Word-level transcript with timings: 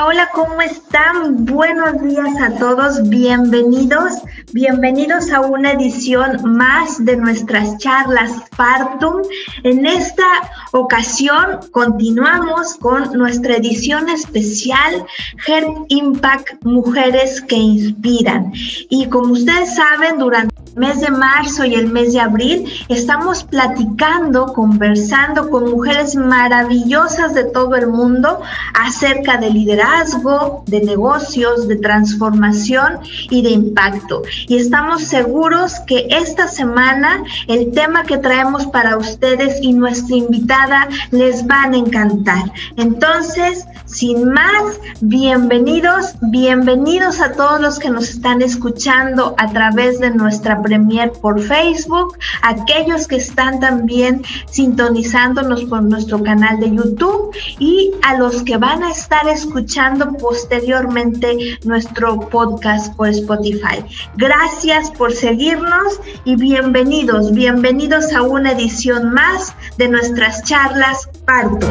Hola, 0.00 0.30
¿cómo 0.32 0.60
están? 0.62 1.44
Buenos 1.44 2.00
días 2.02 2.40
a 2.40 2.56
todos, 2.56 3.10
bienvenidos, 3.10 4.14
bienvenidos 4.52 5.30
a 5.30 5.42
una 5.42 5.72
edición 5.72 6.38
más 6.44 7.04
de 7.04 7.16
nuestras 7.16 7.76
charlas 7.76 8.32
Partum. 8.56 9.22
En 9.64 9.84
esta 9.84 10.24
ocasión 10.72 11.60
continuamos 11.72 12.74
con 12.76 13.12
nuestra 13.12 13.56
edición 13.56 14.08
especial 14.08 15.04
Heart 15.46 15.68
Impact 15.88 16.64
Mujeres 16.64 17.42
que 17.42 17.56
Inspiran. 17.56 18.50
Y 18.88 19.08
como 19.08 19.34
ustedes 19.34 19.74
saben, 19.74 20.18
durante 20.18 20.61
mes 20.76 21.00
de 21.00 21.10
marzo 21.10 21.64
y 21.64 21.74
el 21.74 21.88
mes 21.88 22.12
de 22.12 22.20
abril 22.20 22.64
estamos 22.88 23.44
platicando, 23.44 24.52
conversando 24.52 25.50
con 25.50 25.70
mujeres 25.70 26.16
maravillosas 26.16 27.34
de 27.34 27.44
todo 27.44 27.76
el 27.76 27.88
mundo 27.88 28.40
acerca 28.74 29.36
del 29.36 29.54
liderazgo, 29.54 30.64
de 30.66 30.82
negocios, 30.82 31.68
de 31.68 31.76
transformación 31.76 33.00
y 33.30 33.42
de 33.42 33.50
impacto. 33.50 34.22
Y 34.48 34.56
estamos 34.56 35.04
seguros 35.04 35.80
que 35.80 36.06
esta 36.10 36.48
semana 36.48 37.22
el 37.48 37.72
tema 37.72 38.04
que 38.04 38.18
traemos 38.18 38.66
para 38.66 38.96
ustedes 38.96 39.58
y 39.62 39.72
nuestra 39.72 40.16
invitada 40.16 40.88
les 41.10 41.46
van 41.46 41.74
a 41.74 41.78
encantar. 41.78 42.52
Entonces, 42.76 43.66
sin 43.84 44.32
más, 44.32 44.80
bienvenidos, 45.00 46.14
bienvenidos 46.22 47.20
a 47.20 47.32
todos 47.32 47.60
los 47.60 47.78
que 47.78 47.90
nos 47.90 48.08
están 48.08 48.40
escuchando 48.40 49.34
a 49.36 49.52
través 49.52 50.00
de 50.00 50.10
nuestra 50.10 50.61
premier 50.62 51.12
por 51.12 51.40
Facebook, 51.40 52.16
aquellos 52.42 53.06
que 53.06 53.16
están 53.16 53.60
también 53.60 54.22
sintonizándonos 54.50 55.64
por 55.64 55.82
nuestro 55.82 56.22
canal 56.22 56.60
de 56.60 56.74
YouTube 56.74 57.34
y 57.58 57.92
a 58.02 58.16
los 58.16 58.42
que 58.42 58.56
van 58.56 58.82
a 58.82 58.90
estar 58.90 59.26
escuchando 59.28 60.12
posteriormente 60.14 61.58
nuestro 61.64 62.20
podcast 62.28 62.94
por 62.96 63.08
Spotify. 63.08 63.84
Gracias 64.16 64.90
por 64.92 65.12
seguirnos 65.12 66.00
y 66.24 66.36
bienvenidos, 66.36 67.32
bienvenidos 67.32 68.12
a 68.12 68.22
una 68.22 68.52
edición 68.52 69.12
más 69.12 69.54
de 69.78 69.88
nuestras 69.88 70.42
charlas 70.44 71.08
Parto. 71.24 71.66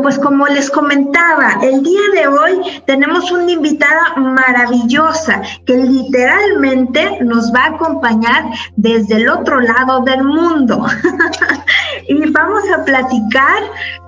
Pues 0.00 0.18
como 0.18 0.46
les 0.46 0.70
comentaba, 0.70 1.58
el 1.62 1.82
día 1.82 2.00
de 2.14 2.28
hoy 2.28 2.82
tenemos 2.86 3.30
una 3.30 3.50
invitada 3.50 4.14
maravillosa 4.16 5.42
que 5.66 5.76
literalmente 5.76 7.18
nos 7.22 7.52
va 7.52 7.64
a 7.64 7.74
acompañar 7.74 8.44
desde 8.76 9.16
el 9.16 9.28
otro 9.28 9.60
lado 9.60 10.00
del 10.00 10.24
mundo. 10.24 10.86
y 12.08 12.30
vamos 12.30 12.62
a 12.70 12.84
platicar 12.84 13.62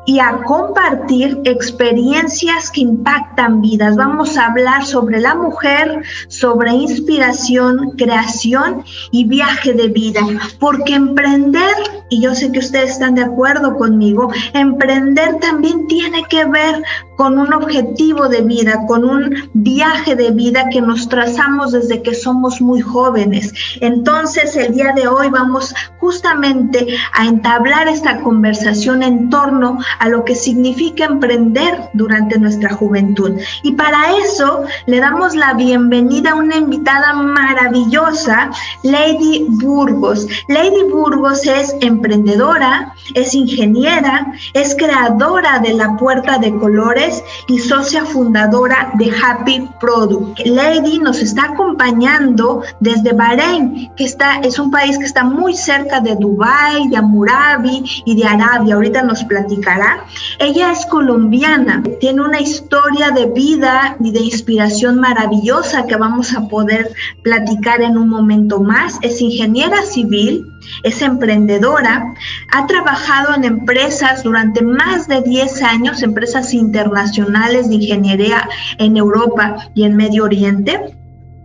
y 0.06 0.18
a 0.18 0.42
compartir 0.44 1.40
experiencias 1.44 2.70
que 2.70 2.82
impactan 2.82 3.60
vidas. 3.60 3.96
Vamos 3.96 4.36
a 4.36 4.46
hablar 4.46 4.84
sobre 4.84 5.20
la 5.20 5.34
mujer, 5.34 6.02
sobre 6.28 6.72
inspiración, 6.72 7.92
creación 7.96 8.84
y 9.10 9.24
viaje 9.24 9.72
de 9.72 9.88
vida. 9.88 10.20
Porque 10.58 10.94
emprender, 10.94 11.74
y 12.10 12.20
yo 12.20 12.34
sé 12.34 12.52
que 12.52 12.58
ustedes 12.58 12.90
están 12.90 13.14
de 13.14 13.24
acuerdo 13.24 13.76
conmigo, 13.76 14.30
emprender 14.52 15.38
también 15.40 15.86
tiene 15.86 16.22
que 16.24 16.44
ver 16.44 16.82
con 17.16 17.38
un 17.38 17.52
objetivo 17.52 18.28
de 18.28 18.42
vida, 18.42 18.84
con 18.86 19.04
un 19.04 19.50
viaje 19.52 20.16
de 20.16 20.30
vida 20.30 20.68
que 20.70 20.80
nos 20.80 21.08
trazamos 21.08 21.72
desde 21.72 22.02
que 22.02 22.14
somos 22.14 22.60
muy 22.60 22.80
jóvenes. 22.80 23.52
Entonces, 23.80 24.56
el 24.56 24.74
día 24.74 24.92
de 24.94 25.08
hoy 25.08 25.28
vamos 25.30 25.74
justamente 25.98 26.86
a 27.12 27.26
entablar 27.26 27.88
esta 27.88 28.20
conversación 28.20 29.02
en 29.02 29.30
torno 29.30 29.78
a 29.98 30.08
lo 30.08 30.24
que 30.24 30.34
significa 30.34 31.04
emprender 31.04 31.88
durante 31.94 32.38
nuestra 32.38 32.74
juventud. 32.74 33.38
Y 33.62 33.72
para 33.72 34.16
eso 34.18 34.64
le 34.86 35.00
damos 35.00 35.34
la 35.34 35.54
bienvenida 35.54 36.30
a 36.30 36.34
una 36.36 36.56
invitada 36.56 37.12
maravillosa, 37.12 38.50
Lady 38.82 39.46
Burgos. 39.48 40.26
Lady 40.48 40.84
Burgos 40.90 41.46
es 41.46 41.74
emprendedora, 41.80 42.92
es 43.14 43.34
ingeniera, 43.34 44.32
es 44.52 44.74
creadora 44.74 45.58
de 45.60 45.74
la 45.74 45.96
puerta 45.96 46.38
de 46.38 46.54
colores 46.58 47.03
y 47.48 47.58
socia 47.58 48.04
fundadora 48.04 48.92
de 48.94 49.10
Happy 49.10 49.68
Product. 49.80 50.40
Lady 50.46 50.98
nos 50.98 51.20
está 51.20 51.44
acompañando 51.52 52.62
desde 52.80 53.12
Bahrein, 53.12 53.90
que 53.96 54.04
está, 54.04 54.40
es 54.40 54.58
un 54.58 54.70
país 54.70 54.98
que 54.98 55.04
está 55.04 55.24
muy 55.24 55.54
cerca 55.54 56.00
de 56.00 56.16
Dubái, 56.16 56.88
de 56.88 56.96
Abu 56.96 57.24
Dhabi 57.24 57.84
y 58.06 58.16
de 58.16 58.24
Arabia. 58.24 58.74
Ahorita 58.74 59.02
nos 59.02 59.24
platicará. 59.24 60.04
Ella 60.38 60.72
es 60.72 60.86
colombiana, 60.86 61.82
tiene 62.00 62.22
una 62.22 62.40
historia 62.40 63.10
de 63.10 63.26
vida 63.26 63.96
y 64.00 64.10
de 64.10 64.20
inspiración 64.20 64.98
maravillosa 65.00 65.86
que 65.86 65.96
vamos 65.96 66.34
a 66.34 66.48
poder 66.48 66.92
platicar 67.22 67.82
en 67.82 67.98
un 67.98 68.08
momento 68.08 68.60
más. 68.60 68.98
Es 69.02 69.20
ingeniera 69.20 69.82
civil, 69.82 70.46
es 70.82 71.02
emprendedora, 71.02 72.14
ha 72.52 72.66
trabajado 72.66 73.34
en 73.34 73.44
empresas 73.44 74.22
durante 74.22 74.62
más 74.62 75.08
de 75.08 75.20
10 75.20 75.62
años, 75.62 76.02
empresas 76.02 76.54
internacionales 76.54 76.93
de 76.94 77.74
ingeniería 77.74 78.48
en 78.78 78.96
Europa 78.96 79.56
y 79.74 79.84
en 79.84 79.96
Medio 79.96 80.24
Oriente 80.24 80.94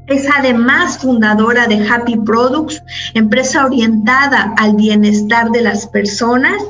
es 0.10 0.28
además 0.36 0.98
fundadora 0.98 1.68
de 1.68 1.88
Happy 1.88 2.18
Products, 2.18 2.82
empresa 3.14 3.66
orientada 3.66 4.54
al 4.58 4.76
bienestar 4.76 5.52
de 5.52 5.62
las 5.62 5.86
personas. 5.88 6.62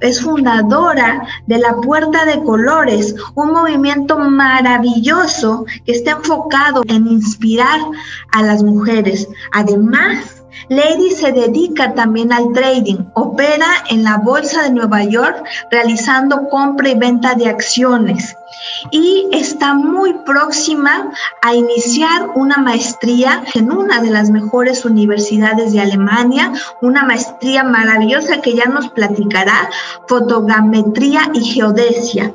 Es 0.00 0.22
fundadora 0.22 1.26
de 1.46 1.58
La 1.58 1.74
Puerta 1.80 2.24
de 2.24 2.40
Colores, 2.44 3.14
un 3.34 3.52
movimiento 3.52 4.16
maravilloso 4.16 5.66
que 5.84 5.92
está 5.92 6.12
enfocado 6.12 6.82
en 6.86 7.08
inspirar 7.08 7.80
a 8.32 8.42
las 8.42 8.62
mujeres. 8.62 9.28
Además, 9.52 10.43
Lady 10.68 11.10
se 11.10 11.32
dedica 11.32 11.94
también 11.94 12.32
al 12.32 12.52
trading, 12.52 12.98
opera 13.14 13.66
en 13.90 14.04
la 14.04 14.18
Bolsa 14.18 14.62
de 14.62 14.70
Nueva 14.70 15.04
York 15.04 15.44
realizando 15.70 16.48
compra 16.48 16.88
y 16.88 16.94
venta 16.94 17.34
de 17.34 17.48
acciones. 17.48 18.36
Y 18.90 19.28
está 19.32 19.74
muy 19.74 20.14
próxima 20.24 21.10
a 21.42 21.54
iniciar 21.54 22.30
una 22.34 22.56
maestría 22.58 23.44
en 23.54 23.72
una 23.72 24.00
de 24.00 24.10
las 24.10 24.30
mejores 24.30 24.84
universidades 24.84 25.72
de 25.72 25.80
Alemania, 25.80 26.52
una 26.80 27.04
maestría 27.04 27.64
maravillosa 27.64 28.40
que 28.40 28.54
ya 28.54 28.66
nos 28.66 28.88
platicará, 28.90 29.68
fotogrametría 30.06 31.30
y 31.34 31.44
geodesia. 31.44 32.32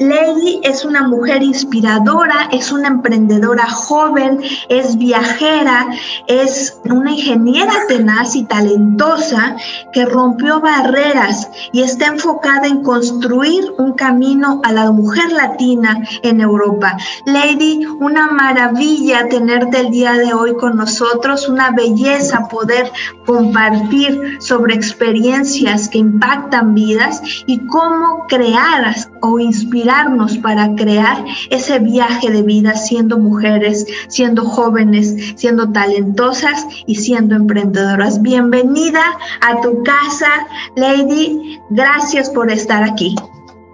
Lady 0.00 0.60
es 0.62 0.86
una 0.86 1.06
mujer 1.06 1.42
inspiradora, 1.42 2.48
es 2.52 2.72
una 2.72 2.88
emprendedora 2.88 3.68
joven, 3.68 4.40
es 4.70 4.96
viajera, 4.96 5.88
es 6.26 6.80
una 6.84 7.12
ingeniera 7.12 7.70
tenaz 7.86 8.34
y 8.34 8.44
talentosa 8.44 9.56
que 9.92 10.06
rompió 10.06 10.58
barreras 10.58 11.50
y 11.72 11.82
está 11.82 12.06
enfocada 12.06 12.66
en 12.66 12.82
construir 12.82 13.74
un 13.76 13.92
camino 13.92 14.62
a 14.64 14.72
la 14.72 14.90
mujer 14.90 15.30
latina 15.32 16.02
en 16.22 16.40
Europa. 16.40 16.96
Lady, 17.26 17.84
una 18.00 18.28
maravilla 18.28 19.28
tenerte 19.28 19.80
el 19.80 19.90
día 19.90 20.14
de 20.14 20.32
hoy 20.32 20.54
con 20.56 20.78
nosotros, 20.78 21.46
una 21.46 21.72
belleza 21.72 22.48
poder 22.48 22.90
compartir 23.26 24.38
sobre 24.40 24.74
experiencias 24.74 25.90
que 25.90 25.98
impactan 25.98 26.72
vidas 26.72 27.20
y 27.46 27.58
cómo 27.66 28.24
crear 28.28 28.94
o 29.20 29.38
inspirar 29.38 29.89
para 30.42 30.74
crear 30.76 31.24
ese 31.50 31.78
viaje 31.80 32.30
de 32.30 32.42
vida 32.42 32.74
siendo 32.74 33.18
mujeres, 33.18 33.86
siendo 34.08 34.44
jóvenes, 34.44 35.34
siendo 35.36 35.70
talentosas 35.72 36.66
y 36.86 36.94
siendo 36.94 37.34
emprendedoras. 37.34 38.22
Bienvenida 38.22 39.02
a 39.40 39.60
tu 39.60 39.82
casa, 39.82 40.28
Lady. 40.76 41.58
Gracias 41.70 42.30
por 42.30 42.50
estar 42.50 42.84
aquí. 42.84 43.16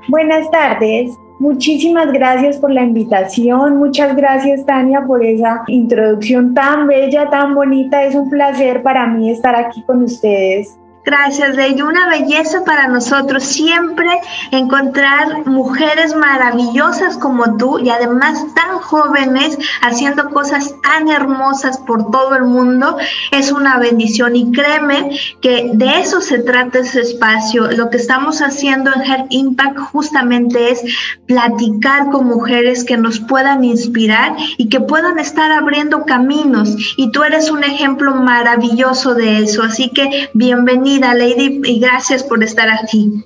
Buenas 0.09 0.51
tardes. 0.51 1.13
Muchísimas 1.39 2.11
gracias 2.13 2.57
por 2.57 2.71
la 2.71 2.83
invitación, 2.83 3.77
muchas 3.77 4.17
gracias 4.17 4.65
Tania 4.65 5.05
por 5.07 5.23
esa 5.23 5.65
introducción 5.67 6.55
tan 6.55 6.87
bella, 6.87 7.29
tan 7.29 7.55
bonita. 7.55 8.05
Es 8.05 8.15
un 8.15 8.31
placer 8.31 8.83
para 8.83 9.07
mí 9.07 9.31
estar 9.31 9.55
aquí 9.55 9.83
con 9.83 10.03
ustedes 10.03 10.79
Gracias, 11.07 11.55
Lady. 11.55 11.83
Una 11.83 12.09
belleza 12.09 12.65
para 12.65 12.89
nosotros 12.89 13.45
siempre 13.45 14.09
encontrar 14.51 15.47
mujeres 15.47 16.17
maravillosas 16.17 17.17
como 17.17 17.57
tú 17.57 17.79
y 17.79 17.91
además 17.91 18.45
tan 18.57 18.79
jóvenes 18.79 19.57
haciendo 19.83 20.29
cosas 20.31 20.75
tan 20.83 21.09
hermosas 21.09 21.79
por 21.79 22.11
todo 22.11 22.35
el 22.35 22.43
mundo. 22.43 22.99
Es 23.31 23.53
una 23.53 23.79
bendición 23.79 24.35
y 24.35 24.51
créeme 24.51 25.17
que 25.41 25.71
de 25.75 26.01
eso 26.01 26.21
se 26.21 26.41
trata 26.41 26.81
ese 26.81 27.03
espacio. 27.03 27.71
Lo 27.71 27.89
que 27.89 27.99
estamos 27.99 28.43
haciendo 28.43 28.91
en 28.93 29.03
Health 29.03 29.27
Impact 29.31 29.79
justamente 29.79 30.73
es 30.73 30.83
platicar 31.27 32.11
con 32.11 32.27
mujeres 32.27 32.83
que 32.83 32.97
nos 32.97 33.21
puedan 33.21 33.63
inspirar 33.63 34.35
y 34.57 34.69
que 34.69 34.81
puedan 34.81 35.21
estar 35.21 35.53
abriendo 35.53 36.05
caminos. 36.05 36.75
Y 36.97 37.13
tú 37.13 37.23
eres 37.23 37.49
un 37.49 37.63
ejemplo 37.63 38.13
maravilloso 38.17 39.15
de 39.15 39.45
eso. 39.45 39.63
Así 39.63 39.91
que 39.91 40.31
bienvenida 40.99 41.15
Lady, 41.15 41.61
y 41.65 41.81
gracias 41.81 42.23
por 42.23 42.43
estar 42.43 42.69
aquí. 42.71 43.25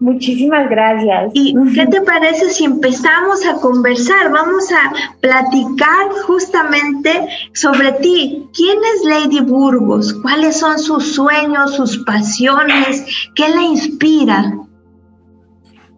Muchísimas 0.00 0.68
gracias. 0.68 1.30
¿Y 1.32 1.54
qué 1.74 1.86
te 1.86 2.00
parece 2.00 2.50
si 2.50 2.64
empezamos 2.64 3.46
a 3.46 3.54
conversar? 3.60 4.32
Vamos 4.32 4.64
a 4.72 4.92
platicar 5.20 6.10
justamente 6.26 7.28
sobre 7.54 7.92
ti. 7.92 8.48
¿Quién 8.52 8.78
es 8.94 9.04
Lady 9.04 9.40
Burgos? 9.40 10.12
¿Cuáles 10.14 10.56
son 10.58 10.78
sus 10.78 11.14
sueños, 11.14 11.76
sus 11.76 11.98
pasiones? 12.04 13.04
¿Qué 13.36 13.48
la 13.48 13.62
inspira? 13.62 14.58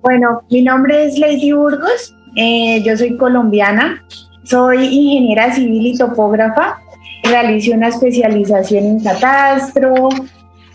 Bueno, 0.02 0.42
mi 0.50 0.60
nombre 0.60 1.06
es 1.06 1.18
Lady 1.18 1.52
Burgos. 1.52 2.14
Eh, 2.36 2.82
yo 2.84 2.94
soy 2.98 3.16
colombiana. 3.16 4.04
Soy 4.44 4.84
ingeniera 4.84 5.54
civil 5.54 5.86
y 5.86 5.96
topógrafa. 5.96 6.78
Realicé 7.22 7.70
una 7.70 7.88
especialización 7.88 8.84
en 8.84 9.00
catastro, 9.02 10.10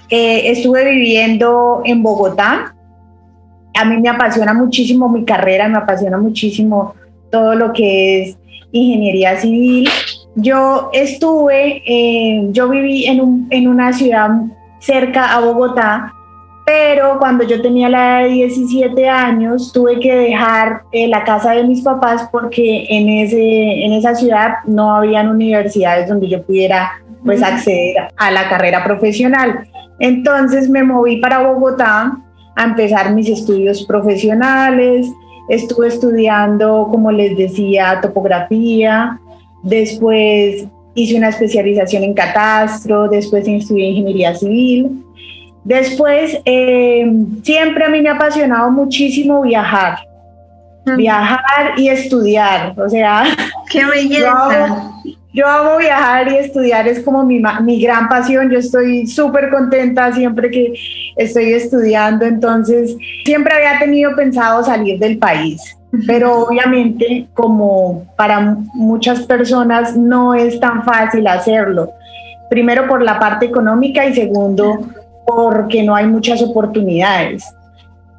eh, 0.10 0.52
estuve 0.52 0.90
viviendo 0.92 1.82
en 1.86 2.02
Bogotá. 2.02 2.76
A 3.76 3.86
mí 3.86 3.98
me 3.98 4.10
apasiona 4.10 4.54
muchísimo 4.54 5.10
mi 5.10 5.24
carrera, 5.24 5.68
me 5.68 5.78
apasiona 5.78 6.18
muchísimo 6.18 6.96
todo 7.32 7.56
lo 7.56 7.72
que 7.74 8.24
es 8.24 8.38
ingeniería 8.72 9.38
civil. 9.38 9.90
Yo 10.36 10.90
estuve, 10.94 11.84
eh, 11.86 12.48
yo 12.52 12.70
viví 12.70 13.06
en, 13.06 13.22
un, 13.22 13.48
en 13.50 13.68
una 13.68 13.94
ciudad 13.94 14.30
cerca 14.80 15.36
a 15.36 15.40
Bogotá, 15.42 16.14
pero 16.66 17.18
cuando 17.18 17.44
yo 17.44 17.62
tenía 17.62 17.90
la 17.90 18.22
edad 18.22 18.28
de 18.30 18.34
17 18.36 19.10
años 19.10 19.72
tuve 19.74 20.00
que 20.00 20.14
dejar 20.14 20.84
eh, 20.92 21.08
la 21.08 21.24
casa 21.24 21.52
de 21.52 21.64
mis 21.64 21.82
papás 21.82 22.30
porque 22.32 22.86
en, 22.90 23.10
ese, 23.10 23.86
en 23.86 23.94
esa 23.94 24.14
ciudad 24.14 24.58
no 24.66 24.96
habían 24.96 25.30
universidades 25.30 26.08
donde 26.08 26.28
yo 26.28 26.44
pudiera 26.44 26.92
pues 27.26 27.44
acceder 27.44 27.96
a 28.18 28.32
la 28.32 28.50
carrera 28.50 28.84
profesional. 28.84 29.68
Entonces 30.00 30.70
me 30.70 30.84
moví 30.84 31.18
para 31.18 31.40
Bogotá 31.40 32.18
a 32.56 32.64
empezar 32.64 33.14
mis 33.14 33.30
estudios 33.30 33.86
profesionales. 33.86 35.08
Estuve 35.50 35.88
estudiando, 35.88 36.88
como 36.92 37.12
les 37.12 37.38
decía, 37.38 38.00
topografía. 38.02 39.20
Después 39.64 40.66
hice 40.94 41.18
una 41.18 41.30
especialización 41.30 42.04
en 42.04 42.14
catastro. 42.14 43.08
Después 43.10 43.48
estudié 43.48 43.90
ingeniería 43.90 44.36
civil. 44.36 45.04
Después, 45.64 46.40
eh, 46.46 47.12
siempre 47.44 47.86
a 47.86 47.90
mí 47.90 48.02
me 48.02 48.10
ha 48.10 48.14
apasionado 48.14 48.72
muchísimo 48.72 49.42
viajar. 49.42 50.00
Viajar 50.98 51.74
y 51.78 51.90
estudiar. 51.90 52.74
O 52.80 52.90
sea, 52.90 53.26
qué 53.70 53.86
belleza. 53.94 54.92
Yo 55.04 55.19
amo 55.46 55.78
viajar 55.78 56.32
y 56.32 56.38
estudiar, 56.38 56.88
es 56.88 57.04
como 57.04 57.24
mi, 57.24 57.42
mi 57.62 57.82
gran 57.82 58.10
pasión. 58.10 58.50
Yo 58.50 58.58
estoy 58.58 59.06
súper 59.06 59.50
contenta 59.50 60.12
siempre 60.12 60.50
que 60.50 60.74
estoy 61.16 61.54
estudiando, 61.54 62.26
entonces 62.26 62.96
siempre 63.26 63.54
había 63.54 63.80
tenido 63.80 64.16
pensado 64.16 64.64
salir 64.64 64.98
del 64.98 65.20
país, 65.20 65.78
pero 66.08 66.46
obviamente 66.48 67.28
como 67.34 68.08
para 68.16 68.58
muchas 68.74 69.22
personas 69.22 69.96
no 69.96 70.34
es 70.34 70.60
tan 70.60 70.84
fácil 70.84 71.28
hacerlo. 71.28 71.92
Primero 72.50 72.88
por 72.88 73.04
la 73.04 73.20
parte 73.20 73.46
económica 73.46 74.06
y 74.08 74.16
segundo 74.16 74.80
porque 75.28 75.84
no 75.84 75.94
hay 75.94 76.08
muchas 76.08 76.42
oportunidades. 76.42 77.44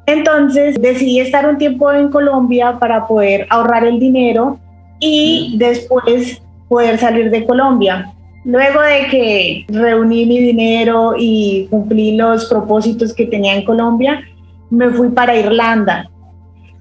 Entonces 0.05 0.75
decidí 0.81 1.19
estar 1.19 1.47
un 1.47 1.57
tiempo 1.57 1.91
en 1.91 2.09
Colombia 2.09 2.77
para 2.79 3.05
poder 3.05 3.45
ahorrar 3.49 3.83
el 3.83 3.99
dinero 3.99 4.57
y 4.99 5.55
después 5.57 6.41
poder 6.71 6.97
salir 6.97 7.29
de 7.29 7.45
Colombia. 7.45 8.13
Luego 8.45 8.79
de 8.81 9.07
que 9.11 9.65
reuní 9.67 10.25
mi 10.25 10.39
dinero 10.39 11.15
y 11.17 11.67
cumplí 11.69 12.15
los 12.15 12.45
propósitos 12.45 13.13
que 13.13 13.25
tenía 13.25 13.55
en 13.55 13.65
Colombia, 13.65 14.21
me 14.69 14.89
fui 14.91 15.09
para 15.09 15.35
Irlanda. 15.35 16.09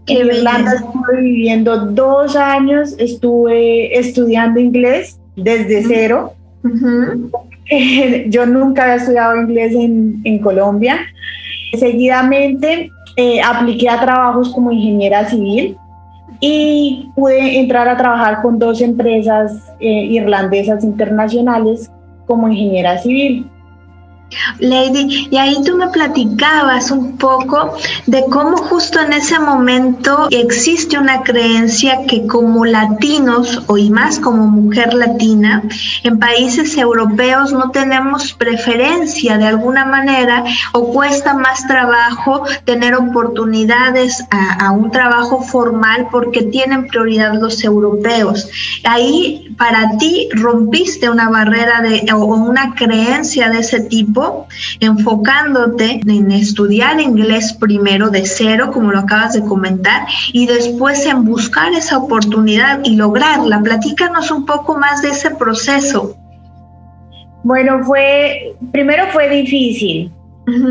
en 0.06 0.28
Irlanda 0.28 0.74
estuve 0.74 1.20
viviendo 1.20 1.86
dos 1.86 2.36
años, 2.36 2.94
estuve 2.98 3.98
estudiando 3.98 4.60
inglés 4.60 5.18
desde 5.34 5.82
cero. 5.82 6.34
Yo 8.28 8.46
nunca 8.46 8.84
había 8.84 8.94
estudiado 8.94 9.42
inglés 9.42 9.74
en, 9.74 10.20
en 10.22 10.38
Colombia. 10.38 11.00
Seguidamente 11.76 12.92
eh, 13.16 13.40
apliqué 13.42 13.88
a 13.88 14.00
trabajos 14.00 14.50
como 14.50 14.70
ingeniera 14.70 15.28
civil 15.28 15.76
y 16.40 17.10
pude 17.14 17.58
entrar 17.58 17.88
a 17.88 17.96
trabajar 17.96 18.40
con 18.42 18.58
dos 18.58 18.80
empresas 18.80 19.72
eh, 19.78 19.88
irlandesas 19.88 20.82
internacionales 20.82 21.90
como 22.26 22.48
ingeniera 22.48 22.98
civil. 22.98 23.46
Lady, 24.58 25.28
y 25.30 25.36
ahí 25.36 25.56
tú 25.64 25.76
me 25.76 25.88
platicabas 25.88 26.90
un 26.90 27.16
poco 27.16 27.76
de 28.06 28.24
cómo 28.30 28.56
justo 28.56 29.00
en 29.00 29.12
ese 29.12 29.38
momento 29.38 30.28
existe 30.30 30.98
una 30.98 31.22
creencia 31.22 32.06
que 32.06 32.26
como 32.26 32.64
latinos 32.64 33.62
o 33.66 33.76
y 33.76 33.90
más 33.90 34.18
como 34.18 34.46
mujer 34.46 34.94
latina, 34.94 35.62
en 36.04 36.18
países 36.18 36.76
europeos 36.76 37.52
no 37.52 37.70
tenemos 37.70 38.32
preferencia 38.32 39.38
de 39.38 39.46
alguna 39.46 39.84
manera 39.84 40.44
o 40.72 40.92
cuesta 40.92 41.34
más 41.34 41.66
trabajo 41.66 42.44
tener 42.64 42.94
oportunidades 42.94 44.24
a, 44.30 44.66
a 44.66 44.70
un 44.72 44.90
trabajo 44.90 45.42
formal 45.42 46.08
porque 46.10 46.42
tienen 46.42 46.86
prioridad 46.86 47.34
los 47.34 47.62
europeos. 47.64 48.48
Ahí 48.84 49.54
para 49.58 49.96
ti 49.98 50.28
rompiste 50.32 51.10
una 51.10 51.28
barrera 51.28 51.80
de, 51.80 52.06
o 52.12 52.24
una 52.24 52.74
creencia 52.74 53.50
de 53.50 53.60
ese 53.60 53.80
tipo 53.80 54.19
enfocándote 54.80 56.00
en 56.06 56.32
estudiar 56.32 57.00
inglés 57.00 57.52
primero 57.52 58.10
de 58.10 58.26
cero, 58.26 58.70
como 58.72 58.92
lo 58.92 59.00
acabas 59.00 59.34
de 59.34 59.42
comentar, 59.42 60.06
y 60.32 60.46
después 60.46 61.06
en 61.06 61.24
buscar 61.24 61.72
esa 61.72 61.98
oportunidad 61.98 62.80
y 62.84 62.96
lograrla. 62.96 63.60
Platícanos 63.62 64.30
un 64.30 64.46
poco 64.46 64.76
más 64.76 65.02
de 65.02 65.10
ese 65.10 65.30
proceso. 65.30 66.16
Bueno, 67.42 67.82
fue, 67.84 68.54
primero 68.70 69.04
fue 69.12 69.28
difícil 69.28 70.12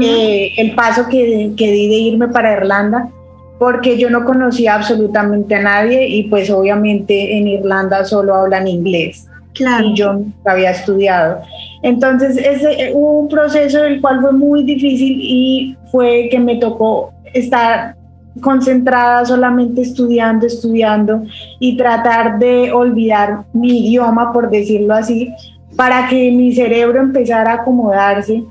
eh, 0.01 0.53
el 0.57 0.75
paso 0.75 1.07
que, 1.07 1.53
que 1.57 1.71
di 1.71 1.87
de 1.87 1.95
irme 1.95 2.27
para 2.27 2.53
Irlanda, 2.53 3.09
porque 3.57 3.97
yo 3.97 4.09
no 4.09 4.23
conocía 4.23 4.75
absolutamente 4.75 5.55
a 5.55 5.61
nadie 5.61 6.07
y 6.07 6.23
pues 6.23 6.49
obviamente 6.49 7.37
en 7.37 7.47
Irlanda 7.47 8.05
solo 8.05 8.35
hablan 8.35 8.67
inglés. 8.67 9.28
Claro. 9.59 9.87
Y 9.87 9.93
yo 9.93 10.13
nunca 10.13 10.53
había 10.53 10.71
estudiado. 10.71 11.41
Entonces, 11.83 12.37
ese, 12.37 12.71
eh, 12.81 12.91
hubo 12.93 13.19
un 13.19 13.27
proceso 13.27 13.83
el 13.83 13.99
cual 13.99 14.21
fue 14.21 14.31
muy 14.31 14.63
difícil 14.63 15.19
y 15.21 15.77
fue 15.91 16.29
que 16.31 16.39
me 16.39 16.55
tocó 16.55 17.11
estar 17.33 17.95
concentrada 18.39 19.25
solamente 19.25 19.81
estudiando, 19.81 20.47
estudiando 20.47 21.23
y 21.59 21.75
tratar 21.75 22.39
de 22.39 22.71
olvidar 22.71 23.43
mi 23.51 23.85
idioma, 23.85 24.31
por 24.31 24.49
decirlo 24.49 24.93
así, 24.93 25.29
para 25.75 26.07
que 26.07 26.31
mi 26.31 26.53
cerebro 26.53 27.01
empezara 27.01 27.51
a 27.51 27.55
acomodarse 27.55 28.45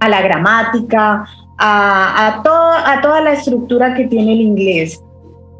a 0.00 0.08
la 0.08 0.22
gramática, 0.22 1.24
a, 1.56 2.42
a, 2.42 2.92
a 2.92 3.00
toda 3.00 3.20
la 3.20 3.34
estructura 3.34 3.94
que 3.94 4.08
tiene 4.08 4.32
el 4.32 4.40
inglés. 4.40 5.00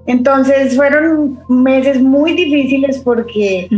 Entonces 0.07 0.75
fueron 0.75 1.38
meses 1.49 2.02
muy 2.02 2.33
difíciles 2.33 2.99
porque 2.99 3.69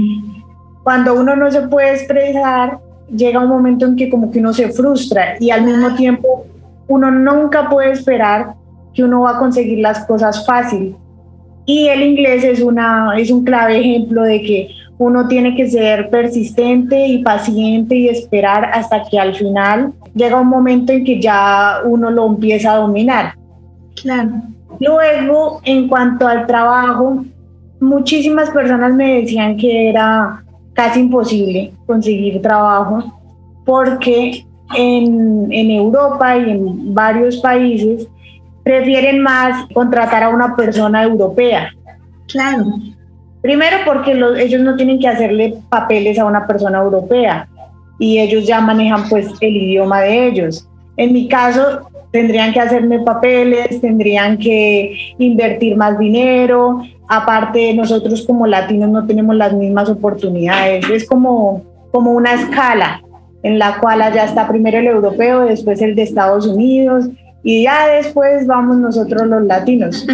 cuando 0.82 1.14
uno 1.14 1.36
no 1.36 1.50
se 1.50 1.62
puede 1.68 1.92
expresar, 1.92 2.78
llega 3.14 3.40
un 3.40 3.48
momento 3.48 3.86
en 3.86 3.96
que 3.96 4.10
como 4.10 4.30
que 4.30 4.40
uno 4.40 4.52
se 4.52 4.70
frustra 4.70 5.36
y 5.38 5.50
al 5.50 5.62
mismo 5.62 5.94
tiempo 5.94 6.46
uno 6.88 7.10
nunca 7.10 7.68
puede 7.68 7.92
esperar 7.92 8.54
que 8.94 9.04
uno 9.04 9.22
va 9.22 9.32
a 9.32 9.38
conseguir 9.38 9.78
las 9.78 10.04
cosas 10.06 10.44
fácil. 10.46 10.96
Y 11.64 11.88
el 11.88 12.02
inglés 12.02 12.44
es, 12.44 12.60
una, 12.60 13.14
es 13.16 13.30
un 13.30 13.44
clave 13.44 13.78
ejemplo 13.78 14.22
de 14.22 14.42
que 14.42 14.68
uno 14.98 15.28
tiene 15.28 15.54
que 15.56 15.68
ser 15.68 16.10
persistente 16.10 17.06
y 17.06 17.22
paciente 17.22 17.94
y 17.94 18.08
esperar 18.08 18.70
hasta 18.72 19.02
que 19.04 19.18
al 19.18 19.34
final 19.34 19.92
llega 20.14 20.40
un 20.40 20.48
momento 20.48 20.92
en 20.92 21.04
que 21.04 21.20
ya 21.20 21.80
uno 21.84 22.10
lo 22.10 22.26
empieza 22.26 22.72
a 22.72 22.78
dominar. 22.78 23.34
Claro. 24.00 24.30
Luego, 24.80 25.60
en 25.64 25.88
cuanto 25.88 26.26
al 26.26 26.46
trabajo, 26.46 27.24
muchísimas 27.80 28.50
personas 28.50 28.92
me 28.94 29.22
decían 29.22 29.56
que 29.56 29.88
era 29.88 30.41
casi 30.74 31.00
imposible 31.00 31.72
conseguir 31.86 32.40
trabajo 32.40 33.20
porque 33.64 34.46
en, 34.74 35.48
en 35.50 35.70
Europa 35.70 36.36
y 36.36 36.50
en 36.50 36.94
varios 36.94 37.38
países 37.38 38.08
prefieren 38.62 39.20
más 39.20 39.66
contratar 39.72 40.22
a 40.22 40.28
una 40.28 40.54
persona 40.56 41.02
europea. 41.02 41.70
Claro. 42.28 42.64
Primero 43.40 43.78
porque 43.84 44.12
ellos 44.38 44.60
no 44.60 44.76
tienen 44.76 45.00
que 45.00 45.08
hacerle 45.08 45.58
papeles 45.68 46.18
a 46.18 46.24
una 46.24 46.46
persona 46.46 46.78
europea 46.78 47.48
y 47.98 48.18
ellos 48.18 48.46
ya 48.46 48.60
manejan 48.60 49.08
pues 49.08 49.28
el 49.40 49.56
idioma 49.56 50.00
de 50.02 50.28
ellos. 50.28 50.68
En 50.96 51.12
mi 51.12 51.28
caso 51.28 51.88
tendrían 52.12 52.52
que 52.52 52.60
hacerme 52.60 53.00
papeles, 53.00 53.80
tendrían 53.80 54.38
que 54.38 55.14
invertir 55.18 55.76
más 55.76 55.98
dinero, 55.98 56.82
aparte 57.12 57.74
nosotros 57.74 58.22
como 58.26 58.46
latinos 58.46 58.88
no 58.88 59.06
tenemos 59.06 59.36
las 59.36 59.52
mismas 59.52 59.90
oportunidades, 59.90 60.88
es 60.88 61.06
como, 61.06 61.62
como 61.90 62.12
una 62.12 62.32
escala 62.32 63.02
en 63.42 63.58
la 63.58 63.78
cual 63.80 64.00
allá 64.00 64.24
está 64.24 64.48
primero 64.48 64.78
el 64.78 64.86
europeo, 64.86 65.40
después 65.40 65.82
el 65.82 65.94
de 65.94 66.04
Estados 66.04 66.46
Unidos 66.46 67.10
y 67.42 67.64
ya 67.64 67.86
después 67.86 68.46
vamos 68.46 68.78
nosotros 68.78 69.26
los 69.26 69.42
latinos. 69.44 70.06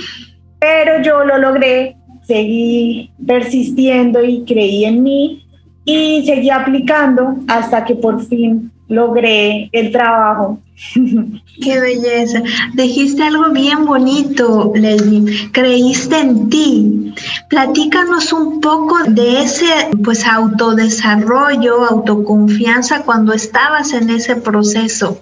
Pero 0.58 1.00
yo 1.02 1.24
lo 1.24 1.38
logré, 1.38 1.96
seguí 2.22 3.12
persistiendo 3.24 4.24
y 4.24 4.44
creí 4.44 4.84
en 4.84 5.04
mí 5.04 5.46
y 5.84 6.24
seguí 6.26 6.50
aplicando 6.50 7.36
hasta 7.46 7.84
que 7.84 7.94
por 7.94 8.24
fin 8.26 8.72
logré 8.90 9.70
el 9.72 9.90
trabajo. 9.90 10.58
Qué 11.62 11.80
belleza. 11.80 12.42
Dijiste 12.74 13.22
algo 13.22 13.50
bien 13.50 13.86
bonito, 13.86 14.72
Leslie. 14.74 15.50
Creíste 15.52 16.18
en 16.18 16.50
ti. 16.50 17.14
Platícanos 17.48 18.32
un 18.32 18.60
poco 18.60 18.98
de 19.06 19.42
ese 19.42 19.66
pues 20.04 20.26
autodesarrollo, 20.26 21.84
autoconfianza 21.84 23.02
cuando 23.02 23.32
estabas 23.32 23.94
en 23.94 24.10
ese 24.10 24.36
proceso 24.36 25.20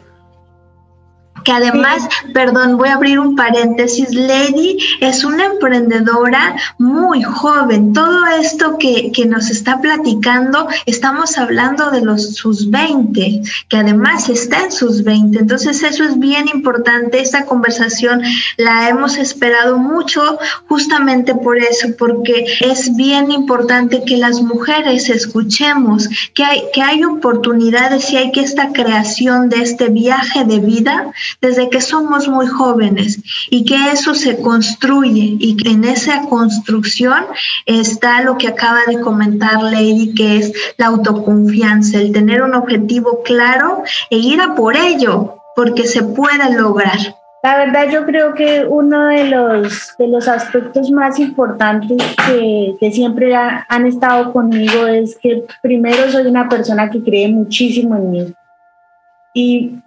que 1.48 1.54
además, 1.54 2.06
perdón, 2.34 2.76
voy 2.76 2.90
a 2.90 2.96
abrir 2.96 3.18
un 3.18 3.34
paréntesis, 3.34 4.14
Lady 4.14 4.76
es 5.00 5.24
una 5.24 5.46
emprendedora 5.46 6.54
muy 6.76 7.22
joven. 7.22 7.94
Todo 7.94 8.26
esto 8.26 8.76
que, 8.78 9.10
que 9.12 9.24
nos 9.24 9.48
está 9.48 9.80
platicando, 9.80 10.68
estamos 10.84 11.38
hablando 11.38 11.90
de 11.90 12.02
los 12.02 12.34
sus 12.34 12.68
20, 12.68 13.40
que 13.66 13.76
además 13.78 14.28
está 14.28 14.64
en 14.64 14.72
sus 14.72 15.02
20. 15.04 15.38
Entonces 15.38 15.82
eso 15.82 16.04
es 16.04 16.18
bien 16.18 16.48
importante. 16.52 17.22
Esta 17.22 17.46
conversación 17.46 18.20
la 18.58 18.90
hemos 18.90 19.16
esperado 19.16 19.78
mucho 19.78 20.38
justamente 20.68 21.34
por 21.34 21.56
eso, 21.56 21.88
porque 21.98 22.44
es 22.60 22.94
bien 22.94 23.32
importante 23.32 24.04
que 24.04 24.18
las 24.18 24.42
mujeres 24.42 25.08
escuchemos 25.08 26.10
que 26.34 26.44
hay, 26.44 26.64
que 26.74 26.82
hay 26.82 27.04
oportunidades 27.04 28.12
y 28.12 28.18
hay 28.18 28.32
que 28.32 28.42
esta 28.42 28.70
creación 28.70 29.48
de 29.48 29.62
este 29.62 29.88
viaje 29.88 30.44
de 30.44 30.58
vida 30.58 31.10
desde 31.40 31.71
que 31.71 31.80
somos 31.80 32.28
muy 32.28 32.47
jóvenes 32.47 33.23
y 33.50 33.64
que 33.64 33.76
eso 33.92 34.14
se 34.14 34.40
construye 34.40 35.37
y 35.38 35.57
en 35.68 35.85
esa 35.85 36.23
construcción 36.23 37.25
está 37.66 38.23
lo 38.23 38.37
que 38.38 38.49
acaba 38.49 38.80
de 38.87 39.00
comentar 39.00 39.62
Lady, 39.62 40.14
que 40.14 40.37
es 40.38 40.52
la 40.76 40.87
autoconfianza, 40.87 41.99
el 41.99 42.12
tener 42.12 42.42
un 42.42 42.54
objetivo 42.54 43.23
claro 43.23 43.83
e 44.11 44.18
ir 44.18 44.40
a 44.40 44.54
por 44.54 44.76
ello, 44.76 45.37
porque 45.54 45.85
se 45.85 46.02
puede 46.02 46.52
lograr. 46.57 46.99
La 47.42 47.57
verdad 47.57 47.88
yo 47.88 48.04
creo 48.04 48.35
que 48.35 48.66
uno 48.68 49.07
de 49.07 49.25
los, 49.26 49.97
de 49.97 50.09
los 50.09 50.26
aspectos 50.26 50.90
más 50.90 51.21
importantes 51.21 52.02
que, 52.26 52.75
que 52.80 52.90
siempre 52.90 53.33
han 53.35 53.87
estado 53.87 54.33
conmigo 54.33 54.88
es 54.88 55.16
que 55.16 55.45
primero 55.62 56.11
soy 56.11 56.26
una 56.26 56.49
persona 56.49 56.90
que 56.90 57.02
cree 57.02 57.28
muchísimo 57.28 57.95
en 57.95 58.11
mí. 58.11 58.35
Y 59.35 59.78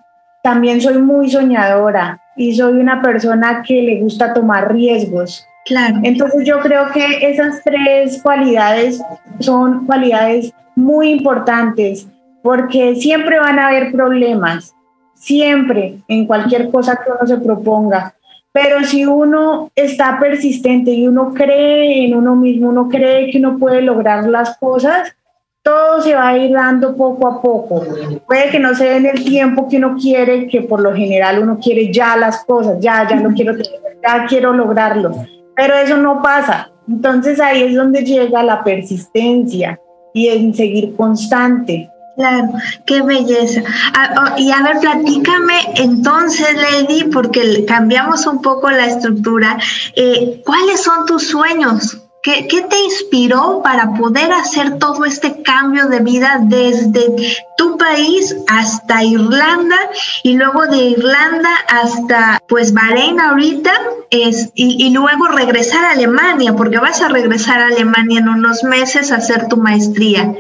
también 0.44 0.82
soy 0.82 0.98
muy 0.98 1.30
soñadora 1.30 2.20
y 2.36 2.56
soy 2.56 2.74
una 2.80 3.02
persona 3.02 3.64
que 3.66 3.82
le 3.82 4.00
gusta 4.00 4.34
tomar 4.34 4.74
riesgos. 4.74 5.48
Claro. 5.66 6.00
Entonces 6.04 6.46
yo 6.46 6.60
creo 6.60 6.92
que 6.92 7.30
esas 7.30 7.64
tres 7.64 8.22
cualidades 8.24 9.02
son 9.40 9.86
cualidades 9.86 10.54
muy 10.76 11.10
importantes 11.10 12.08
porque 12.42 12.96
siempre 12.96 13.40
van 13.40 13.60
a 13.60 13.68
haber 13.68 13.92
problemas, 13.92 14.74
siempre 15.14 15.98
en 16.08 16.26
cualquier 16.26 16.72
cosa 16.72 16.96
que 16.96 17.12
uno 17.12 17.28
se 17.28 17.38
proponga. 17.38 18.16
Pero 18.52 18.84
si 18.84 19.06
uno 19.06 19.72
está 19.76 20.20
persistente 20.20 20.92
y 20.92 21.08
uno 21.08 21.34
cree 21.34 22.06
en 22.06 22.16
uno 22.16 22.36
mismo, 22.36 22.70
uno 22.70 22.90
cree 22.90 23.32
que 23.32 23.38
uno 23.38 23.58
puede 23.58 23.82
lograr 23.82 24.28
las 24.28 24.58
cosas, 24.58 25.16
todo 25.64 26.02
se 26.02 26.16
va 26.16 26.30
a 26.30 26.38
ir 26.38 26.54
dando 26.54 26.96
poco 26.96 27.28
a 27.28 27.42
poco. 27.42 27.86
Puede 28.26 28.50
que 28.50 28.60
no 28.60 28.74
sea 28.74 28.98
en 28.98 29.06
el 29.06 29.24
tiempo 29.24 29.68
que 29.68 29.78
uno 29.78 29.96
quiere, 30.00 30.48
que 30.48 30.62
por 30.62 30.82
lo 30.82 30.94
general 30.94 31.40
uno 31.40 31.60
quiere 31.62 31.94
ya 31.94 32.18
las 32.18 32.44
cosas, 32.46 32.78
ya, 32.80 33.08
ya 33.08 33.18
lo 33.18 33.30
quiero 33.32 33.56
ya 33.56 34.26
quiero 34.28 34.54
lograrlo, 34.54 35.12
pero 35.56 35.76
eso 35.76 35.98
no 35.98 36.22
pasa. 36.22 36.72
Entonces 36.88 37.40
ahí 37.40 37.64
es 37.64 37.76
donde 37.76 38.04
llega 38.04 38.42
la 38.44 38.64
persistencia 38.64 39.80
y 40.14 40.28
en 40.28 40.54
seguir 40.54 40.96
constante. 40.96 41.90
Claro, 42.18 42.50
qué 42.86 43.02
belleza. 43.04 43.64
Ah, 43.96 44.34
oh, 44.36 44.40
y 44.40 44.52
a 44.52 44.62
ver, 44.64 44.80
platícame 44.80 45.54
entonces, 45.76 46.48
Lady, 46.56 47.06
porque 47.06 47.64
cambiamos 47.66 48.26
un 48.26 48.42
poco 48.42 48.70
la 48.70 48.86
estructura. 48.86 49.58
Eh, 49.96 50.42
¿Cuáles 50.46 50.82
son 50.82 51.06
tus 51.06 51.28
sueños? 51.28 51.98
¿Qué, 52.24 52.44
te 52.48 52.80
inspiró 52.86 53.62
para 53.64 53.94
poder 53.94 54.32
hacer 54.32 54.78
todo 54.78 55.06
este 55.06 55.42
cambio 55.42 55.88
de 55.88 56.02
vida 56.02 56.40
desde 56.44 57.16
tu 57.58 57.78
país 57.78 58.36
hasta 58.48 59.04
Irlanda 59.04 59.78
y 60.22 60.38
luego 60.38 60.68
de 60.68 60.78
Irlanda 60.78 61.50
hasta 61.68 62.40
pues 62.48 62.74
Bahrein 62.74 63.20
ahorita 63.20 63.72
y, 64.12 64.30
y 64.56 64.94
luego 64.94 65.30
regresar 65.30 65.84
a 65.86 65.92
Alemania, 65.92 66.54
porque 66.56 66.78
vas 66.78 67.02
a 67.02 67.10
regresar 67.10 67.60
a 67.60 67.68
Alemania 67.68 68.20
en 68.20 68.30
unos 68.30 68.64
meses 68.64 69.12
a 69.12 69.16
hacer 69.16 69.48
tu 69.48 69.58
maestría? 69.58 70.32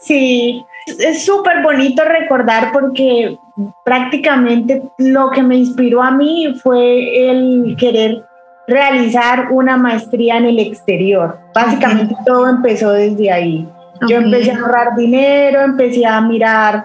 Sí, 0.00 0.62
es 0.98 1.24
súper 1.24 1.62
bonito 1.62 2.02
recordar 2.04 2.70
porque 2.72 3.38
prácticamente 3.84 4.82
lo 4.98 5.30
que 5.30 5.42
me 5.42 5.56
inspiró 5.56 6.02
a 6.02 6.10
mí 6.10 6.54
fue 6.62 7.30
el 7.30 7.76
querer 7.78 8.24
realizar 8.70 9.48
una 9.50 9.76
maestría 9.76 10.38
en 10.38 10.46
el 10.46 10.58
exterior. 10.58 11.38
Básicamente 11.54 12.14
todo 12.24 12.48
empezó 12.48 12.92
desde 12.92 13.30
ahí. 13.30 13.68
Yo 14.08 14.16
empecé 14.16 14.52
a 14.52 14.60
ahorrar 14.60 14.96
dinero, 14.96 15.60
empecé 15.60 16.06
a 16.06 16.20
mirar 16.22 16.84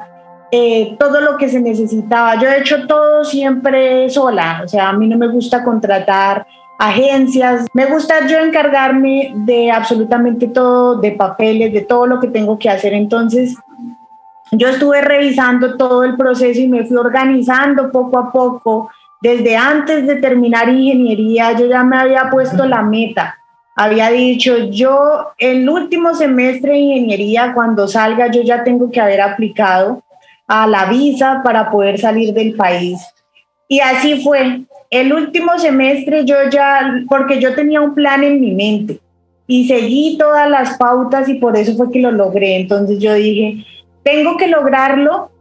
eh, 0.52 0.96
todo 1.00 1.22
lo 1.22 1.38
que 1.38 1.48
se 1.48 1.62
necesitaba. 1.62 2.36
Yo 2.42 2.50
he 2.50 2.60
hecho 2.60 2.88
todo 2.88 3.24
siempre 3.24 4.10
sola, 4.10 4.62
o 4.66 4.68
sea, 4.68 4.90
a 4.90 4.94
mí 4.94 5.08
no 5.08 5.18
me 5.18 5.28
gusta 5.28 5.64
contratar 5.64 6.46
agencias, 6.78 7.68
me 7.74 7.86
gusta 7.86 8.28
yo 8.28 8.40
encargarme 8.40 9.32
de 9.36 9.72
absolutamente 9.72 10.48
todo, 10.48 11.00
de 11.00 11.12
papeles, 11.12 11.72
de 11.72 11.82
todo 11.82 12.06
lo 12.06 12.20
que 12.20 12.28
tengo 12.28 12.60
que 12.60 12.70
hacer. 12.70 12.94
Entonces, 12.94 13.56
yo 14.52 14.68
estuve 14.70 15.02
revisando 15.02 15.78
todo 15.78 16.04
el 16.04 16.18
proceso 16.18 16.60
y 16.60 16.68
me 16.68 16.86
fui 16.86 16.98
organizando 16.98 17.92
poco 17.92 18.20
a 18.20 18.32
poco 18.32 18.90
desde 19.22 19.56
antes 19.56 20.06
de 20.06 20.18
terminar 20.18 20.70
ingeniería, 20.70 21.54
yo 21.54 21.68
ya 21.68 21.84
me 21.84 21.98
había 21.98 22.30
puesto 22.30 22.66
la 22.66 22.82
meta. 22.82 23.38
Había 23.76 24.10
dicho, 24.10 24.70
yo 24.70 25.32
el 25.38 25.68
último 25.68 26.14
semestre 26.14 26.74
de 26.74 26.78
ingeniería, 26.78 27.54
cuando 27.54 27.88
salga, 27.88 28.32
yo 28.32 28.42
ya 28.42 28.64
tengo 28.64 28.90
que 28.90 29.02
haber 29.02 29.22
aplicado 29.22 30.04
a 30.48 30.68
la 30.68 30.86
visa 30.86 31.42
para 31.44 31.72
poder 31.72 32.00
salir 32.00 32.34
del 32.34 32.54
país. 32.56 33.00
Y 33.68 33.80
así 33.80 34.22
fue. 34.24 34.62
El 34.90 35.12
último 35.12 35.58
semestre 35.58 36.24
yo 36.24 36.36
ya, 36.52 37.04
porque 37.10 37.40
yo 37.40 37.56
tenía 37.56 37.82
un 37.82 37.96
plan 37.96 38.24
en 38.24 38.40
mi 38.40 38.52
mente 38.52 39.00
y 39.48 39.68
seguí 39.68 40.18
todas 40.18 40.50
las 40.50 40.78
pautas 40.78 41.28
y 41.28 41.36
por 41.36 41.58
eso 41.58 41.76
fue 41.76 41.92
que 41.92 42.00
lo 42.00 42.12
logré. 42.12 42.56
Entonces 42.58 43.00
yo 43.00 43.14
dije, 43.14 43.66
tengo 44.04 44.38
que 44.38 44.48
lograrlo 44.48 45.32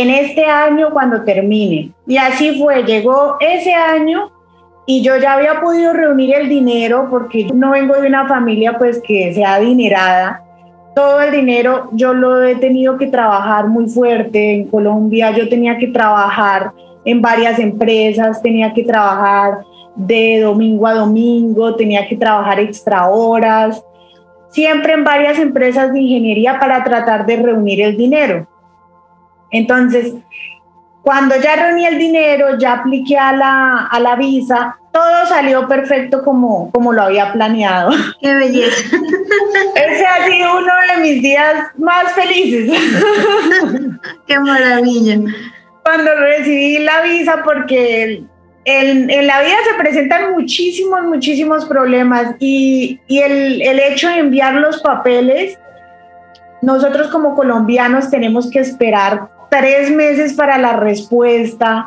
en 0.00 0.10
este 0.10 0.44
año 0.44 0.90
cuando 0.92 1.22
termine. 1.22 1.92
Y 2.06 2.16
así 2.16 2.58
fue, 2.58 2.84
llegó 2.84 3.36
ese 3.40 3.74
año 3.74 4.30
y 4.86 5.02
yo 5.02 5.16
ya 5.18 5.34
había 5.34 5.60
podido 5.60 5.92
reunir 5.92 6.34
el 6.34 6.48
dinero 6.48 7.08
porque 7.10 7.46
no 7.52 7.70
vengo 7.70 7.94
de 8.00 8.08
una 8.08 8.26
familia 8.26 8.78
pues 8.78 9.00
que 9.06 9.32
sea 9.34 9.54
adinerada. 9.54 10.42
Todo 10.94 11.20
el 11.20 11.30
dinero 11.30 11.90
yo 11.92 12.14
lo 12.14 12.42
he 12.42 12.56
tenido 12.56 12.96
que 12.96 13.06
trabajar 13.06 13.68
muy 13.68 13.88
fuerte 13.88 14.54
en 14.54 14.64
Colombia, 14.64 15.30
yo 15.30 15.48
tenía 15.48 15.78
que 15.78 15.88
trabajar 15.88 16.72
en 17.04 17.22
varias 17.22 17.58
empresas, 17.58 18.42
tenía 18.42 18.72
que 18.72 18.82
trabajar 18.82 19.58
de 19.94 20.40
domingo 20.40 20.86
a 20.86 20.94
domingo, 20.94 21.74
tenía 21.74 22.06
que 22.08 22.16
trabajar 22.16 22.60
extra 22.60 23.08
horas, 23.08 23.82
siempre 24.50 24.94
en 24.94 25.04
varias 25.04 25.38
empresas 25.38 25.92
de 25.92 26.00
ingeniería 26.00 26.58
para 26.58 26.82
tratar 26.84 27.26
de 27.26 27.36
reunir 27.36 27.82
el 27.82 27.96
dinero. 27.96 28.46
Entonces, 29.50 30.14
Cuando 31.08 31.36
ya 31.40 31.56
reuní 31.56 31.86
el 31.86 31.98
dinero, 31.98 32.58
ya 32.58 32.72
apliqué 32.74 33.16
a 33.16 33.32
la, 33.32 33.86
a 33.86 33.98
la 33.98 34.14
visa, 34.16 34.76
todo 34.92 35.26
salió 35.26 35.66
perfecto 35.66 36.22
como, 36.22 36.70
como 36.70 36.92
lo 36.92 37.00
había 37.00 37.32
planeado. 37.32 37.92
Qué 38.20 38.34
belleza. 38.34 38.96
Ese 39.74 40.06
ha 40.06 40.26
sido 40.26 40.58
uno 40.58 40.72
de 40.92 41.02
mis 41.02 41.22
días 41.22 41.54
más 41.78 42.12
felices. 42.12 42.70
Qué 44.26 44.38
maravilla. 44.38 45.18
Cuando 45.82 46.14
recibí 46.14 46.78
la 46.80 47.00
visa, 47.00 47.42
porque 47.42 48.22
en, 48.66 49.08
en, 49.10 49.26
la 49.26 49.40
vida 49.40 49.56
se 49.64 49.82
presentan 49.82 50.32
muchísimos, 50.32 51.04
muchísimos 51.04 51.64
problemas 51.64 52.34
y, 52.38 53.00
y 53.06 53.20
el, 53.20 53.62
el, 53.62 53.80
hecho 53.80 54.10
de 54.10 54.18
enviar 54.18 54.56
los 54.56 54.82
papeles, 54.82 55.58
nosotros 56.60 57.08
como 57.08 57.34
colombianos 57.34 58.10
tenemos 58.10 58.50
que 58.50 58.58
esperar 58.58 59.37
tres 59.50 59.90
meses 59.90 60.32
para 60.34 60.58
la 60.58 60.74
respuesta. 60.76 61.86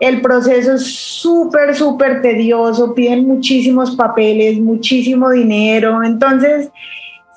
El 0.00 0.20
proceso 0.20 0.74
es 0.74 0.84
súper, 0.84 1.74
súper 1.74 2.22
tedioso, 2.22 2.94
piden 2.94 3.26
muchísimos 3.26 3.94
papeles, 3.94 4.58
muchísimo 4.58 5.30
dinero. 5.30 6.02
Entonces, 6.02 6.70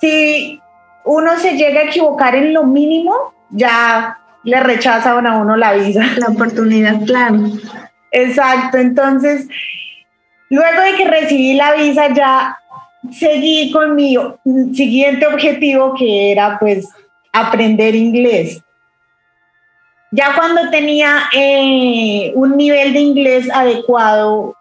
si 0.01 0.59
uno 1.03 1.37
se 1.37 1.57
llega 1.57 1.81
a 1.81 1.83
equivocar 1.85 2.35
en 2.35 2.53
lo 2.53 2.63
mínimo, 2.63 3.33
ya 3.51 4.17
le 4.43 4.59
rechazan 4.59 5.27
a 5.27 5.37
uno 5.37 5.55
la 5.57 5.73
visa. 5.73 6.03
La 6.17 6.27
oportunidad, 6.27 7.05
claro. 7.05 7.37
Exacto, 8.11 8.77
entonces, 8.77 9.47
luego 10.49 10.81
de 10.81 10.95
que 10.95 11.05
recibí 11.05 11.53
la 11.53 11.73
visa, 11.75 12.13
ya 12.13 12.57
seguí 13.11 13.71
con 13.71 13.95
mi 13.95 14.17
siguiente 14.73 15.27
objetivo, 15.27 15.93
que 15.93 16.31
era 16.31 16.57
pues 16.59 16.87
aprender 17.33 17.93
inglés. 17.93 18.61
Ya 20.11 20.35
cuando 20.35 20.69
tenía 20.69 21.23
eh, 21.33 22.31
un 22.35 22.55
nivel 22.57 22.93
de 22.93 22.99
inglés 22.99 23.49
adecuado, 23.51 24.55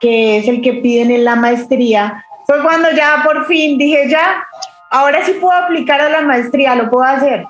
que 0.00 0.38
es 0.38 0.48
el 0.48 0.62
que 0.62 0.74
piden 0.74 1.10
en 1.10 1.24
la 1.24 1.36
maestría, 1.36 2.24
fue 2.46 2.62
cuando 2.62 2.90
ya 2.92 3.22
por 3.24 3.46
fin 3.46 3.78
dije, 3.78 4.08
ya, 4.08 4.44
ahora 4.90 5.24
sí 5.24 5.32
puedo 5.40 5.56
aplicar 5.56 6.00
a 6.00 6.08
la 6.08 6.20
maestría, 6.22 6.74
lo 6.74 6.90
puedo 6.90 7.04
hacer. 7.04 7.44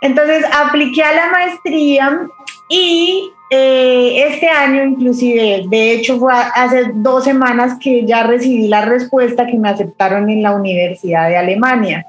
Entonces 0.00 0.44
apliqué 0.52 1.02
a 1.02 1.14
la 1.14 1.30
maestría 1.30 2.26
y 2.68 3.30
eh, 3.50 4.24
este 4.28 4.48
año 4.48 4.82
inclusive, 4.82 5.64
de 5.68 5.92
hecho 5.92 6.18
fue 6.18 6.32
hace 6.32 6.90
dos 6.94 7.24
semanas 7.24 7.78
que 7.80 8.04
ya 8.04 8.24
recibí 8.24 8.68
la 8.68 8.84
respuesta 8.84 9.46
que 9.46 9.56
me 9.56 9.68
aceptaron 9.68 10.28
en 10.28 10.42
la 10.42 10.52
Universidad 10.52 11.28
de 11.28 11.36
Alemania. 11.36 12.04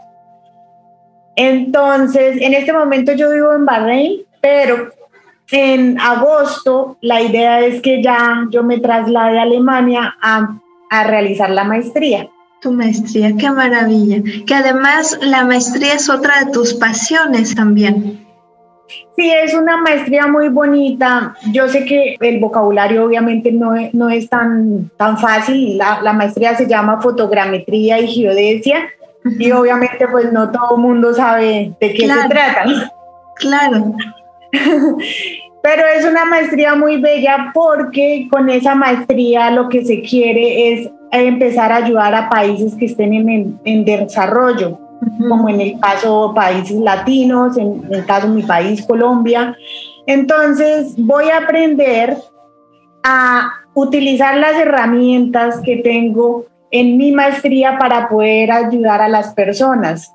Entonces, 1.36 2.38
en 2.41 2.53
este 2.53 2.74
momento 2.74 3.13
yo 3.13 3.31
vivo 3.31 3.53
en 3.53 3.65
Bahrein, 3.65 4.25
pero 4.45 4.91
en 5.49 5.99
agosto 5.99 6.97
la 7.01 7.19
idea 7.19 7.61
es 7.61 7.81
que 7.81 8.03
ya 8.03 8.45
yo 8.51 8.61
me 8.61 8.77
traslade 8.77 9.39
a 9.39 9.41
Alemania 9.41 10.15
a, 10.21 10.59
a 10.91 11.03
realizar 11.05 11.49
la 11.49 11.63
maestría. 11.63 12.29
Tu 12.61 12.71
maestría, 12.71 13.35
qué 13.35 13.49
maravilla. 13.49 14.17
Que 14.45 14.53
además 14.53 15.17
la 15.23 15.45
maestría 15.45 15.93
es 15.93 16.11
otra 16.11 16.43
de 16.43 16.51
tus 16.51 16.75
pasiones 16.75 17.55
también. 17.55 18.23
Sí, 19.15 19.31
es 19.31 19.55
una 19.55 19.77
maestría 19.77 20.27
muy 20.27 20.49
bonita. 20.49 21.35
Yo 21.51 21.67
sé 21.67 21.83
que 21.85 22.15
el 22.19 22.39
vocabulario 22.39 23.03
obviamente 23.03 23.51
no 23.51 23.73
es, 23.73 23.95
no 23.95 24.11
es 24.11 24.29
tan, 24.29 24.91
tan 24.95 25.17
fácil. 25.17 25.79
La, 25.79 26.03
la 26.03 26.13
maestría 26.13 26.55
se 26.55 26.67
llama 26.67 27.01
fotogrametría 27.01 27.99
y 27.99 28.07
geodesia 28.09 28.89
y 29.23 29.51
obviamente 29.51 30.07
pues 30.07 30.31
no 30.31 30.51
todo 30.51 30.75
el 30.75 30.83
mundo 30.83 31.15
sabe 31.15 31.73
de 31.81 31.93
qué 31.95 32.03
claro, 32.03 32.21
se 32.21 32.29
trata. 32.29 32.91
Claro. 33.37 33.95
Pero 35.63 35.81
es 35.97 36.05
una 36.05 36.25
maestría 36.25 36.75
muy 36.75 37.01
bella 37.01 37.51
porque 37.53 38.27
con 38.29 38.50
esa 38.50 38.75
maestría 38.75 39.50
lo 39.50 39.67
que 39.67 39.83
se 39.83 40.01
quiere 40.01 40.74
es 40.74 40.91
empezar 41.12 41.71
a 41.71 41.77
ayudar 41.77 42.13
a 42.13 42.29
países 42.29 42.75
que 42.75 42.85
estén 42.85 43.13
en, 43.13 43.59
en 43.63 43.83
desarrollo, 43.83 44.69
uh 44.69 45.05
-huh. 45.05 45.29
como 45.29 45.50
en 45.50 45.62
el 45.62 45.79
caso 45.79 46.33
países 46.35 46.79
latinos, 46.79 47.57
en, 47.57 47.83
en 47.88 47.93
el 47.95 48.05
caso 48.05 48.27
de 48.27 48.35
mi 48.35 48.43
país, 48.43 48.85
Colombia. 48.85 49.55
Entonces 50.05 50.93
voy 50.97 51.29
a 51.29 51.38
aprender 51.38 52.15
a 53.03 53.50
utilizar 53.74 54.38
las 54.38 54.55
herramientas 54.55 55.62
que 55.62 55.77
tengo 55.77 56.45
en 56.71 56.97
mi 56.97 57.12
maestría 57.12 57.77
para 57.77 58.07
poder 58.07 58.51
ayudar 58.51 59.01
a 59.01 59.07
las 59.07 59.33
personas. 59.33 60.13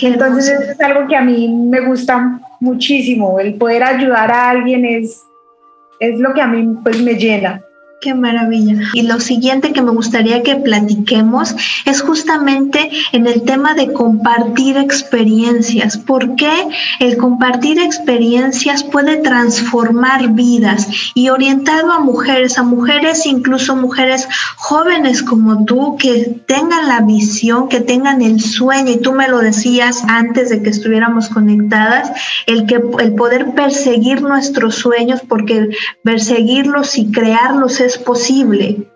Entonces 0.00 0.48
eso 0.48 0.72
es 0.72 0.80
algo 0.80 1.06
que 1.06 1.16
a 1.16 1.22
mí 1.22 1.48
me 1.48 1.80
gusta 1.80 2.40
muchísimo, 2.62 3.40
el 3.40 3.54
poder 3.54 3.82
ayudar 3.82 4.30
a 4.30 4.50
alguien 4.50 4.84
es, 4.84 5.26
es 5.98 6.18
lo 6.20 6.32
que 6.32 6.40
a 6.40 6.46
mí 6.46 6.78
pues 6.82 7.02
me 7.02 7.14
llena. 7.16 7.64
Qué 8.02 8.14
maravilla. 8.14 8.90
Y 8.94 9.02
lo 9.02 9.20
siguiente 9.20 9.72
que 9.72 9.80
me 9.80 9.92
gustaría 9.92 10.42
que 10.42 10.56
platiquemos 10.56 11.54
es 11.84 12.02
justamente 12.02 12.90
en 13.12 13.28
el 13.28 13.42
tema 13.42 13.74
de 13.74 13.92
compartir 13.92 14.76
experiencias. 14.76 15.98
¿Por 15.98 16.34
qué 16.34 16.50
el 16.98 17.16
compartir 17.16 17.78
experiencias 17.78 18.82
puede 18.82 19.18
transformar 19.18 20.30
vidas 20.30 20.88
y 21.14 21.28
orientado 21.28 21.92
a 21.92 22.00
mujeres, 22.00 22.58
a 22.58 22.64
mujeres, 22.64 23.24
incluso 23.24 23.76
mujeres 23.76 24.26
jóvenes 24.56 25.22
como 25.22 25.64
tú, 25.64 25.96
que 25.96 26.42
tengan 26.48 26.88
la 26.88 27.02
visión, 27.02 27.68
que 27.68 27.78
tengan 27.78 28.20
el 28.20 28.40
sueño, 28.40 28.94
y 28.94 29.00
tú 29.00 29.12
me 29.12 29.28
lo 29.28 29.38
decías 29.38 30.02
antes 30.08 30.48
de 30.48 30.60
que 30.60 30.70
estuviéramos 30.70 31.28
conectadas, 31.28 32.10
el 32.48 32.66
que 32.66 32.80
el 32.98 33.14
poder 33.14 33.54
perseguir 33.54 34.22
nuestros 34.22 34.74
sueños, 34.74 35.20
porque 35.28 35.68
perseguirlos 36.02 36.98
y 36.98 37.12
crearlos 37.12 37.78
es 37.78 37.91
posible. 37.98 38.86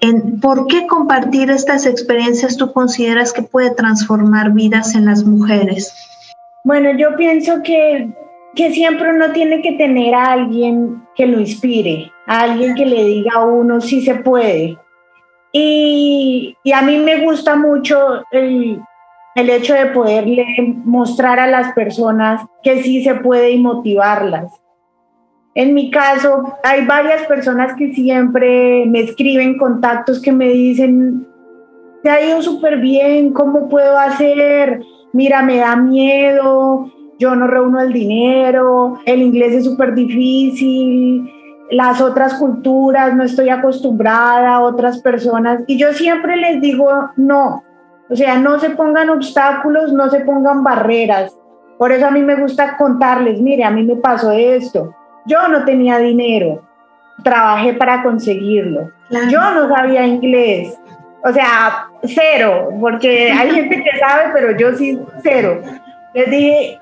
En, 0.00 0.40
¿Por 0.40 0.66
qué 0.66 0.86
compartir 0.86 1.50
estas 1.50 1.86
experiencias 1.86 2.56
tú 2.56 2.72
consideras 2.72 3.32
que 3.32 3.42
puede 3.42 3.70
transformar 3.70 4.52
vidas 4.52 4.94
en 4.94 5.06
las 5.06 5.24
mujeres? 5.24 5.94
Bueno, 6.64 6.96
yo 6.98 7.16
pienso 7.16 7.62
que, 7.62 8.10
que 8.54 8.72
siempre 8.72 9.10
uno 9.10 9.32
tiene 9.32 9.62
que 9.62 9.72
tener 9.72 10.14
a 10.14 10.32
alguien 10.32 11.02
que 11.14 11.26
lo 11.26 11.40
inspire, 11.40 12.10
a 12.26 12.40
alguien 12.40 12.74
que 12.74 12.86
le 12.86 13.04
diga 13.04 13.32
a 13.34 13.44
uno 13.44 13.80
si 13.80 14.02
se 14.02 14.16
puede. 14.16 14.78
Y, 15.52 16.56
y 16.64 16.72
a 16.72 16.82
mí 16.82 16.98
me 16.98 17.24
gusta 17.24 17.54
mucho 17.54 18.24
el, 18.32 18.80
el 19.34 19.50
hecho 19.50 19.74
de 19.74 19.86
poderle 19.86 20.46
mostrar 20.84 21.38
a 21.40 21.46
las 21.46 21.72
personas 21.74 22.42
que 22.62 22.82
sí 22.82 23.02
se 23.02 23.14
puede 23.16 23.50
y 23.50 23.58
motivarlas. 23.58 24.52
En 25.54 25.72
mi 25.72 25.88
caso, 25.90 26.58
hay 26.64 26.84
varias 26.84 27.26
personas 27.26 27.74
que 27.76 27.92
siempre 27.92 28.86
me 28.86 29.00
escriben 29.00 29.56
contactos 29.56 30.20
que 30.20 30.32
me 30.32 30.48
dicen, 30.48 31.28
te 32.02 32.10
ha 32.10 32.26
ido 32.26 32.42
súper 32.42 32.78
bien, 32.78 33.32
¿cómo 33.32 33.68
puedo 33.68 33.96
hacer? 33.96 34.82
Mira, 35.12 35.42
me 35.42 35.58
da 35.58 35.76
miedo, 35.76 36.90
yo 37.20 37.36
no 37.36 37.46
reúno 37.46 37.80
el 37.80 37.92
dinero, 37.92 38.98
el 39.06 39.22
inglés 39.22 39.52
es 39.52 39.64
súper 39.64 39.94
difícil, 39.94 41.30
las 41.70 42.00
otras 42.00 42.34
culturas, 42.34 43.14
no 43.14 43.22
estoy 43.22 43.48
acostumbrada 43.48 44.56
a 44.56 44.60
otras 44.60 45.00
personas. 45.02 45.60
Y 45.68 45.78
yo 45.78 45.92
siempre 45.92 46.36
les 46.36 46.60
digo, 46.60 46.90
no, 47.16 47.62
o 48.10 48.16
sea, 48.16 48.40
no 48.40 48.58
se 48.58 48.70
pongan 48.70 49.08
obstáculos, 49.08 49.92
no 49.92 50.10
se 50.10 50.18
pongan 50.20 50.64
barreras. 50.64 51.32
Por 51.78 51.92
eso 51.92 52.08
a 52.08 52.10
mí 52.10 52.22
me 52.22 52.34
gusta 52.34 52.76
contarles, 52.76 53.40
mire, 53.40 53.62
a 53.62 53.70
mí 53.70 53.84
me 53.84 53.94
pasó 53.94 54.32
esto 54.32 54.92
yo 55.26 55.48
no 55.48 55.64
tenía 55.64 55.98
dinero, 55.98 56.62
trabajé 57.22 57.74
para 57.74 58.02
conseguirlo. 58.02 58.90
Claro. 59.08 59.30
Yo 59.30 59.40
no 59.52 59.68
sabía 59.68 60.06
inglés, 60.06 60.78
o 61.22 61.32
sea, 61.32 61.88
cero, 62.02 62.68
porque 62.80 63.32
hay 63.32 63.50
gente 63.50 63.82
que 63.82 63.98
sabe, 63.98 64.30
pero 64.34 64.56
yo 64.56 64.74
sí, 64.74 64.98
cero. 65.22 65.62
Les 66.12 66.30
dije, 66.30 66.78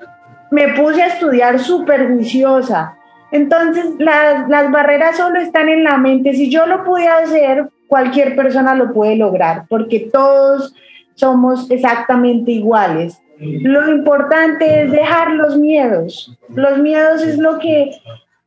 me 0.51 0.69
puse 0.73 1.01
a 1.01 1.07
estudiar 1.07 1.59
súper 1.59 2.07
juiciosa. 2.07 2.95
Entonces, 3.31 3.85
las, 3.99 4.47
las 4.49 4.69
barreras 4.69 5.17
solo 5.17 5.39
están 5.39 5.69
en 5.69 5.83
la 5.83 5.97
mente. 5.97 6.33
Si 6.33 6.51
yo 6.51 6.65
lo 6.65 6.83
pude 6.83 7.07
hacer, 7.07 7.69
cualquier 7.87 8.35
persona 8.35 8.75
lo 8.75 8.93
puede 8.93 9.15
lograr, 9.15 9.63
porque 9.69 10.09
todos 10.11 10.75
somos 11.15 11.71
exactamente 11.71 12.51
iguales. 12.51 13.19
Lo 13.39 13.91
importante 13.91 14.83
es 14.83 14.91
dejar 14.91 15.31
los 15.31 15.57
miedos. 15.57 16.37
Los 16.49 16.77
miedos 16.79 17.23
es 17.23 17.37
lo 17.37 17.59
que 17.59 17.91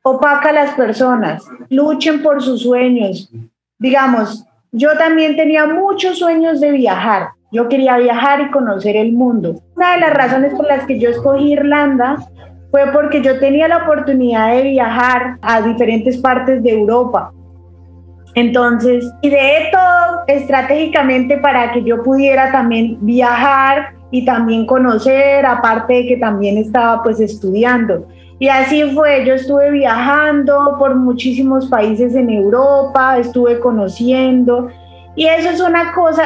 opaca 0.09 0.51
a 0.51 0.53
las 0.53 0.71
personas, 0.75 1.45
luchen 1.69 2.23
por 2.23 2.41
sus 2.41 2.63
sueños. 2.63 3.29
Digamos, 3.77 4.47
yo 4.71 4.97
también 4.97 5.35
tenía 5.35 5.67
muchos 5.67 6.21
sueños 6.21 6.61
de 6.61 6.71
viajar. 6.71 7.31
Yo 7.51 7.69
quería 7.69 7.97
viajar 7.97 8.41
y 8.41 8.51
conocer 8.53 8.95
el 8.95 9.15
mundo. 9.15 9.61
Una 9.75 9.95
de 9.95 10.01
las 10.01 10.15
razones 10.15 10.55
por 10.55 10.67
las 10.67 10.87
que 10.87 11.01
yo 11.01 11.11
escogí 11.11 11.55
Irlanda 11.55 12.19
fue 12.71 12.87
porque 12.93 13.21
yo 13.21 13.41
tenía 13.41 13.67
la 13.67 13.79
oportunidad 13.79 14.55
de 14.55 14.63
viajar 14.63 15.39
a 15.43 15.63
diferentes 15.63 16.19
partes 16.19 16.63
de 16.63 16.71
Europa. 16.71 17.33
Entonces, 18.37 19.11
ideé 19.23 19.71
todo 19.73 20.23
estratégicamente 20.29 21.39
para 21.39 21.73
que 21.73 21.83
yo 21.83 22.05
pudiera 22.05 22.53
también 22.53 22.99
viajar 23.01 23.95
y 24.13 24.25
también 24.25 24.67
conocer, 24.67 25.45
aparte 25.45 25.95
de 25.95 26.07
que 26.07 26.17
también 26.19 26.59
estaba 26.59 27.03
pues 27.03 27.19
estudiando. 27.19 28.07
Y 28.39 28.49
así 28.49 28.83
fue, 28.95 29.25
yo 29.25 29.35
estuve 29.35 29.71
viajando 29.71 30.77
por 30.79 30.95
muchísimos 30.95 31.67
países 31.67 32.15
en 32.15 32.29
Europa, 32.29 33.19
estuve 33.19 33.59
conociendo, 33.59 34.69
y 35.15 35.27
eso 35.27 35.51
es 35.51 35.61
una 35.61 35.95
cosa 35.95 36.23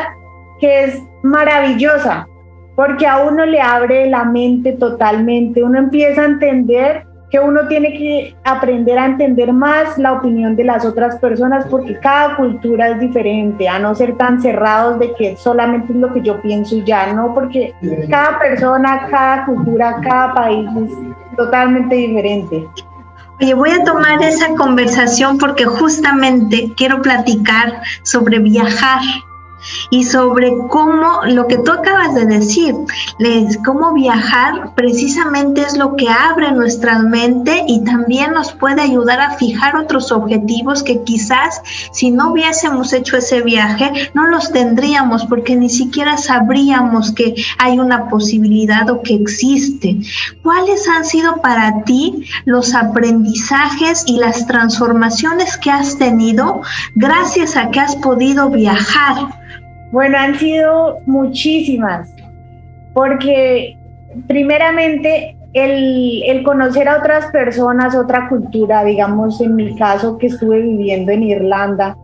que 0.59 0.85
es 0.85 1.03
maravillosa, 1.23 2.27
porque 2.75 3.07
a 3.07 3.19
uno 3.19 3.47
le 3.47 3.61
abre 3.61 4.11
la 4.11 4.25
mente 4.25 4.73
totalmente, 4.73 5.63
uno 5.63 5.79
empieza 5.79 6.23
a 6.23 6.27
entender 6.27 7.07
que 7.31 7.39
uno 7.39 7.69
tiene 7.69 7.93
que 7.93 8.35
aprender 8.45 8.99
a 8.99 9.07
entender 9.07 9.53
más 9.53 9.97
la 9.99 10.15
opinión 10.15 10.57
de 10.57 10.65
las 10.65 10.85
otras 10.85 11.17
personas 11.21 11.65
porque 11.71 11.97
cada 12.01 12.37
cultura 12.37 12.89
es 12.89 13.01
diferente, 13.01 13.69
a 13.69 13.79
no 13.79 13.95
ser 13.95 14.17
tan 14.17 14.43
cerrados 14.43 14.99
de 14.99 15.15
que 15.15 15.37
solamente 15.37 15.93
es 15.93 15.99
lo 16.01 16.13
que 16.13 16.23
yo 16.23 16.43
pienso 16.43 16.75
y 16.75 16.85
ya, 16.85 17.13
no, 17.13 17.33
porque 17.33 17.73
cada 18.11 18.39
persona, 18.39 19.07
cada 19.09 19.47
cultura, 19.47 20.01
cada 20.03 20.35
país 20.35 20.69
es 20.77 21.30
totalmente 21.41 21.95
diferente. 21.95 22.69
Oye, 23.41 23.55
voy 23.55 23.71
a 23.71 23.83
tomar 23.85 24.23
esa 24.23 24.55
conversación 24.55 25.39
porque 25.39 25.65
justamente 25.65 26.73
quiero 26.77 27.01
platicar 27.01 27.81
sobre 28.03 28.39
viajar 28.39 29.01
y 29.91 30.05
sobre 30.05 30.53
cómo 30.69 31.21
lo 31.27 31.47
que 31.47 31.59
tú 31.59 31.73
acabas 31.73 32.15
de 32.15 32.27
decir, 32.27 32.75
cómo 33.65 33.93
viajar 33.93 34.75
precisamente 34.75 35.63
es 35.63 35.77
lo 35.77 35.97
que 35.97 36.09
abre 36.09 36.53
nuestra 36.53 36.99
mente 37.01 37.65
y 37.67 37.85
también 37.85 38.33
nos 38.33 38.53
puede 38.53 38.83
ayudar 38.83 39.21
a 39.21 39.33
fijar 39.33 39.77
otros 39.77 40.13
objetivos 40.13 40.83
que 40.83 41.03
quizás 41.03 41.63
si 41.93 42.11
no 42.11 42.33
hubiésemos 42.33 42.93
hecho 42.93 43.17
ese 43.17 43.43
viaje 43.43 44.11
no 44.15 44.27
los 44.27 44.53
tendríamos 44.53 45.25
porque 45.27 45.57
ni 45.57 45.69
siquiera 45.69 46.17
sabríamos 46.17 47.13
que 47.13 47.35
hay 47.59 47.79
una 47.79 48.09
posibilidad 48.09 48.89
o 48.91 49.03
que 49.03 49.15
existe. 49.15 49.99
¿Cuáles 50.43 50.89
han 50.89 51.05
sido 51.05 51.37
para 51.37 51.83
ti 51.85 52.27
los 52.45 52.75
aprendizajes 52.75 54.05
y 54.07 54.19
las 54.19 54.47
transformaciones 54.47 55.57
que 55.57 55.71
has 55.71 55.99
tenido 55.99 56.63
gracias 56.95 57.57
a 57.57 57.71
que 57.71 57.81
has 57.81 57.97
podido 57.97 58.51
viajar? 58.51 59.41
Bueno, 59.91 60.19
han 60.19 60.37
sido 60.37 60.99
muchísimas, 61.07 62.15
porque 62.95 63.77
primeramente 64.29 65.37
el, 65.53 66.43
conocer 66.45 66.89
a 66.89 66.99
otras 66.99 67.27
personas, 67.27 67.97
otra 67.97 68.29
cultura, 68.29 68.85
digamos 68.85 69.41
en 69.41 69.57
mi 69.57 69.75
caso 69.77 70.17
que 70.19 70.29
estuve 70.29 70.61
viviendo 70.61 71.11
en 71.13 71.25
Irlanda, 71.25 71.97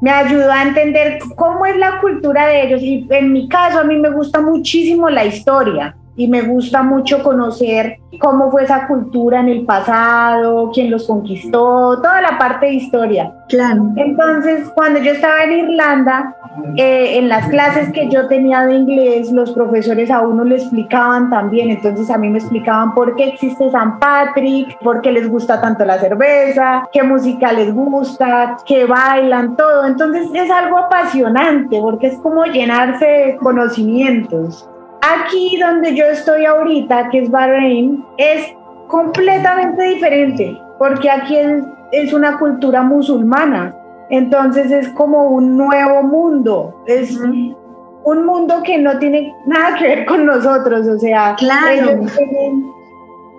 me 0.00 0.10
ayudó 0.10 0.50
a 0.50 0.62
entender 0.62 1.18
cómo 1.36 1.66
es 1.66 1.76
la 1.76 2.00
cultura 2.00 2.46
de 2.46 2.62
ellos. 2.62 2.82
Y 2.82 3.06
en 3.10 3.32
mi 3.32 3.48
caso 3.48 3.80
a 3.80 3.84
mí 3.84 3.96
me 3.96 4.10
gusta 4.10 4.40
muchísimo 4.40 5.08
la 5.08 5.24
historia 5.24 5.96
y 6.16 6.28
me 6.28 6.42
gusta 6.42 6.82
mucho 6.82 7.22
conocer 7.22 7.98
cómo 8.20 8.50
fue 8.50 8.64
esa 8.64 8.86
cultura 8.86 9.40
en 9.40 9.48
el 9.48 9.64
pasado, 9.64 10.70
quién 10.72 10.90
los 10.90 11.06
conquistó, 11.06 11.98
toda 12.00 12.20
la 12.20 12.38
parte 12.38 12.66
de 12.66 12.74
historia. 12.74 13.32
Claro. 13.48 13.90
Entonces, 13.96 14.70
cuando 14.74 15.00
yo 15.00 15.12
estaba 15.12 15.44
en 15.44 15.70
Irlanda, 15.70 16.36
eh, 16.76 17.18
en 17.18 17.28
las 17.28 17.48
clases 17.48 17.90
que 17.92 18.08
yo 18.10 18.28
tenía 18.28 18.66
de 18.66 18.74
inglés, 18.74 19.32
los 19.32 19.52
profesores 19.52 20.10
a 20.10 20.20
uno 20.20 20.44
le 20.44 20.56
explicaban 20.56 21.30
también, 21.30 21.70
entonces 21.70 22.10
a 22.10 22.18
mí 22.18 22.28
me 22.28 22.38
explicaban 22.38 22.94
por 22.94 23.16
qué 23.16 23.28
existe 23.28 23.70
San 23.70 23.98
Patrick, 23.98 24.78
por 24.80 25.00
qué 25.00 25.12
les 25.12 25.28
gusta 25.28 25.60
tanto 25.60 25.84
la 25.84 25.98
cerveza, 25.98 26.88
qué 26.92 27.02
música 27.02 27.52
les 27.52 27.72
gusta, 27.74 28.58
qué 28.66 28.84
bailan, 28.84 29.56
todo. 29.56 29.86
Entonces 29.86 30.28
es 30.34 30.50
algo 30.50 30.78
apasionante 30.78 31.78
porque 31.80 32.08
es 32.08 32.18
como 32.18 32.44
llenarse 32.44 33.06
de 33.06 33.36
conocimientos. 33.36 34.68
Aquí 35.02 35.58
donde 35.58 35.96
yo 35.96 36.04
estoy 36.06 36.44
ahorita, 36.44 37.10
que 37.10 37.22
es 37.22 37.30
Bahrein, 37.30 38.04
es 38.18 38.54
completamente 38.86 39.82
diferente, 39.82 40.56
porque 40.78 41.10
aquí 41.10 41.36
es, 41.36 42.12
una 42.12 42.38
cultura 42.38 42.82
musulmana. 42.82 43.74
Entonces 44.10 44.70
es 44.70 44.88
como 44.90 45.30
un 45.30 45.56
nuevo 45.56 46.02
mundo, 46.04 46.82
es 46.86 47.18
un 47.18 48.26
mundo 48.26 48.62
que 48.62 48.78
no 48.78 48.98
tiene 48.98 49.34
nada 49.46 49.76
que 49.76 49.88
ver 49.88 50.06
con 50.06 50.24
nosotros, 50.24 50.86
o 50.86 50.98
sea, 50.98 51.34
claro. 51.36 52.00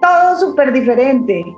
todo 0.02 0.39
súper 0.39 0.73
diferente. 0.73 1.56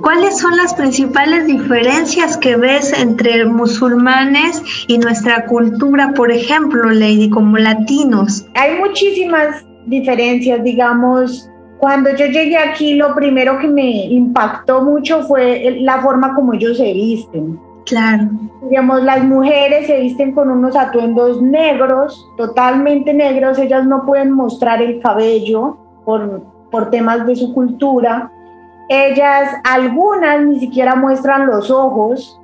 ¿Cuáles 0.00 0.38
son 0.38 0.56
las 0.56 0.74
principales 0.74 1.46
diferencias 1.46 2.36
que 2.38 2.56
ves 2.56 2.92
entre 2.98 3.44
musulmanes 3.44 4.62
y 4.88 4.98
nuestra 4.98 5.44
cultura, 5.46 6.12
por 6.14 6.32
ejemplo, 6.32 6.90
Lady, 6.90 7.28
como 7.28 7.58
latinos? 7.58 8.46
Hay 8.54 8.78
muchísimas 8.78 9.66
diferencias, 9.86 10.62
digamos. 10.64 11.50
Cuando 11.78 12.10
yo 12.16 12.26
llegué 12.26 12.56
aquí, 12.56 12.94
lo 12.94 13.14
primero 13.14 13.58
que 13.58 13.68
me 13.68 14.06
impactó 14.06 14.82
mucho 14.82 15.22
fue 15.24 15.76
la 15.80 16.00
forma 16.00 16.34
como 16.34 16.54
ellos 16.54 16.78
se 16.78 16.92
visten. 16.94 17.60
Claro. 17.84 18.30
Digamos, 18.68 19.02
las 19.04 19.22
mujeres 19.22 19.86
se 19.86 20.00
visten 20.00 20.32
con 20.32 20.50
unos 20.50 20.74
atuendos 20.74 21.40
negros, 21.42 22.26
totalmente 22.36 23.12
negros, 23.12 23.58
ellas 23.58 23.86
no 23.86 24.04
pueden 24.06 24.32
mostrar 24.32 24.82
el 24.82 25.00
cabello 25.00 25.76
por, 26.04 26.42
por 26.70 26.90
temas 26.90 27.26
de 27.26 27.36
su 27.36 27.52
cultura 27.54 28.32
ellas, 28.88 29.50
algunas 29.64 30.44
ni 30.44 30.60
siquiera 30.60 30.94
muestran 30.94 31.46
los 31.46 31.70
ojos, 31.70 32.40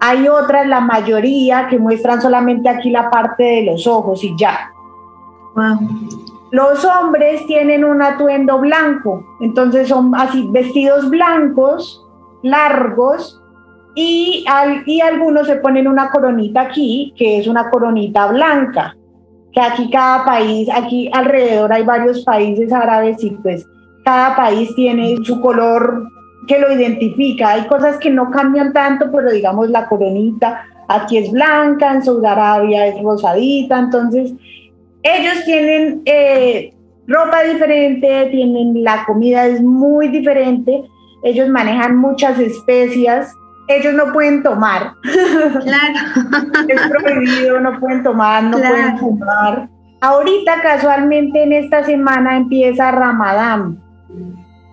hay 0.00 0.28
otras, 0.28 0.66
la 0.66 0.80
mayoría, 0.80 1.68
que 1.68 1.78
muestran 1.78 2.20
solamente 2.20 2.68
aquí 2.68 2.90
la 2.90 3.10
parte 3.10 3.42
de 3.42 3.62
los 3.62 3.86
ojos 3.86 4.22
y 4.22 4.36
ya. 4.36 4.70
Los 6.50 6.84
hombres 6.84 7.46
tienen 7.46 7.84
un 7.84 8.02
atuendo 8.02 8.58
blanco, 8.58 9.24
entonces 9.40 9.88
son 9.88 10.14
así 10.14 10.46
vestidos 10.50 11.08
blancos, 11.08 12.04
largos, 12.42 13.40
y, 13.94 14.44
y 14.86 15.00
algunos 15.00 15.46
se 15.46 15.56
ponen 15.56 15.88
una 15.88 16.10
coronita 16.10 16.62
aquí, 16.62 17.14
que 17.16 17.38
es 17.38 17.46
una 17.46 17.70
coronita 17.70 18.26
blanca, 18.26 18.96
que 19.52 19.60
aquí 19.60 19.88
cada 19.88 20.24
país, 20.24 20.68
aquí 20.68 21.08
alrededor 21.12 21.72
hay 21.72 21.84
varios 21.84 22.24
países 22.24 22.72
árabes 22.72 23.22
y 23.22 23.30
pues 23.30 23.64
cada 24.04 24.36
país 24.36 24.74
tiene 24.74 25.16
su 25.24 25.40
color 25.40 26.08
que 26.46 26.58
lo 26.58 26.72
identifica. 26.72 27.50
Hay 27.50 27.66
cosas 27.66 27.96
que 27.98 28.10
no 28.10 28.30
cambian 28.30 28.72
tanto, 28.72 29.10
pero 29.10 29.30
digamos 29.32 29.70
la 29.70 29.86
coronita 29.88 30.66
aquí 30.88 31.18
es 31.18 31.30
blanca, 31.32 31.92
en 31.92 32.02
Saudi 32.02 32.26
Arabia 32.26 32.86
es 32.86 33.02
rosadita, 33.02 33.78
entonces 33.78 34.32
ellos 35.02 35.44
tienen 35.44 36.02
eh, 36.04 36.74
ropa 37.06 37.42
diferente, 37.42 38.28
tienen 38.30 38.82
la 38.82 39.04
comida 39.04 39.46
es 39.46 39.62
muy 39.62 40.08
diferente, 40.08 40.84
ellos 41.22 41.48
manejan 41.48 41.96
muchas 41.96 42.38
especias, 42.38 43.32
ellos 43.68 43.94
no 43.94 44.12
pueden 44.12 44.42
tomar. 44.42 44.92
Claro. 45.62 46.68
es 46.68 46.80
prohibido, 46.88 47.60
no 47.60 47.80
pueden 47.80 48.02
tomar, 48.02 48.42
no 48.44 48.58
pueden 48.58 48.98
fumar. 48.98 49.68
Ahorita 50.00 50.60
casualmente 50.60 51.42
en 51.42 51.52
esta 51.54 51.82
semana 51.84 52.36
empieza 52.36 52.90
Ramadán 52.90 53.83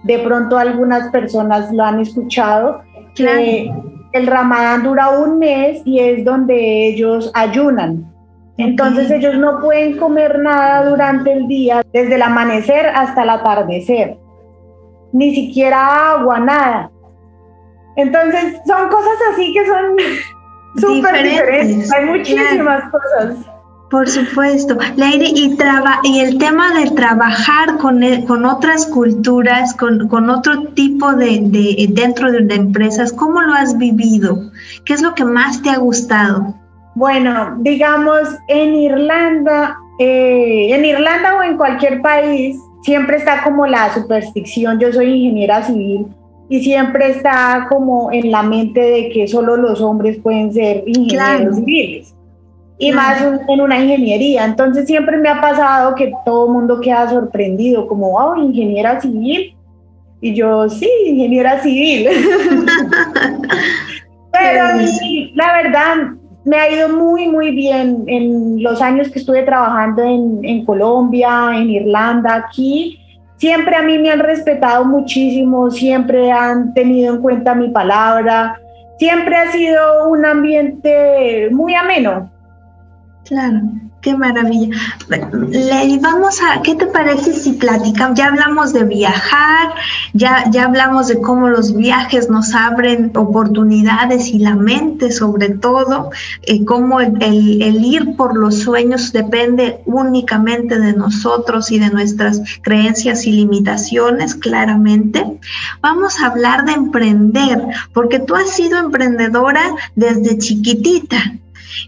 de 0.03 0.19
pronto 0.19 0.57
algunas 0.57 1.09
personas 1.09 1.71
lo 1.71 1.83
han 1.83 1.99
escuchado, 1.99 2.81
que 3.15 3.71
el 4.13 4.27
ramadán 4.27 4.83
dura 4.83 5.09
un 5.19 5.39
mes 5.39 5.81
y 5.85 5.99
es 5.99 6.25
donde 6.25 6.87
ellos 6.87 7.31
ayunan. 7.33 8.11
Entonces 8.57 9.09
ellos 9.09 9.35
no 9.37 9.59
pueden 9.59 9.97
comer 9.97 10.39
nada 10.39 10.89
durante 10.89 11.31
el 11.31 11.47
día, 11.47 11.83
desde 11.93 12.15
el 12.15 12.21
amanecer 12.21 12.85
hasta 12.87 13.23
el 13.23 13.29
atardecer, 13.29 14.17
ni 15.13 15.33
siquiera 15.33 16.11
agua, 16.13 16.39
nada. 16.39 16.91
Entonces 17.95 18.59
son 18.65 18.89
cosas 18.89 19.17
así 19.33 19.53
que 19.53 19.65
son 19.65 19.95
súper 20.77 21.23
diferentes. 21.23 21.91
Hay 21.91 22.05
muchísimas 22.05 22.83
cosas. 22.91 23.50
Por 23.91 24.07
supuesto, 24.07 24.77
Lady, 24.95 25.33
y, 25.35 25.57
y 26.03 26.19
el 26.19 26.37
tema 26.37 26.73
de 26.79 26.91
trabajar 26.91 27.77
con, 27.77 28.01
e, 28.01 28.23
con 28.23 28.45
otras 28.45 28.85
culturas, 28.85 29.75
con, 29.75 30.07
con 30.07 30.29
otro 30.29 30.63
tipo 30.67 31.11
de, 31.11 31.41
de, 31.41 31.87
dentro 31.89 32.31
de, 32.31 32.55
empresas, 32.55 33.11
¿cómo 33.11 33.41
lo 33.41 33.53
has 33.53 33.77
vivido? 33.77 34.49
¿Qué 34.85 34.93
es 34.93 35.01
lo 35.01 35.13
que 35.13 35.25
más 35.25 35.61
te 35.61 35.71
ha 35.71 35.77
gustado? 35.77 36.55
Bueno, 36.95 37.57
digamos, 37.59 38.29
en 38.47 38.75
Irlanda, 38.75 39.77
eh, 39.99 40.69
en 40.71 40.85
Irlanda 40.85 41.35
o 41.37 41.43
en 41.43 41.57
cualquier 41.57 42.01
país, 42.01 42.57
siempre 42.83 43.17
está 43.17 43.43
como 43.43 43.67
la 43.67 43.93
superstición, 43.93 44.79
yo 44.79 44.93
soy 44.93 45.07
ingeniera 45.07 45.63
civil, 45.63 46.07
y 46.47 46.63
siempre 46.63 47.09
está 47.09 47.67
como 47.69 48.09
en 48.13 48.31
la 48.31 48.41
mente 48.41 48.79
de 48.79 49.09
que 49.09 49.27
solo 49.27 49.57
los 49.57 49.81
hombres 49.81 50.17
pueden 50.19 50.53
ser 50.53 50.85
ingenieros 50.87 51.57
civiles 51.57 52.15
y 52.81 52.91
más 52.91 53.21
en 53.47 53.61
una 53.61 53.77
ingeniería. 53.79 54.43
Entonces 54.43 54.87
siempre 54.87 55.15
me 55.17 55.29
ha 55.29 55.39
pasado 55.39 55.93
que 55.93 56.11
todo 56.25 56.47
el 56.47 56.53
mundo 56.53 56.81
queda 56.81 57.07
sorprendido, 57.11 57.85
como, 57.85 58.09
wow, 58.09 58.43
ingeniera 58.43 58.99
civil. 58.99 59.55
Y 60.19 60.33
yo, 60.33 60.67
sí, 60.67 60.89
ingeniera 61.05 61.61
civil. 61.61 62.07
Pero 64.31 64.63
la 65.35 65.53
verdad, 65.53 65.95
me 66.43 66.57
ha 66.57 66.71
ido 66.71 66.89
muy, 66.89 67.29
muy 67.29 67.51
bien 67.51 68.03
en 68.07 68.63
los 68.63 68.81
años 68.81 69.09
que 69.09 69.19
estuve 69.19 69.43
trabajando 69.43 70.01
en, 70.01 70.39
en 70.43 70.65
Colombia, 70.65 71.51
en 71.53 71.69
Irlanda, 71.69 72.33
aquí. 72.33 72.99
siempre 73.37 73.75
a 73.75 73.83
mí 73.83 73.99
me 73.99 74.09
han 74.09 74.21
respetado 74.21 74.85
muchísimo, 74.85 75.69
siempre 75.69 76.31
han 76.31 76.73
tenido 76.73 77.13
en 77.13 77.21
cuenta 77.21 77.53
mi 77.53 77.69
palabra, 77.69 78.59
siempre 78.97 79.35
ha 79.35 79.51
sido 79.51 80.09
un 80.09 80.25
ambiente 80.25 81.49
muy 81.51 81.75
ameno. 81.75 82.31
Claro. 83.25 83.61
Qué 84.01 84.17
maravilla. 84.17 84.75
Lady, 85.09 85.99
vamos 85.99 86.41
a, 86.41 86.63
¿qué 86.63 86.73
te 86.73 86.87
parece 86.87 87.33
si 87.33 87.53
platicamos? 87.53 88.17
Ya 88.17 88.29
hablamos 88.29 88.73
de 88.73 88.83
viajar, 88.83 89.75
ya, 90.13 90.49
ya 90.49 90.65
hablamos 90.65 91.07
de 91.07 91.21
cómo 91.21 91.49
los 91.49 91.75
viajes 91.75 92.27
nos 92.27 92.55
abren 92.55 93.11
oportunidades 93.15 94.29
y 94.29 94.39
la 94.39 94.55
mente 94.55 95.11
sobre 95.11 95.49
todo, 95.49 96.09
eh, 96.41 96.65
cómo 96.65 96.99
el, 96.99 97.21
el, 97.21 97.85
ir 97.85 98.15
por 98.15 98.35
los 98.35 98.57
sueños 98.57 99.13
depende 99.13 99.81
únicamente 99.85 100.79
de 100.79 100.93
nosotros 100.93 101.71
y 101.71 101.77
de 101.77 101.91
nuestras 101.91 102.41
creencias 102.63 103.27
y 103.27 103.33
limitaciones, 103.33 104.33
claramente. 104.33 105.39
Vamos 105.81 106.19
a 106.19 106.27
hablar 106.27 106.65
de 106.65 106.73
emprender, 106.73 107.61
porque 107.93 108.17
tú 108.17 108.33
has 108.33 108.49
sido 108.49 108.79
emprendedora 108.79 109.61
desde 109.95 110.39
chiquitita. 110.39 111.35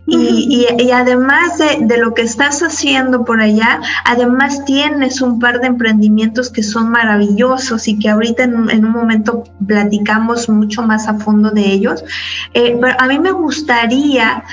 Y, 0.05 0.67
además 0.91 1.57
de, 1.57 1.97
lo 1.97 2.13
que 2.13 2.23
estás 2.23 2.61
haciendo 2.61 3.23
por 3.25 3.41
allá, 3.41 3.81
además 4.05 4.65
tienes 4.65 5.21
un 5.21 5.39
par 5.39 5.59
de 5.59 5.67
emprendimientos 5.67 6.49
que 6.49 6.63
son 6.63 6.89
maravillosos 6.89 7.87
y 7.87 7.99
que 7.99 8.09
ahorita 8.09 8.43
en, 8.43 8.85
un 8.85 8.91
momento 8.91 9.43
platicamos 9.65 10.49
mucho 10.49 10.83
más 10.83 11.07
a 11.07 11.15
fondo 11.15 11.51
de 11.51 11.65
ellos. 11.65 12.03
Eh, 12.53 12.77
pero 12.79 12.95
a 12.99 13.07
mí 13.07 13.19
me 13.19 13.31
gustaría 13.31 14.43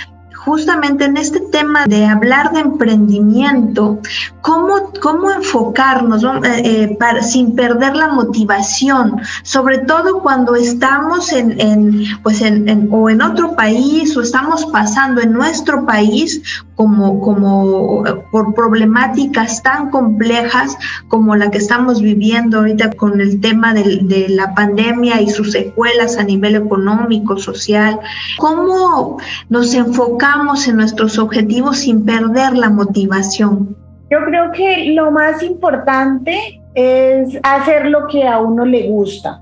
justamente 0.44 1.05
en 1.05 1.16
este 1.16 1.40
tema 1.40 1.85
de 1.87 2.07
hablar 2.07 2.53
de 2.53 2.61
emprendimiento, 2.61 3.98
cómo, 4.40 4.90
cómo 5.03 5.31
enfocarnos 5.31 6.24
eh, 6.24 6.96
eh, 6.98 7.22
sin 7.22 7.55
perder 7.55 7.94
la 7.94 8.09
motivación, 8.09 9.20
sobre 9.42 9.79
todo 9.79 10.20
cuando 10.20 10.55
estamos 10.55 11.33
en, 11.33 11.61
en 11.61 12.05
pues 12.22 12.40
en, 12.40 12.88
o 12.90 13.11
en 13.11 13.20
otro 13.20 13.55
país 13.55 14.16
o 14.16 14.22
estamos 14.22 14.64
pasando 14.66 15.20
en 15.20 15.33
nuestro 15.33 15.85
país 15.85 16.40
como, 16.74 17.20
como 17.20 18.03
por 18.33 18.55
problemáticas 18.55 19.62
tan 19.62 19.90
complejas 19.90 20.74
como 21.09 21.37
la 21.37 21.50
que 21.50 21.59
estamos 21.59 22.00
viviendo 22.00 22.59
ahorita 22.59 22.92
con 22.92 23.20
el 23.20 23.40
tema 23.40 23.74
de, 23.74 23.98
de 24.03 24.31
la 24.31 24.55
pandemia 24.55 25.20
y 25.20 25.29
sus 25.29 25.53
secuelas 25.53 26.16
a 26.16 26.22
nivel 26.22 26.55
económico, 26.55 27.37
social. 27.37 28.00
¿Cómo 28.38 29.18
nos 29.50 29.74
enfocamos 29.74 30.29
en 30.66 30.76
nuestros 30.76 31.18
objetivos 31.18 31.78
sin 31.78 32.04
perder 32.04 32.56
la 32.56 32.70
motivación? 32.70 33.76
Yo 34.10 34.18
creo 34.24 34.52
que 34.52 34.92
lo 34.94 35.10
más 35.10 35.42
importante 35.42 36.62
es 36.74 37.38
hacer 37.42 37.86
lo 37.86 38.06
que 38.06 38.26
a 38.26 38.38
uno 38.40 38.64
le 38.64 38.88
gusta. 38.88 39.40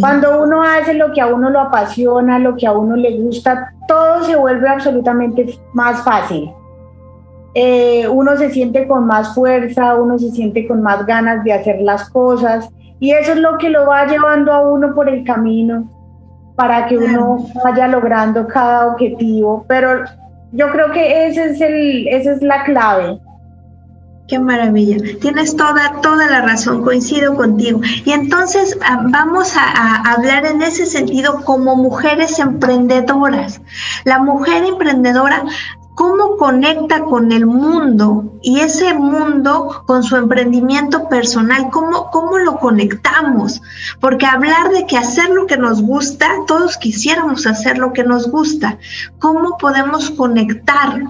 Cuando 0.00 0.42
uno 0.42 0.62
hace 0.62 0.94
lo 0.94 1.12
que 1.12 1.20
a 1.20 1.28
uno 1.28 1.48
lo 1.48 1.60
apasiona, 1.60 2.40
lo 2.40 2.56
que 2.56 2.66
a 2.66 2.72
uno 2.72 2.96
le 2.96 3.18
gusta, 3.18 3.72
todo 3.86 4.24
se 4.24 4.34
vuelve 4.34 4.68
absolutamente 4.68 5.58
más 5.74 6.02
fácil. 6.02 6.50
Eh, 7.54 8.08
uno 8.08 8.36
se 8.36 8.50
siente 8.50 8.88
con 8.88 9.06
más 9.06 9.34
fuerza, 9.34 9.94
uno 9.94 10.18
se 10.18 10.30
siente 10.30 10.66
con 10.66 10.82
más 10.82 11.06
ganas 11.06 11.44
de 11.44 11.52
hacer 11.52 11.80
las 11.82 12.10
cosas 12.10 12.68
y 13.00 13.12
eso 13.12 13.32
es 13.32 13.38
lo 13.38 13.58
que 13.58 13.70
lo 13.70 13.86
va 13.86 14.06
llevando 14.06 14.52
a 14.52 14.68
uno 14.68 14.94
por 14.94 15.08
el 15.08 15.24
camino 15.24 15.88
para 16.60 16.86
que 16.86 16.98
uno 16.98 17.46
vaya 17.64 17.88
logrando 17.88 18.46
cada 18.46 18.88
objetivo, 18.88 19.64
pero 19.66 20.04
yo 20.52 20.70
creo 20.70 20.92
que 20.92 21.26
ese 21.26 21.52
es 21.52 21.60
el, 21.62 22.06
esa 22.06 22.32
es 22.32 22.42
la 22.42 22.64
clave. 22.64 23.18
Qué 24.28 24.38
maravilla. 24.38 24.98
Tienes 25.22 25.56
toda, 25.56 26.02
toda 26.02 26.28
la 26.28 26.42
razón, 26.42 26.84
coincido 26.84 27.34
contigo. 27.34 27.80
Y 28.04 28.12
entonces 28.12 28.76
ah, 28.84 29.06
vamos 29.08 29.56
a, 29.56 30.02
hablar 30.12 30.44
en 30.44 30.60
ese 30.60 30.84
sentido 30.84 31.42
como 31.46 31.76
mujeres 31.76 32.38
emprendedoras. 32.38 33.62
La 34.04 34.18
mujer 34.18 34.62
emprendedora 34.62 35.42
cómo 35.94 36.36
conecta 36.36 37.04
con 37.04 37.32
el 37.32 37.46
mundo 37.46 38.38
y 38.42 38.60
ese 38.60 38.94
mundo 38.94 39.82
con 39.86 40.02
su 40.02 40.16
emprendimiento 40.16 41.08
personal, 41.08 41.68
cómo, 41.70 42.10
cómo 42.10 42.38
lo 42.38 42.56
conectamos. 42.58 43.60
Porque 44.00 44.26
hablar 44.26 44.70
de 44.70 44.86
que 44.86 44.96
hacer 44.96 45.30
lo 45.30 45.46
que 45.46 45.56
nos 45.56 45.82
gusta, 45.82 46.26
todos 46.46 46.76
quisiéramos 46.76 47.46
hacer 47.46 47.78
lo 47.78 47.92
que 47.92 48.04
nos 48.04 48.30
gusta. 48.30 48.78
¿Cómo 49.18 49.58
podemos 49.58 50.10
conectar 50.10 51.00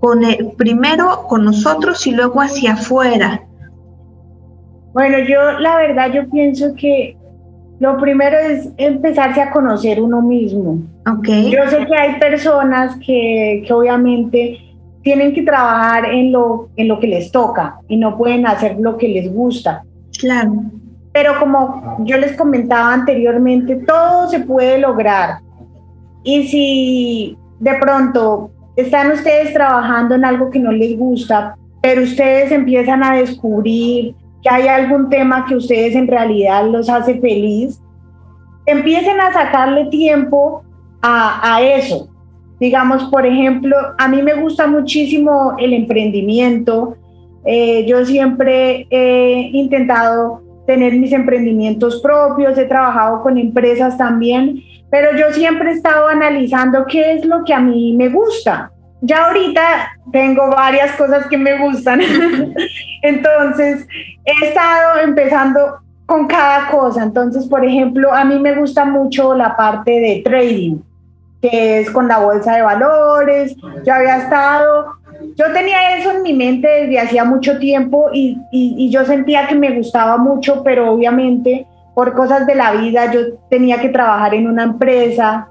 con 0.00 0.24
el, 0.24 0.52
primero 0.56 1.26
con 1.28 1.44
nosotros 1.44 2.06
y 2.06 2.12
luego 2.12 2.40
hacia 2.40 2.74
afuera? 2.74 3.42
Bueno, 4.92 5.18
yo 5.20 5.58
la 5.58 5.76
verdad 5.76 6.12
yo 6.12 6.28
pienso 6.28 6.74
que 6.76 7.16
lo 7.82 7.98
primero 7.98 8.38
es 8.38 8.68
empezarse 8.76 9.42
a 9.42 9.50
conocer 9.50 10.00
uno 10.00 10.22
mismo. 10.22 10.78
Okay. 11.18 11.50
Yo 11.50 11.68
sé 11.68 11.84
que 11.84 11.96
hay 11.96 12.20
personas 12.20 12.94
que, 13.04 13.64
que, 13.66 13.72
obviamente 13.72 14.60
tienen 15.02 15.34
que 15.34 15.42
trabajar 15.42 16.04
en 16.04 16.30
lo, 16.30 16.68
en 16.76 16.86
lo 16.86 17.00
que 17.00 17.08
les 17.08 17.32
toca 17.32 17.80
y 17.88 17.96
no 17.96 18.16
pueden 18.16 18.46
hacer 18.46 18.76
lo 18.78 18.96
que 18.96 19.08
les 19.08 19.34
gusta. 19.34 19.82
Claro. 20.16 20.62
Pero 21.12 21.40
como 21.40 22.04
yo 22.04 22.18
les 22.18 22.36
comentaba 22.36 22.94
anteriormente, 22.94 23.74
todo 23.84 24.28
se 24.28 24.38
puede 24.38 24.78
lograr. 24.78 25.40
Y 26.22 26.46
si 26.46 27.36
de 27.58 27.74
pronto 27.80 28.52
están 28.76 29.10
ustedes 29.10 29.52
trabajando 29.54 30.14
en 30.14 30.24
algo 30.24 30.50
que 30.50 30.60
no 30.60 30.70
les 30.70 30.96
gusta, 30.96 31.56
pero 31.82 32.02
ustedes 32.02 32.52
empiezan 32.52 33.02
a 33.02 33.16
descubrir 33.16 34.14
que 34.42 34.50
hay 34.50 34.68
algún 34.68 35.08
tema 35.08 35.46
que 35.46 35.56
ustedes 35.56 35.94
en 35.94 36.08
realidad 36.08 36.66
los 36.66 36.88
hace 36.88 37.20
feliz, 37.20 37.80
empiecen 38.66 39.20
a 39.20 39.32
sacarle 39.32 39.86
tiempo 39.86 40.64
a, 41.00 41.54
a 41.54 41.62
eso. 41.62 42.08
Digamos, 42.58 43.04
por 43.04 43.26
ejemplo, 43.26 43.76
a 43.98 44.08
mí 44.08 44.22
me 44.22 44.34
gusta 44.34 44.66
muchísimo 44.66 45.54
el 45.58 45.72
emprendimiento. 45.72 46.96
Eh, 47.44 47.84
yo 47.86 48.04
siempre 48.04 48.86
he 48.90 49.50
intentado 49.52 50.42
tener 50.66 50.94
mis 50.94 51.12
emprendimientos 51.12 52.00
propios, 52.00 52.56
he 52.56 52.64
trabajado 52.64 53.20
con 53.22 53.36
empresas 53.36 53.98
también, 53.98 54.62
pero 54.90 55.16
yo 55.16 55.32
siempre 55.32 55.70
he 55.70 55.74
estado 55.74 56.08
analizando 56.08 56.84
qué 56.86 57.14
es 57.14 57.24
lo 57.24 57.44
que 57.44 57.52
a 57.52 57.60
mí 57.60 57.94
me 57.96 58.08
gusta 58.08 58.71
ya 59.02 59.26
ahorita 59.26 59.98
tengo 60.12 60.48
varias 60.48 60.92
cosas 60.92 61.26
que 61.26 61.36
me 61.36 61.58
gustan. 61.58 62.00
Entonces, 63.02 63.86
he 64.24 64.46
estado 64.46 65.00
empezando 65.02 65.78
con 66.06 66.26
cada 66.26 66.70
cosa. 66.70 67.02
Entonces, 67.02 67.46
por 67.46 67.64
ejemplo, 67.64 68.12
a 68.12 68.24
mí 68.24 68.38
me 68.38 68.54
gusta 68.54 68.84
mucho 68.84 69.34
la 69.34 69.56
parte 69.56 69.90
de 69.90 70.22
trading, 70.24 70.78
que 71.40 71.80
es 71.80 71.90
con 71.90 72.06
la 72.06 72.18
bolsa 72.18 72.54
de 72.54 72.62
valores. 72.62 73.56
Yo 73.84 73.92
había 73.92 74.18
estado, 74.18 74.94
yo 75.36 75.52
tenía 75.52 75.98
eso 75.98 76.12
en 76.12 76.22
mi 76.22 76.32
mente 76.32 76.68
desde 76.68 77.00
hacía 77.00 77.24
mucho 77.24 77.58
tiempo 77.58 78.10
y, 78.12 78.38
y 78.52 78.88
yo 78.90 79.04
sentía 79.04 79.48
que 79.48 79.56
me 79.56 79.76
gustaba 79.76 80.16
mucho, 80.16 80.62
pero 80.62 80.92
obviamente 80.92 81.66
por 81.94 82.14
cosas 82.14 82.46
de 82.46 82.54
la 82.54 82.72
vida 82.72 83.12
yo 83.12 83.20
tenía 83.50 83.80
que 83.80 83.88
trabajar 83.88 84.34
en 84.34 84.46
una 84.46 84.62
empresa, 84.62 85.48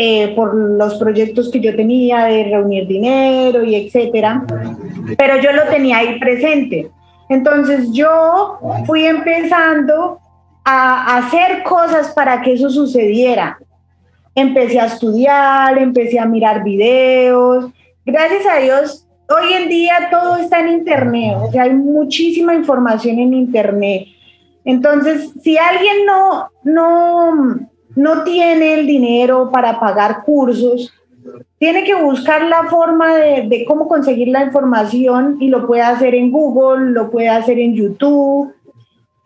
eh, 0.00 0.32
por 0.36 0.54
los 0.54 0.94
proyectos 0.94 1.50
que 1.50 1.58
yo 1.58 1.74
tenía 1.74 2.26
de 2.26 2.44
reunir 2.44 2.86
dinero 2.86 3.64
y 3.64 3.74
etcétera, 3.74 4.44
pero 5.18 5.40
yo 5.40 5.50
lo 5.50 5.64
tenía 5.64 5.98
ahí 5.98 6.20
presente. 6.20 6.88
Entonces 7.28 7.90
yo 7.90 8.60
fui 8.86 9.04
empezando 9.04 10.20
a 10.64 11.16
hacer 11.16 11.64
cosas 11.64 12.12
para 12.12 12.40
que 12.42 12.52
eso 12.52 12.70
sucediera. 12.70 13.58
Empecé 14.36 14.78
a 14.78 14.86
estudiar, 14.86 15.76
empecé 15.78 16.20
a 16.20 16.26
mirar 16.26 16.62
videos. 16.62 17.72
Gracias 18.06 18.46
a 18.46 18.60
Dios, 18.60 19.04
hoy 19.28 19.52
en 19.52 19.68
día 19.68 20.10
todo 20.12 20.36
está 20.36 20.60
en 20.60 20.68
Internet, 20.68 21.38
o 21.42 21.50
sea, 21.50 21.64
hay 21.64 21.74
muchísima 21.74 22.54
información 22.54 23.18
en 23.18 23.34
Internet. 23.34 24.06
Entonces, 24.64 25.32
si 25.42 25.58
alguien 25.58 26.06
no, 26.06 26.50
no, 26.62 27.67
no 27.98 28.22
tiene 28.22 28.74
el 28.74 28.86
dinero 28.86 29.50
para 29.50 29.80
pagar 29.80 30.22
cursos, 30.22 30.94
tiene 31.58 31.82
que 31.82 31.96
buscar 31.96 32.42
la 32.44 32.62
forma 32.64 33.16
de, 33.16 33.64
cómo 33.66 33.88
conseguir 33.88 34.28
la 34.28 34.44
información 34.44 35.38
y 35.40 35.48
lo 35.48 35.66
puede 35.66 35.82
hacer 35.82 36.14
en 36.14 36.30
Google, 36.30 36.92
lo 36.92 37.10
puede 37.10 37.28
hacer 37.28 37.58
en 37.58 37.74
YouTube, 37.74 38.54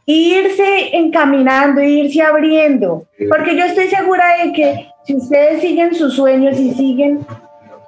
irse 0.06 0.96
encaminando, 0.96 1.82
irse 1.82 2.22
abriendo, 2.22 3.04
porque 3.28 3.54
yo 3.54 3.64
estoy 3.64 3.88
segura 3.88 4.24
de 4.42 4.52
que 4.54 4.86
si 5.04 5.16
ustedes 5.16 5.60
siguen 5.60 5.94
sus 5.94 6.14
sueños 6.14 6.58
y 6.58 6.72
siguen 6.72 7.26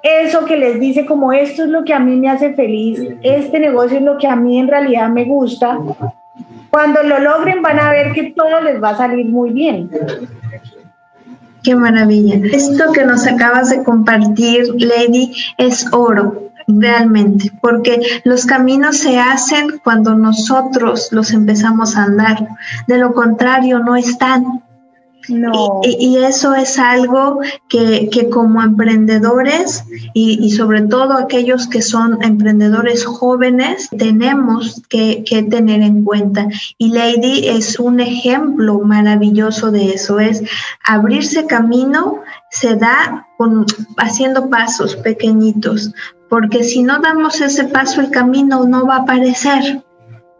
eso 0.03 0.45
que 0.45 0.55
les 0.55 0.79
dice 0.79 1.07
como 1.07 1.33
esto 1.33 1.63
es 1.63 1.69
lo 1.69 1.83
que 1.83 1.95
a 1.95 1.99
mí 1.99 2.15
me 2.15 2.29
hace 2.29 2.53
feliz, 2.53 3.01
este 3.23 3.59
negocio 3.59 3.97
es 3.97 4.03
lo 4.03 4.19
que 4.19 4.27
a 4.27 4.35
mí 4.35 4.59
en 4.59 4.67
realidad 4.67 5.09
me 5.09 5.25
gusta, 5.25 5.79
cuando 6.69 7.01
lo 7.01 7.17
logren 7.17 7.63
van 7.63 7.79
a 7.79 7.89
ver 7.89 8.11
que 8.11 8.33
todo 8.33 8.61
les 8.61 8.83
va 8.83 8.89
a 8.89 8.97
salir 8.97 9.25
muy 9.25 9.49
bien. 9.49 9.89
Qué 11.65 11.75
maravilla. 11.75 12.35
Esto 12.51 12.91
que 12.93 13.03
nos 13.03 13.25
acabas 13.25 13.71
de 13.71 13.83
compartir, 13.83 14.67
Lady, 14.77 15.33
es 15.57 15.87
oro. 15.91 16.43
realmente, 16.67 17.51
porque 17.61 18.01
los 18.23 18.45
caminos 18.45 18.97
se 18.97 19.19
hacen 19.19 19.79
cuando 19.83 20.15
nosotros 20.15 21.09
los 21.11 21.31
empezamos 21.31 21.95
a 21.95 22.03
andar, 22.03 22.47
de 22.87 22.97
lo 22.97 23.13
contrario 23.13 23.79
no 23.79 23.95
están. 23.95 24.63
No. 25.29 25.81
Y, 25.83 26.17
eso 26.17 26.53
es 26.53 26.77
algo 26.79 27.39
que, 27.69 28.09
como 28.31 28.61
emprendedores 28.61 29.83
y, 30.13 30.51
sobre 30.51 30.83
todo 30.83 31.13
aquellos 31.13 31.67
que 31.67 31.81
son 31.81 32.21
emprendedores 32.23 33.05
jóvenes 33.05 33.89
tenemos 33.97 34.81
que, 34.89 35.23
tener 35.49 35.81
en 35.81 36.03
cuenta. 36.03 36.47
Y 36.77 36.91
Lady 36.91 37.47
es 37.47 37.79
un 37.79 37.99
ejemplo 37.99 38.79
maravilloso 38.79 39.71
de 39.71 39.91
eso, 39.91 40.19
es 40.19 40.43
abrirse 40.83 41.45
camino 41.45 42.21
se 42.49 42.75
da 42.75 43.27
con, 43.37 43.65
haciendo 43.97 44.49
pasos 44.49 44.95
pequeñitos, 44.95 45.93
porque 46.29 46.63
si 46.63 46.83
no 46.83 46.99
damos 46.99 47.41
ese 47.41 47.65
paso 47.65 48.01
el 48.01 48.11
camino 48.11 48.65
no 48.65 48.85
va 48.85 48.97
a 48.97 49.01
aparecer. 49.01 49.83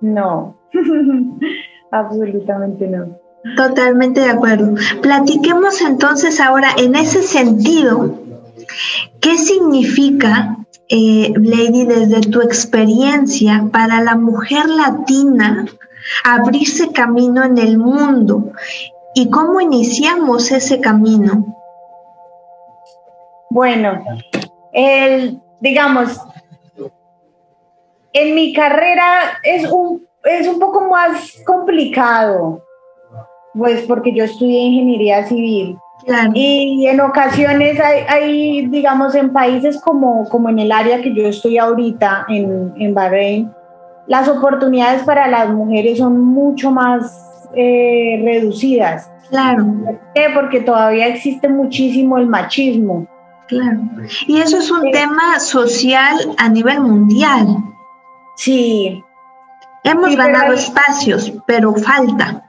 No, 0.01 0.55
absolutamente 1.91 2.87
no. 2.87 3.24
Totalmente 3.55 4.21
de 4.21 4.31
acuerdo. 4.31 4.73
Platiquemos 5.01 5.79
entonces 5.81 6.39
ahora 6.39 6.69
en 6.77 6.95
ese 6.95 7.21
sentido, 7.21 8.17
¿qué 9.21 9.37
significa, 9.37 10.57
eh, 10.89 11.31
Lady, 11.37 11.85
desde 11.85 12.21
tu 12.21 12.41
experiencia 12.41 13.67
para 13.71 14.01
la 14.01 14.15
mujer 14.15 14.67
latina 14.67 15.67
abrirse 16.23 16.91
camino 16.91 17.43
en 17.43 17.59
el 17.59 17.77
mundo? 17.77 18.51
¿Y 19.13 19.29
cómo 19.29 19.61
iniciamos 19.61 20.51
ese 20.51 20.81
camino? 20.81 21.55
Bueno, 23.51 24.03
el, 24.73 25.39
digamos, 25.59 26.19
en 28.11 28.33
mi 28.33 28.53
carrera 28.53 29.39
es 29.43 29.69
un, 29.71 30.05
es 30.23 30.47
un 30.47 30.59
poco 30.59 30.89
más 30.89 31.33
complicado 31.45 32.64
pues 33.57 33.81
porque 33.83 34.13
yo 34.13 34.23
estudié 34.23 34.59
ingeniería 34.59 35.25
civil. 35.25 35.79
Y 36.33 36.85
en 36.85 37.01
ocasiones 37.01 37.79
hay, 37.79 38.67
digamos, 38.67 39.15
en 39.15 39.33
países 39.33 39.81
como, 39.81 40.27
como 40.29 40.49
en 40.49 40.59
el 40.59 40.71
área 40.71 41.01
que 41.01 41.13
yo 41.15 41.27
estoy 41.27 41.57
ahorita, 41.57 42.25
en, 42.29 42.73
en 42.77 42.93
Bahrein, 42.93 43.51
las 44.05 44.27
oportunidades 44.27 45.01
para 45.03 45.27
las 45.27 45.49
mujeres 45.49 45.97
son 45.97 46.19
mucho 46.19 46.69
más 46.69 47.49
eh, 47.55 48.21
reducidas. 48.23 49.09
Claro. 49.29 49.65
¿Por 49.83 49.99
qué? 50.13 50.27
Porque 50.33 50.61
todavía 50.61 51.07
existe 51.07 51.49
muchísimo 51.49 52.17
el 52.17 52.27
machismo. 52.27 53.07
Claro. 53.47 53.79
Y 54.27 54.39
eso 54.39 54.57
es 54.57 54.69
un 54.69 54.91
tema 54.91 55.39
social 55.39 56.15
a 56.37 56.49
nivel 56.49 56.81
mundial. 56.81 57.47
Sí. 58.35 59.03
Hemos 59.83 60.15
ganado 60.15 60.53
espacios, 60.53 61.31
pero 61.47 61.73
falta. 61.73 62.44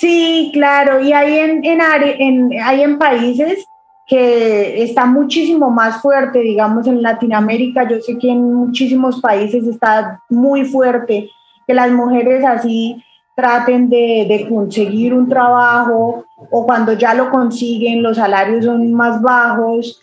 Sí, 0.00 0.48
claro, 0.54 0.98
y 0.98 1.12
hay 1.12 1.38
en, 1.40 1.62
en, 1.62 2.58
hay 2.62 2.82
en 2.82 2.98
países 2.98 3.66
que 4.06 4.82
está 4.82 5.04
muchísimo 5.04 5.68
más 5.68 6.00
fuerte, 6.00 6.38
digamos 6.38 6.86
en 6.86 7.02
Latinoamérica, 7.02 7.86
yo 7.86 8.00
sé 8.00 8.16
que 8.16 8.30
en 8.30 8.54
muchísimos 8.54 9.20
países 9.20 9.66
está 9.66 10.22
muy 10.30 10.64
fuerte 10.64 11.28
que 11.66 11.74
las 11.74 11.90
mujeres 11.90 12.42
así 12.46 13.04
traten 13.34 13.90
de, 13.90 14.46
conseguir 14.48 15.12
un 15.12 15.28
trabajo 15.28 16.24
o 16.50 16.64
cuando 16.64 16.94
ya 16.94 17.12
lo 17.12 17.30
consiguen 17.30 18.02
los 18.02 18.16
salarios 18.16 18.64
son 18.64 18.90
más 18.94 19.20
bajos. 19.20 20.00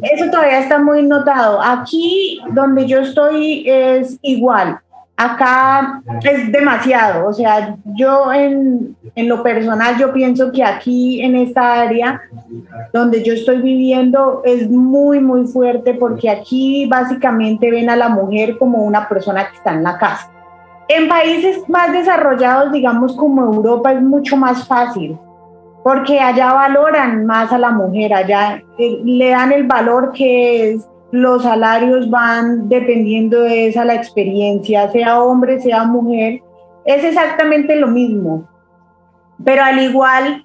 Eso 0.00 0.30
todavía 0.30 0.60
está 0.60 0.78
muy 0.78 1.02
notado. 1.02 1.60
Aquí 1.60 2.40
donde 2.52 2.86
yo 2.86 3.00
estoy 3.00 3.64
es 3.68 4.16
igual 4.22 4.78
acá 5.20 6.02
es 6.22 6.50
demasiado, 6.50 7.28
o 7.28 7.32
sea, 7.32 7.76
yo 7.94 8.32
en, 8.32 8.96
lo 9.16 9.42
personal 9.42 9.98
yo 9.98 10.14
pienso 10.14 10.50
que 10.50 10.64
aquí 10.64 11.20
en 11.20 11.36
esta 11.36 11.82
área 11.82 12.22
donde 12.92 13.22
yo 13.22 13.34
estoy 13.34 13.60
viviendo 13.60 14.40
es 14.46 14.70
muy, 14.70 15.20
muy 15.20 15.46
fuerte 15.46 15.92
porque 15.92 16.30
aquí 16.30 16.86
básicamente 16.86 17.70
ven 17.70 17.90
a 17.90 17.96
la 17.96 18.08
mujer 18.08 18.56
como 18.56 18.82
una 18.82 19.08
persona 19.08 19.46
que 19.50 19.56
está 19.56 19.74
en 19.74 19.82
la 19.82 19.98
casa. 19.98 20.30
En 20.88 21.06
países 21.06 21.68
más 21.68 21.92
desarrollados, 21.92 22.72
digamos 22.72 23.14
como 23.14 23.42
Europa, 23.42 23.92
es 23.92 24.00
mucho 24.00 24.38
más 24.38 24.66
fácil 24.66 25.18
porque 25.82 26.18
allá 26.18 26.52
valoran 26.52 27.26
más 27.26 27.52
a 27.52 27.58
la 27.58 27.70
mujer, 27.70 28.12
allá 28.12 28.62
eh, 28.78 29.00
le 29.04 29.30
dan 29.30 29.52
el 29.52 29.66
valor 29.66 30.12
que 30.12 30.72
es 30.72 30.89
los 31.12 31.42
salarios 31.42 32.08
van 32.08 32.68
dependiendo 32.68 33.40
de 33.40 33.68
esa 33.68 33.84
la 33.84 33.94
experiencia, 33.94 34.90
sea 34.90 35.20
hombre, 35.20 35.60
sea 35.60 35.84
mujer, 35.84 36.40
es 36.84 37.04
exactamente 37.04 37.76
lo 37.76 37.88
mismo. 37.88 38.48
Pero 39.44 39.62
al 39.62 39.78
igual, 39.80 40.44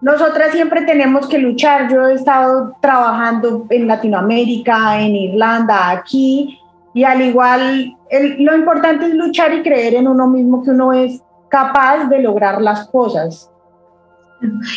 nosotras 0.00 0.52
siempre 0.52 0.82
tenemos 0.82 1.26
que 1.28 1.38
luchar. 1.38 1.90
Yo 1.90 2.06
he 2.06 2.14
estado 2.14 2.72
trabajando 2.80 3.66
en 3.70 3.86
Latinoamérica, 3.86 5.00
en 5.00 5.16
Irlanda, 5.16 5.90
aquí, 5.90 6.58
y 6.94 7.04
al 7.04 7.20
igual, 7.20 7.94
lo 8.38 8.56
importante 8.56 9.06
es 9.06 9.14
luchar 9.14 9.52
y 9.52 9.62
creer 9.62 9.94
en 9.94 10.08
uno 10.08 10.26
mismo 10.28 10.62
que 10.62 10.70
uno 10.70 10.92
es 10.92 11.22
capaz 11.48 12.08
de 12.08 12.20
lograr 12.20 12.62
las 12.62 12.88
cosas. 12.88 13.50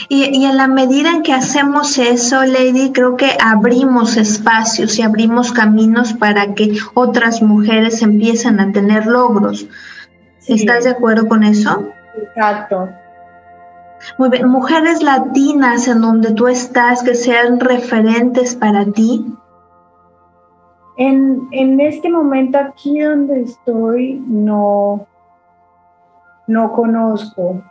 Y, 0.07 0.45
en 0.45 0.57
la 0.57 0.67
medida 0.67 1.09
en 1.11 1.23
que 1.23 1.33
hacemos 1.33 1.97
eso, 1.97 2.43
Lady, 2.43 2.91
creo 2.91 3.17
que 3.17 3.37
abrimos 3.43 4.17
espacios 4.17 4.97
y 4.97 5.01
abrimos 5.01 5.51
caminos 5.51 6.13
para 6.13 6.53
que 6.53 6.77
otras 6.93 7.41
mujeres 7.41 8.01
empiecen 8.01 8.59
a 8.59 8.71
tener 8.71 9.05
logros. 9.05 9.67
¿Estás 10.47 10.85
de 10.85 10.91
acuerdo 10.91 11.27
con 11.27 11.43
eso? 11.43 11.89
Exacto. 12.15 12.89
Muy 14.17 14.29
bien. 14.29 14.47
Mujeres 14.47 15.03
latinas 15.03 15.87
en 15.87 16.01
donde 16.01 16.31
tú 16.33 16.47
estás 16.47 17.03
que 17.03 17.15
sean 17.15 17.59
referentes 17.59 18.55
para 18.55 18.85
ti. 18.85 19.25
En, 20.97 21.47
en 21.51 21.79
este 21.79 22.09
momento 22.09 22.57
aquí 22.57 22.99
donde 22.99 23.41
estoy, 23.41 24.23
no, 24.25 25.05
no 26.47 26.71
conozco. 26.71 27.61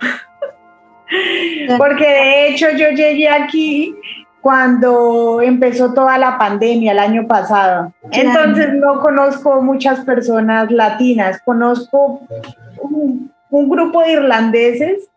Porque 1.79 2.07
de 2.07 2.49
hecho 2.49 2.71
yo 2.71 2.91
llegué 2.91 3.29
aquí 3.29 3.95
cuando 4.41 5.41
empezó 5.43 5.93
toda 5.93 6.17
la 6.19 6.39
pandemia 6.39 6.93
el 6.93 6.99
año 6.99 7.27
pasado. 7.27 7.93
Entonces 8.11 8.73
no 8.75 9.01
conozco 9.01 9.61
muchas 9.63 10.01
personas 10.05 10.71
latinas, 10.71 11.41
conozco 11.45 12.21
un, 12.81 13.31
grupo 13.51 14.03
de 14.03 14.13
irlandeses, 14.13 15.09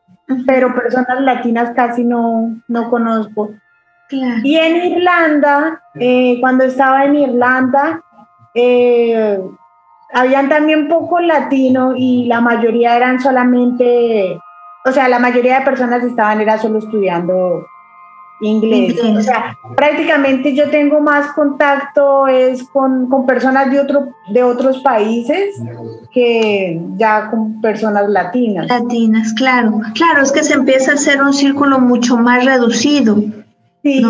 pero 0.47 0.73
personas 0.73 1.21
latinas 1.21 1.71
casi 1.75 2.03
no, 2.03 2.55
no 2.67 2.89
conozco. 2.89 3.51
Y 4.09 4.57
en 4.57 4.91
Irlanda, 4.91 5.81
eh, 5.95 6.37
cuando 6.41 6.65
estaba 6.65 7.05
en 7.05 7.15
Irlanda, 7.15 8.01
eh, 8.53 9.39
habían 10.13 10.49
también 10.49 10.89
poco 10.89 11.19
latino 11.19 11.93
y 11.95 12.25
la 12.25 12.41
mayoría 12.41 12.97
eran 12.97 13.21
solamente 13.21 14.37
o 14.85 14.91
sea, 14.91 15.07
la 15.07 15.19
mayoría 15.19 15.59
de 15.59 15.65
personas 15.65 16.03
estaban 16.03 16.41
era 16.41 16.57
solo 16.57 16.79
estudiando 16.79 17.67
inglés. 18.41 18.99
O 19.03 19.21
sea, 19.21 19.57
prácticamente 19.75 20.55
yo 20.55 20.69
tengo 20.69 20.99
más 20.99 21.31
contacto 21.33 22.27
es 22.27 22.63
con, 22.63 23.07
con, 23.07 23.25
personas 23.25 23.71
de, 23.71 23.79
otro, 23.79 24.09
de 24.29 24.43
otros 24.43 24.79
países 24.79 25.61
que 26.11 26.81
ya 26.97 27.29
con 27.29 27.61
personas 27.61 28.09
latinas. 28.09 28.67
Latinas, 28.67 29.33
claro. 29.33 29.81
Claro, 29.93 30.23
es 30.23 30.31
que 30.31 30.43
se 30.43 30.55
empieza 30.55 30.91
a 30.91 30.95
hacer 30.95 31.21
un 31.21 31.33
círculo 31.33 31.79
mucho 31.79 32.17
más 32.17 32.43
reducido. 32.43 33.17
Sí, 33.83 34.05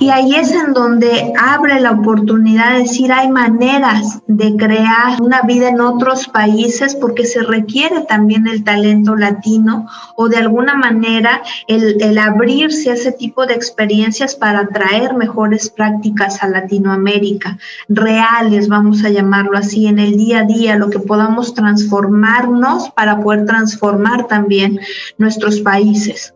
Y 0.00 0.08
ahí 0.08 0.34
es 0.34 0.50
en 0.52 0.72
donde 0.72 1.34
abre 1.38 1.78
la 1.78 1.90
oportunidad 1.90 2.72
de 2.72 2.78
decir, 2.84 3.12
hay 3.12 3.30
maneras 3.30 4.22
de 4.26 4.56
crear 4.56 5.20
una 5.20 5.42
vida 5.42 5.68
en 5.68 5.82
otros 5.82 6.26
países 6.28 6.94
porque 6.94 7.26
se 7.26 7.42
requiere 7.42 8.00
también 8.08 8.46
el 8.46 8.64
talento 8.64 9.14
latino 9.14 9.86
o 10.16 10.30
de 10.30 10.38
alguna 10.38 10.74
manera 10.74 11.42
el, 11.68 12.00
el 12.00 12.16
abrirse 12.16 12.90
a 12.90 12.94
ese 12.94 13.12
tipo 13.12 13.44
de 13.44 13.52
experiencias 13.52 14.36
para 14.36 14.68
traer 14.68 15.12
mejores 15.12 15.68
prácticas 15.68 16.42
a 16.42 16.48
Latinoamérica, 16.48 17.58
reales, 17.90 18.68
vamos 18.68 19.04
a 19.04 19.10
llamarlo 19.10 19.58
así, 19.58 19.86
en 19.86 19.98
el 19.98 20.16
día 20.16 20.38
a 20.40 20.44
día, 20.44 20.76
lo 20.76 20.88
que 20.88 20.98
podamos 20.98 21.52
transformarnos 21.52 22.88
para 22.92 23.20
poder 23.20 23.44
transformar 23.44 24.28
también 24.28 24.80
nuestros 25.18 25.60
países. 25.60 26.34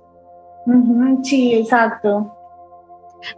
Sí, 1.22 1.54
exacto. 1.54 2.35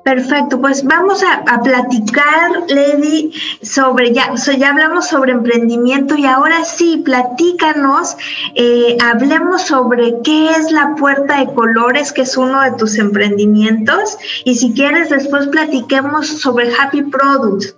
Perfecto, 0.05 0.61
pues 0.61 0.85
vamos 0.85 1.22
a, 1.22 1.62
platicar, 1.62 2.51
Lady, 2.68 3.33
sobre, 3.62 4.12
ya, 4.12 4.35
ya 4.35 4.70
hablamos 4.70 5.09
sobre 5.09 5.33
emprendimiento 5.33 6.16
y 6.16 6.26
ahora 6.26 6.64
sí, 6.64 7.03
platícanos, 7.05 8.16
eh, 8.55 8.97
hablemos 9.03 9.62
sobre 9.62 10.20
qué 10.22 10.51
es 10.51 10.70
la 10.70 10.95
puerta 10.97 11.41
de 11.41 11.53
colores, 11.55 12.12
que 12.12 12.22
es 12.22 12.37
uno 12.37 12.61
de 12.62 12.72
tus 12.72 12.99
emprendimientos, 12.99 14.18
y 14.45 14.55
si 14.55 14.72
quieres 14.74 15.11
después 15.11 15.47
platiquemos 15.49 16.26
sobre 16.26 16.70
Happy 16.74 17.03
Products. 17.03 17.76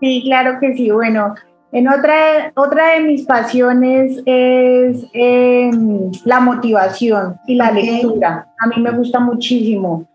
Sí, 0.00 0.22
claro 0.24 0.58
que 0.60 0.74
sí. 0.74 0.90
Bueno, 0.90 1.34
en 1.72 1.88
otra, 1.88 2.52
otra 2.54 2.94
de 2.94 3.00
mis 3.00 3.26
pasiones 3.26 4.22
es 4.24 5.04
em, 5.12 6.10
la 6.24 6.40
motivación 6.40 7.36
y 7.46 7.56
la 7.56 7.72
lectura. 7.72 8.46
A 8.58 8.66
mí 8.68 8.80
me 8.80 8.90
gusta 8.92 9.18
muchísimo. 9.20 10.06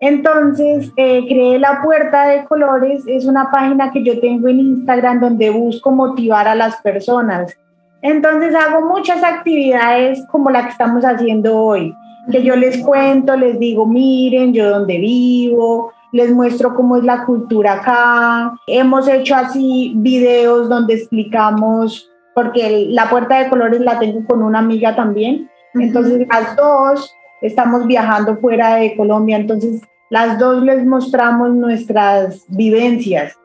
Entonces, 0.00 0.90
eh, 0.96 1.26
creé 1.28 1.58
La 1.58 1.82
Puerta 1.82 2.26
de 2.28 2.44
Colores, 2.46 3.04
es 3.06 3.26
una 3.26 3.50
página 3.50 3.92
que 3.92 4.02
yo 4.02 4.18
tengo 4.18 4.48
en 4.48 4.60
Instagram 4.60 5.20
donde 5.20 5.50
busco 5.50 5.90
motivar 5.90 6.48
a 6.48 6.54
las 6.54 6.76
personas. 6.80 7.54
Entonces 8.02 8.54
hago 8.54 8.86
muchas 8.86 9.22
actividades 9.22 10.24
como 10.30 10.50
la 10.50 10.64
que 10.64 10.70
estamos 10.70 11.04
haciendo 11.04 11.58
hoy, 11.58 11.94
que 12.32 12.42
yo 12.42 12.56
les 12.56 12.78
cuento, 12.78 13.36
les 13.36 13.58
digo, 13.58 13.84
miren, 13.84 14.54
yo 14.54 14.70
donde 14.70 14.98
vivo, 14.98 15.92
les 16.12 16.32
muestro 16.32 16.74
cómo 16.74 16.96
es 16.96 17.04
la 17.04 17.26
cultura 17.26 17.74
acá. 17.74 18.54
Hemos 18.66 19.06
hecho 19.06 19.34
así 19.36 19.92
videos 19.96 20.70
donde 20.70 20.94
explicamos, 20.94 22.10
porque 22.34 22.86
la 22.88 23.10
puerta 23.10 23.38
de 23.38 23.50
colores 23.50 23.80
la 23.80 23.98
tengo 23.98 24.24
con 24.26 24.42
una 24.42 24.60
amiga 24.60 24.96
también. 24.96 25.50
Entonces 25.74 26.26
las 26.26 26.56
dos 26.56 27.14
estamos 27.42 27.86
viajando 27.86 28.36
fuera 28.36 28.76
de 28.76 28.96
Colombia, 28.96 29.36
entonces 29.36 29.82
las 30.10 30.38
dos 30.38 30.62
les 30.62 30.84
mostramos 30.84 31.50
nuestras 31.50 32.44
vivencias. 32.48 33.38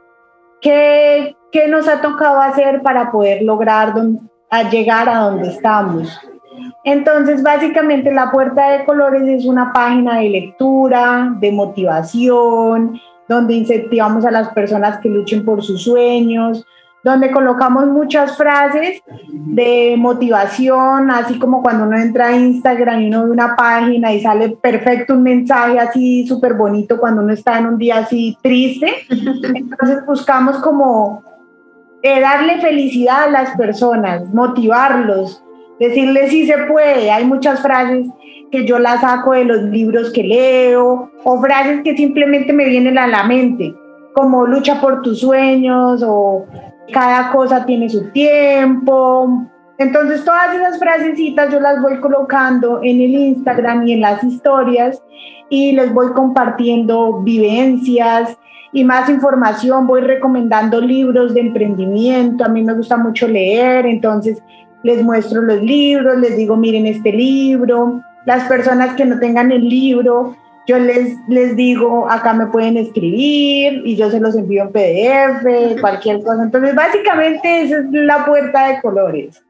¿Qué, 0.62 1.36
qué 1.52 1.68
nos 1.68 1.88
ha 1.88 2.02
tocado 2.02 2.42
hacer 2.42 2.82
para 2.82 3.12
poder 3.12 3.44
lograr 3.44 3.94
llegar 4.72 5.08
a 5.08 5.20
donde 5.20 5.50
estamos? 5.50 6.20
Entonces, 6.84 7.44
básicamente 7.44 8.12
la 8.12 8.32
Puerta 8.32 8.72
de 8.72 8.86
Colores 8.86 9.24
es 9.28 9.46
una 9.46 9.74
página 9.74 10.20
de 10.20 10.30
lectura, 10.30 11.34
de 11.40 11.52
motivación, 11.52 13.00
donde 13.28 13.56
incentivamos 13.56 14.26
a 14.26 14.32
las 14.32 14.50
personas 14.50 15.00
que 15.00 15.10
luchen 15.10 15.44
por 15.44 15.64
sus 15.64 15.84
sueños, 15.84 16.66
donde 17.06 17.30
colocamos 17.30 17.86
muchas 17.86 18.36
frases 18.36 19.00
de 19.30 19.94
motivación, 19.96 21.12
así 21.12 21.38
como 21.38 21.62
cuando 21.62 21.84
uno 21.84 22.00
entra 22.00 22.30
a 22.30 22.36
Instagram 22.36 23.00
y 23.00 23.08
uno 23.10 23.26
ve 23.26 23.30
una 23.30 23.56
página 23.56 24.12
y 24.12 24.22
sale 24.22 24.50
perfecto 24.50 25.14
un 25.14 25.22
mensaje 25.22 25.78
así 25.78 26.26
súper 26.26 26.56
bonito 26.56 27.00
cuando 27.00 27.22
uno 27.22 27.32
está 27.32 27.60
en 27.60 27.68
un 27.68 27.78
día 27.78 28.00
así 28.00 28.36
triste. 28.42 28.92
Entonces 29.10 30.04
buscamos 30.08 30.58
como 30.58 31.24
eh, 32.02 32.20
darle 32.20 32.60
felicidad 32.60 33.26
a 33.26 33.30
las 33.30 33.56
personas, 33.56 34.28
motivarlos, 34.34 35.44
decirle 35.80 36.28
si 36.30 36.48
se 36.48 36.58
puede. 36.64 37.12
Hay 37.12 37.26
muchas 37.26 37.62
frases 37.62 38.08
que 38.52 38.66
yo 38.66 38.80
las 38.80 39.02
saco 39.02 39.34
de 39.34 39.46
los 39.46 39.62
libros 39.62 40.12
que 40.12 40.24
leo 40.24 41.12
o 41.24 41.40
frases 41.40 41.84
que 41.84 41.96
simplemente 41.96 42.52
me 42.52 42.66
vienen 42.66 42.98
a 42.98 43.06
la 43.06 43.26
mente, 43.26 43.76
como 44.16 44.48
lucha 44.48 44.82
por 44.82 45.04
tus 45.04 45.20
sueños 45.20 46.02
o 46.04 46.48
cada 46.92 47.32
cosa 47.32 47.66
tiene 47.66 47.90
su 47.90 48.10
tiempo. 48.12 49.46
Entonces 49.78 50.24
todas 50.24 50.56
esas 50.56 50.80
frasecitas 50.80 51.52
yo 51.52 51.60
las 51.60 51.82
voy 51.82 52.00
colocando 52.00 52.80
en 52.82 53.02
el 53.02 53.14
Instagram 53.14 53.86
y 53.88 53.94
en 53.94 54.02
las 54.02 54.24
historias 54.24 55.02
y 55.50 55.74
les 55.74 55.94
voy 55.94 56.14
compartiendo 56.14 57.22
vivencias 57.22 58.38
y 58.72 58.84
más 58.84 59.10
información, 59.10 59.88
voy 59.88 60.02
recomendando 60.02 60.82
libros 60.82 61.34
de 61.34 61.42
emprendimiento, 61.42 62.44
a 62.44 62.50
mí 62.50 62.62
me 62.62 62.74
gusta 62.74 62.98
mucho 62.98 63.28
leer, 63.28 63.86
entonces 63.86 64.42
les 64.84 65.02
muestro 65.02 65.42
los 65.42 65.62
libros, 65.62 66.18
les 66.20 66.38
digo, 66.38 66.56
miren 66.58 66.86
este 66.86 67.12
libro. 67.12 68.02
Las 68.26 68.48
personas 68.48 68.96
que 68.96 69.06
no 69.06 69.18
tengan 69.20 69.52
el 69.52 69.68
libro, 69.68 70.36
yo 70.68 70.80
les, 70.80 71.16
les 71.28 71.56
digo, 71.56 72.10
acá 72.10 72.34
me 72.34 72.48
pueden 72.48 72.78
escribir 72.78 73.82
y 73.86 73.96
yo 73.96 74.10
se 74.10 74.20
los 74.20 74.36
envío 74.36 74.64
en 74.64 74.72
PDF, 74.72 75.80
cualquier 75.80 76.24
cosa. 76.24 76.44
Entonces, 76.44 76.76
básicamente 76.76 77.64
esa 77.64 77.78
es 77.78 77.86
la 77.92 78.26
puerta 78.26 78.68
de 78.70 78.82
colores. 78.82 79.45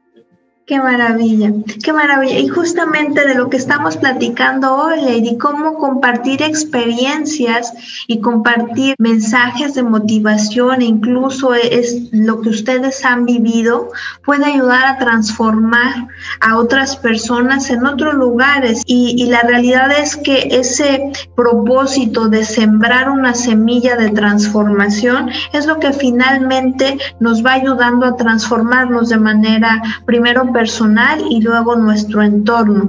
Qué 0.66 0.80
maravilla, 0.80 1.52
qué 1.84 1.92
maravilla. 1.92 2.40
Y 2.40 2.48
justamente 2.48 3.24
de 3.24 3.36
lo 3.36 3.48
que 3.48 3.56
estamos 3.56 3.96
platicando 3.96 4.74
hoy, 4.74 5.00
Lady, 5.00 5.38
cómo 5.38 5.74
compartir 5.74 6.42
experiencias 6.42 7.72
y 8.08 8.18
compartir 8.20 8.96
mensajes 8.98 9.74
de 9.74 9.84
motivación, 9.84 10.82
e 10.82 10.86
incluso 10.86 11.54
es 11.54 12.08
lo 12.10 12.40
que 12.40 12.48
ustedes 12.48 13.04
han 13.04 13.26
vivido, 13.26 13.92
puede 14.24 14.46
ayudar 14.46 14.86
a 14.86 14.98
transformar 14.98 16.08
a 16.40 16.56
otras 16.58 16.96
personas 16.96 17.70
en 17.70 17.86
otros 17.86 18.14
lugares. 18.14 18.82
Y, 18.86 19.14
y 19.22 19.26
la 19.26 19.42
realidad 19.42 19.92
es 19.96 20.16
que 20.16 20.48
ese 20.50 21.12
propósito 21.36 22.28
de 22.28 22.44
sembrar 22.44 23.08
una 23.08 23.34
semilla 23.34 23.94
de 23.94 24.10
transformación 24.10 25.30
es 25.52 25.64
lo 25.66 25.78
que 25.78 25.92
finalmente 25.92 26.98
nos 27.20 27.46
va 27.46 27.52
ayudando 27.52 28.04
a 28.04 28.16
transformarnos 28.16 29.10
de 29.10 29.18
manera, 29.18 29.80
primero, 30.06 30.55
personal 30.56 31.20
y 31.28 31.42
luego 31.42 31.76
nuestro 31.76 32.22
entorno. 32.22 32.88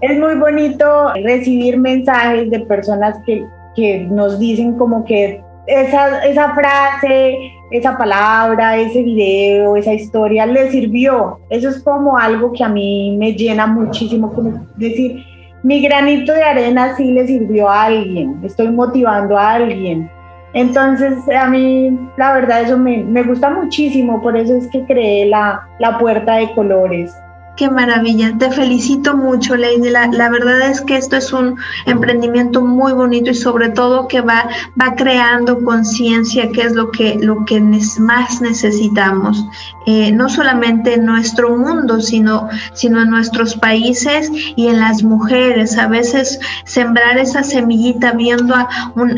Es 0.00 0.18
muy 0.18 0.34
bonito 0.36 1.12
recibir 1.22 1.76
mensajes 1.76 2.50
de 2.50 2.60
personas 2.60 3.18
que, 3.26 3.44
que 3.76 4.00
nos 4.10 4.38
dicen 4.38 4.78
como 4.78 5.04
que 5.04 5.42
esa, 5.66 6.24
esa 6.24 6.54
frase, 6.54 7.36
esa 7.70 7.98
palabra, 7.98 8.78
ese 8.78 9.02
video, 9.02 9.76
esa 9.76 9.92
historia 9.92 10.46
le 10.46 10.70
sirvió. 10.70 11.38
Eso 11.50 11.68
es 11.68 11.82
como 11.82 12.16
algo 12.16 12.50
que 12.50 12.64
a 12.64 12.70
mí 12.70 13.14
me 13.18 13.34
llena 13.34 13.66
muchísimo, 13.66 14.32
decir, 14.76 15.22
mi 15.62 15.82
granito 15.82 16.32
de 16.32 16.42
arena 16.42 16.96
sí 16.96 17.12
le 17.12 17.26
sirvió 17.26 17.68
a 17.68 17.84
alguien, 17.84 18.40
estoy 18.42 18.70
motivando 18.70 19.36
a 19.36 19.52
alguien. 19.52 20.10
Entonces, 20.54 21.18
a 21.28 21.46
mí, 21.48 21.98
la 22.16 22.34
verdad, 22.34 22.62
eso 22.62 22.78
me, 22.78 23.02
me 23.04 23.22
gusta 23.22 23.50
muchísimo, 23.50 24.20
por 24.20 24.36
eso 24.36 24.54
es 24.54 24.66
que 24.68 24.84
creé 24.84 25.26
la, 25.26 25.66
la 25.78 25.98
puerta 25.98 26.34
de 26.36 26.52
colores. 26.54 27.14
Qué 27.56 27.68
maravilla, 27.68 28.32
te 28.38 28.50
felicito 28.50 29.14
mucho, 29.14 29.56
Lady. 29.56 29.90
La, 29.90 30.06
la, 30.06 30.30
verdad 30.30 30.70
es 30.70 30.80
que 30.80 30.96
esto 30.96 31.16
es 31.16 31.34
un 31.34 31.56
emprendimiento 31.84 32.62
muy 32.62 32.94
bonito 32.94 33.30
y 33.30 33.34
sobre 33.34 33.68
todo 33.68 34.08
que 34.08 34.22
va, 34.22 34.48
va 34.80 34.94
creando 34.94 35.62
conciencia, 35.62 36.50
que 36.50 36.62
es 36.62 36.72
lo 36.72 36.90
que, 36.90 37.16
lo 37.20 37.44
que 37.44 37.60
más 38.00 38.40
necesitamos, 38.40 39.46
eh, 39.86 40.12
no 40.12 40.28
solamente 40.28 40.94
en 40.94 41.06
nuestro 41.06 41.56
mundo, 41.56 42.00
sino, 42.00 42.48
sino 42.72 43.02
en 43.02 43.10
nuestros 43.10 43.56
países 43.56 44.30
y 44.56 44.68
en 44.68 44.80
las 44.80 45.02
mujeres. 45.02 45.78
A 45.78 45.88
veces 45.88 46.38
sembrar 46.64 47.18
esa 47.18 47.42
semillita 47.42 48.12
viendo 48.12 48.54
a, 48.54 48.68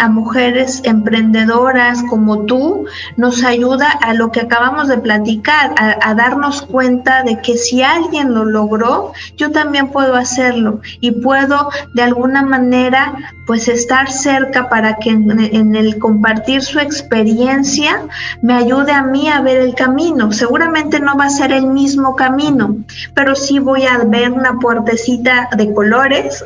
mujeres 0.08 0.80
emprendedoras 0.84 2.02
como 2.04 2.44
tú 2.44 2.86
nos 3.16 3.42
ayuda 3.42 3.90
a 3.90 4.14
lo 4.14 4.30
que 4.30 4.40
acabamos 4.40 4.88
de 4.88 4.98
platicar, 4.98 5.74
a, 5.78 6.14
darnos 6.14 6.62
cuenta 6.62 7.22
de 7.22 7.40
que 7.40 7.56
si 7.56 7.82
alguien 7.82 8.32
lo 8.32 8.44
logró, 8.44 9.12
yo 9.36 9.50
también 9.50 9.88
puedo 9.88 10.14
hacerlo 10.14 10.80
y 11.00 11.10
puedo 11.10 11.70
de 11.94 12.02
alguna 12.02 12.42
manera 12.42 13.14
pues 13.46 13.68
estar 13.68 14.10
cerca 14.10 14.68
para 14.68 14.96
que 14.96 15.10
en, 15.10 15.74
el 15.74 15.98
compartir 15.98 16.62
su 16.62 16.78
experiencia 16.78 18.02
me 18.42 18.54
ayude 18.54 18.92
a 18.92 19.02
mí 19.02 19.28
a 19.28 19.40
ver 19.40 19.58
el 19.58 19.74
camino. 19.74 20.32
Seguramente 20.55 21.00
no 21.00 21.16
va 21.16 21.24
a 21.24 21.30
ser 21.30 21.50
el 21.50 21.66
mismo 21.66 22.14
camino, 22.14 22.76
pero 23.12 23.34
sí 23.34 23.59
voy 23.59 23.82
a 23.86 24.05
ver 24.05 24.30
una 24.30 24.52
puertecita 24.61 25.48
de 25.57 25.74
colores 25.74 26.44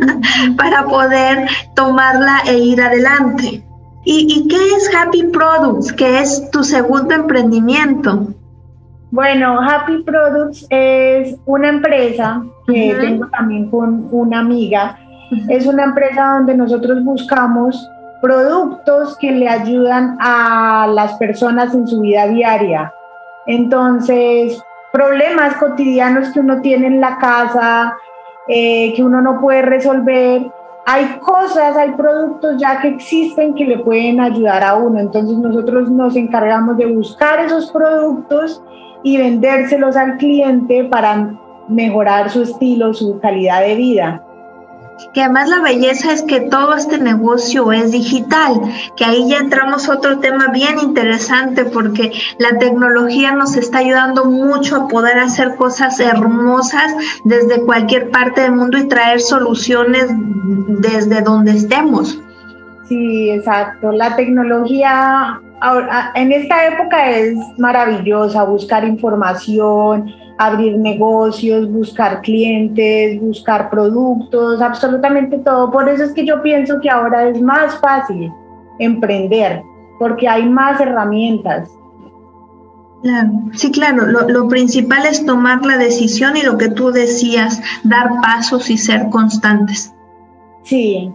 para 0.56 0.86
poder 0.86 1.46
tomarla 1.74 2.38
e 2.46 2.56
ir 2.56 2.80
adelante. 2.80 3.62
¿Y, 4.06 4.26
¿Y 4.26 4.48
qué 4.48 4.56
es 4.56 4.90
Happy 4.94 5.24
Products, 5.24 5.92
que 5.92 6.20
es 6.20 6.50
tu 6.50 6.64
segundo 6.64 7.14
emprendimiento? 7.14 8.28
Bueno, 9.10 9.60
Happy 9.60 10.02
Products 10.02 10.66
es 10.70 11.36
una 11.44 11.68
empresa 11.68 12.42
que 12.66 12.96
tengo 12.98 13.26
también 13.26 13.70
con 13.70 14.08
una 14.12 14.38
amiga. 14.38 14.98
Es 15.50 15.66
una 15.66 15.84
empresa 15.84 16.36
donde 16.38 16.56
nosotros 16.56 17.04
buscamos 17.04 17.86
productos 18.22 19.18
que 19.18 19.30
le 19.30 19.46
ayudan 19.46 20.16
a 20.22 20.86
las 20.90 21.12
personas 21.18 21.74
en 21.74 21.86
su 21.86 22.00
vida 22.00 22.28
diaria. 22.28 22.94
Entonces, 23.46 24.62
problemas 24.92 25.56
cotidianos 25.56 26.32
que 26.32 26.40
uno 26.40 26.60
tiene 26.60 26.86
en 26.86 27.00
la 27.00 27.18
casa, 27.18 27.96
eh, 28.48 28.92
que 28.94 29.02
uno 29.02 29.20
no 29.20 29.40
puede 29.40 29.62
resolver, 29.62 30.50
hay 30.84 31.18
cosas, 31.20 31.76
hay 31.76 31.92
productos 31.92 32.56
ya 32.58 32.80
que 32.80 32.88
existen 32.88 33.54
que 33.54 33.64
le 33.64 33.78
pueden 33.78 34.20
ayudar 34.20 34.64
a 34.64 34.74
uno. 34.74 34.98
Entonces 34.98 35.36
nosotros 35.38 35.90
nos 35.90 36.16
encargamos 36.16 36.76
de 36.76 36.86
buscar 36.86 37.44
esos 37.44 37.70
productos 37.70 38.62
y 39.02 39.16
vendérselos 39.16 39.96
al 39.96 40.16
cliente 40.16 40.84
para 40.84 41.34
mejorar 41.68 42.30
su 42.30 42.42
estilo, 42.42 42.92
su 42.94 43.20
calidad 43.20 43.62
de 43.62 43.74
vida. 43.76 44.24
Que 45.12 45.22
además 45.22 45.48
la 45.48 45.60
belleza 45.60 46.12
es 46.12 46.22
que 46.22 46.40
todo 46.42 46.74
este 46.74 46.98
negocio 46.98 47.72
es 47.72 47.92
digital, 47.92 48.60
que 48.96 49.04
ahí 49.04 49.28
ya 49.28 49.38
entramos 49.38 49.88
a 49.88 49.94
otro 49.94 50.18
tema 50.20 50.48
bien 50.48 50.78
interesante 50.80 51.64
porque 51.64 52.12
la 52.38 52.58
tecnología 52.58 53.32
nos 53.32 53.56
está 53.56 53.78
ayudando 53.78 54.24
mucho 54.24 54.76
a 54.76 54.88
poder 54.88 55.18
hacer 55.18 55.56
cosas 55.56 55.98
hermosas 56.00 56.94
desde 57.24 57.62
cualquier 57.64 58.10
parte 58.10 58.42
del 58.42 58.52
mundo 58.52 58.78
y 58.78 58.88
traer 58.88 59.20
soluciones 59.20 60.06
desde 60.08 61.20
donde 61.22 61.52
estemos. 61.52 62.18
Sí, 62.88 63.30
exacto. 63.30 63.92
La 63.92 64.16
tecnología 64.16 65.40
en 66.14 66.32
esta 66.32 66.66
época 66.66 67.10
es 67.10 67.36
maravillosa 67.58 68.44
buscar 68.44 68.84
información, 68.84 70.12
abrir 70.38 70.78
negocios, 70.78 71.70
buscar 71.70 72.20
clientes, 72.22 73.20
buscar 73.20 73.70
productos, 73.70 74.60
absolutamente 74.60 75.38
todo. 75.38 75.70
Por 75.70 75.88
eso 75.88 76.04
es 76.04 76.12
que 76.12 76.26
yo 76.26 76.42
pienso 76.42 76.80
que 76.80 76.90
ahora 76.90 77.28
es 77.28 77.40
más 77.40 77.78
fácil 77.78 78.32
emprender, 78.78 79.62
porque 79.98 80.28
hay 80.28 80.48
más 80.48 80.80
herramientas. 80.80 81.70
Claro, 83.02 83.30
sí, 83.52 83.72
claro, 83.72 84.06
lo, 84.06 84.48
principal 84.48 85.04
es 85.06 85.26
tomar 85.26 85.64
la 85.66 85.76
decisión 85.76 86.36
y 86.36 86.42
lo 86.42 86.56
que 86.56 86.68
tú 86.68 86.92
decías, 86.92 87.60
dar 87.82 88.10
pasos 88.22 88.70
y 88.70 88.78
ser 88.78 89.08
constantes. 89.10 89.92
Sí. 90.62 91.12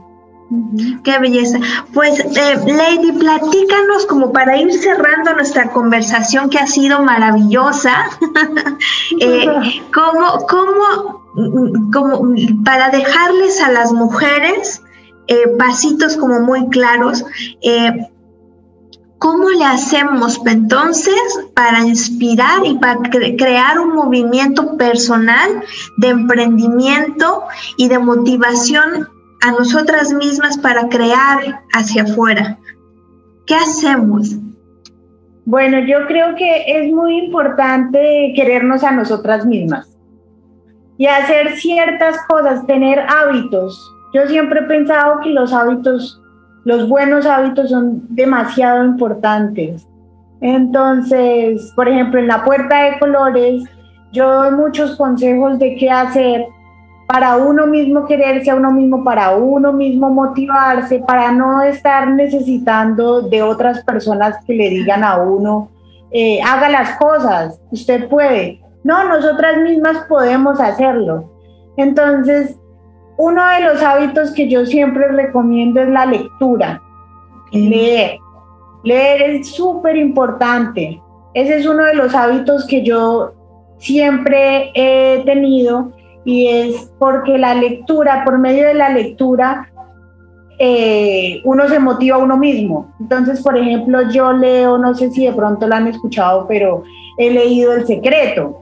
Qué 1.03 1.19
belleza. 1.19 1.59
Pues, 1.93 2.19
eh, 2.19 2.55
Lady, 2.65 3.11
platícanos 3.11 4.05
como 4.05 4.31
para 4.31 4.57
ir 4.57 4.71
cerrando 4.73 5.33
nuestra 5.33 5.69
conversación 5.71 6.49
que 6.49 6.57
ha 6.57 6.67
sido 6.67 7.03
maravillosa. 7.03 8.05
eh, 9.19 9.47
¿cómo, 9.93 10.45
cómo, 10.47 11.91
como 11.91 12.35
para 12.63 12.89
dejarles 12.89 13.61
a 13.61 13.71
las 13.71 13.91
mujeres 13.91 14.81
eh, 15.27 15.47
pasitos 15.57 16.15
como 16.15 16.39
muy 16.39 16.69
claros, 16.69 17.25
¿Cómo 19.19 19.49
le 19.49 19.65
hacemos 19.65 20.39
entonces 20.45 21.15
para 21.55 21.79
inspirar 21.79 22.63
y 22.63 22.75
para 22.75 22.99
crear 23.09 23.79
un 23.79 23.95
movimiento 23.95 24.77
personal 24.77 25.63
de 25.97 26.09
emprendimiento 26.09 27.41
y 27.77 27.87
de 27.87 27.97
motivación 27.97 29.09
a 29.41 29.51
nosotras 29.51 30.13
mismas 30.13 30.57
para 30.57 30.88
crear 30.89 31.61
hacia 31.73 32.03
afuera? 32.03 32.57
¿Qué 33.45 33.55
hacemos? 33.55 34.35
Bueno, 35.45 35.79
yo 35.79 36.05
creo 36.07 36.35
que 36.35 36.63
es 36.67 36.93
muy 36.93 37.25
importante 37.25 38.33
querernos 38.35 38.83
a 38.83 38.91
nosotras 38.91 39.45
mismas 39.45 39.97
y 40.97 41.05
hacer 41.05 41.55
ciertas 41.57 42.17
cosas, 42.27 42.65
tener 42.67 42.99
hábitos. 42.99 43.91
Yo 44.13 44.27
siempre 44.27 44.61
he 44.61 44.63
pensado 44.63 45.21
que 45.21 45.29
los 45.29 45.53
hábitos 45.53 46.21
los 46.67 46.89
buenos 46.89 47.25
hábitos 47.25 47.69
son 47.69 48.01
demasiado 48.09 48.83
importantes. 48.83 49.88
Entonces, 50.41 51.71
por 51.77 51.88
ejemplo, 51.88 52.19
en 52.19 52.27
la 52.27 52.43
puerta 52.43 52.83
de 52.83 52.99
colores, 52.99 53.63
yo 54.11 54.29
doy 54.29 54.51
muchos 54.51 54.97
consejos 54.97 55.59
de 55.59 55.77
qué 55.77 55.89
hacer 55.89 56.45
para 57.08 57.38
uno 57.38 57.66
mismo 57.68 58.05
quererse 58.05 58.51
a 58.51 58.55
uno 58.55 58.72
mismo, 58.72 59.03
para 59.03 59.36
uno 59.36 59.72
mismo 59.72 60.10
motivarse, 60.10 60.99
para 60.99 61.32
no 61.32 61.62
estar 61.62 62.10
necesitando 62.10 63.22
de 63.22 63.41
otras 63.41 63.84
personas 63.86 64.43
que 64.45 64.53
le 64.53 64.70
digan 64.70 65.03
a 65.05 65.18
uno, 65.18 65.70
eh, 66.12 66.41
haga 66.41 66.70
las 66.70 66.97
cosas, 66.97 67.62
usted 67.72 68.10
puede. 68.10 68.62
No, 68.84 69.05
nosotras 69.05 69.58
mismas 69.62 70.05
podemos 70.10 70.60
hacerlo. 70.60 71.32
Entonces, 71.78 72.60
uno 73.18 73.41
de 73.47 73.62
los 73.62 73.82
hábitos 73.82 74.32
que 74.32 74.49
yo 74.49 74.66
siempre 74.66 75.08
recomiendo 75.08 75.82
es 75.82 75.89
la 75.89 76.05
lectura, 76.05 76.82
leer. 77.51 78.20
Leer 78.84 79.22
es 79.22 79.51
súper 79.51 79.95
importante. 79.95 81.01
Ese 81.34 81.58
es 81.58 81.66
uno 81.66 81.84
de 81.84 81.95
los 81.95 82.14
hábitos 82.14 82.66
que 82.68 82.84
yo 82.84 83.34
siempre 83.78 84.72
he 84.76 85.24
tenido 85.26 85.91
y 86.28 86.45
es 86.45 86.91
porque 86.99 87.38
la 87.38 87.53
lectura, 87.53 88.25
por 88.25 88.38
medio 88.38 88.67
de 88.67 88.73
la 88.73 88.89
lectura, 88.89 89.71
eh, 90.59 91.39
uno 91.45 91.69
se 91.69 91.80
motiva 91.80 92.17
a 92.17 92.19
uno 92.19 92.36
mismo. 92.36 92.93
Entonces, 92.99 93.41
por 93.41 93.57
ejemplo, 93.57 94.11
yo 94.11 94.34
leo, 94.34 94.78
no 94.78 94.93
sé 94.93 95.09
si 95.09 95.25
de 95.25 95.32
pronto 95.32 95.65
lo 95.65 95.75
han 95.75 95.88
escuchado, 95.88 96.45
pero 96.45 96.84
he 97.17 97.32
leído 97.32 97.71
El 97.71 97.88
Secreto, 97.88 98.61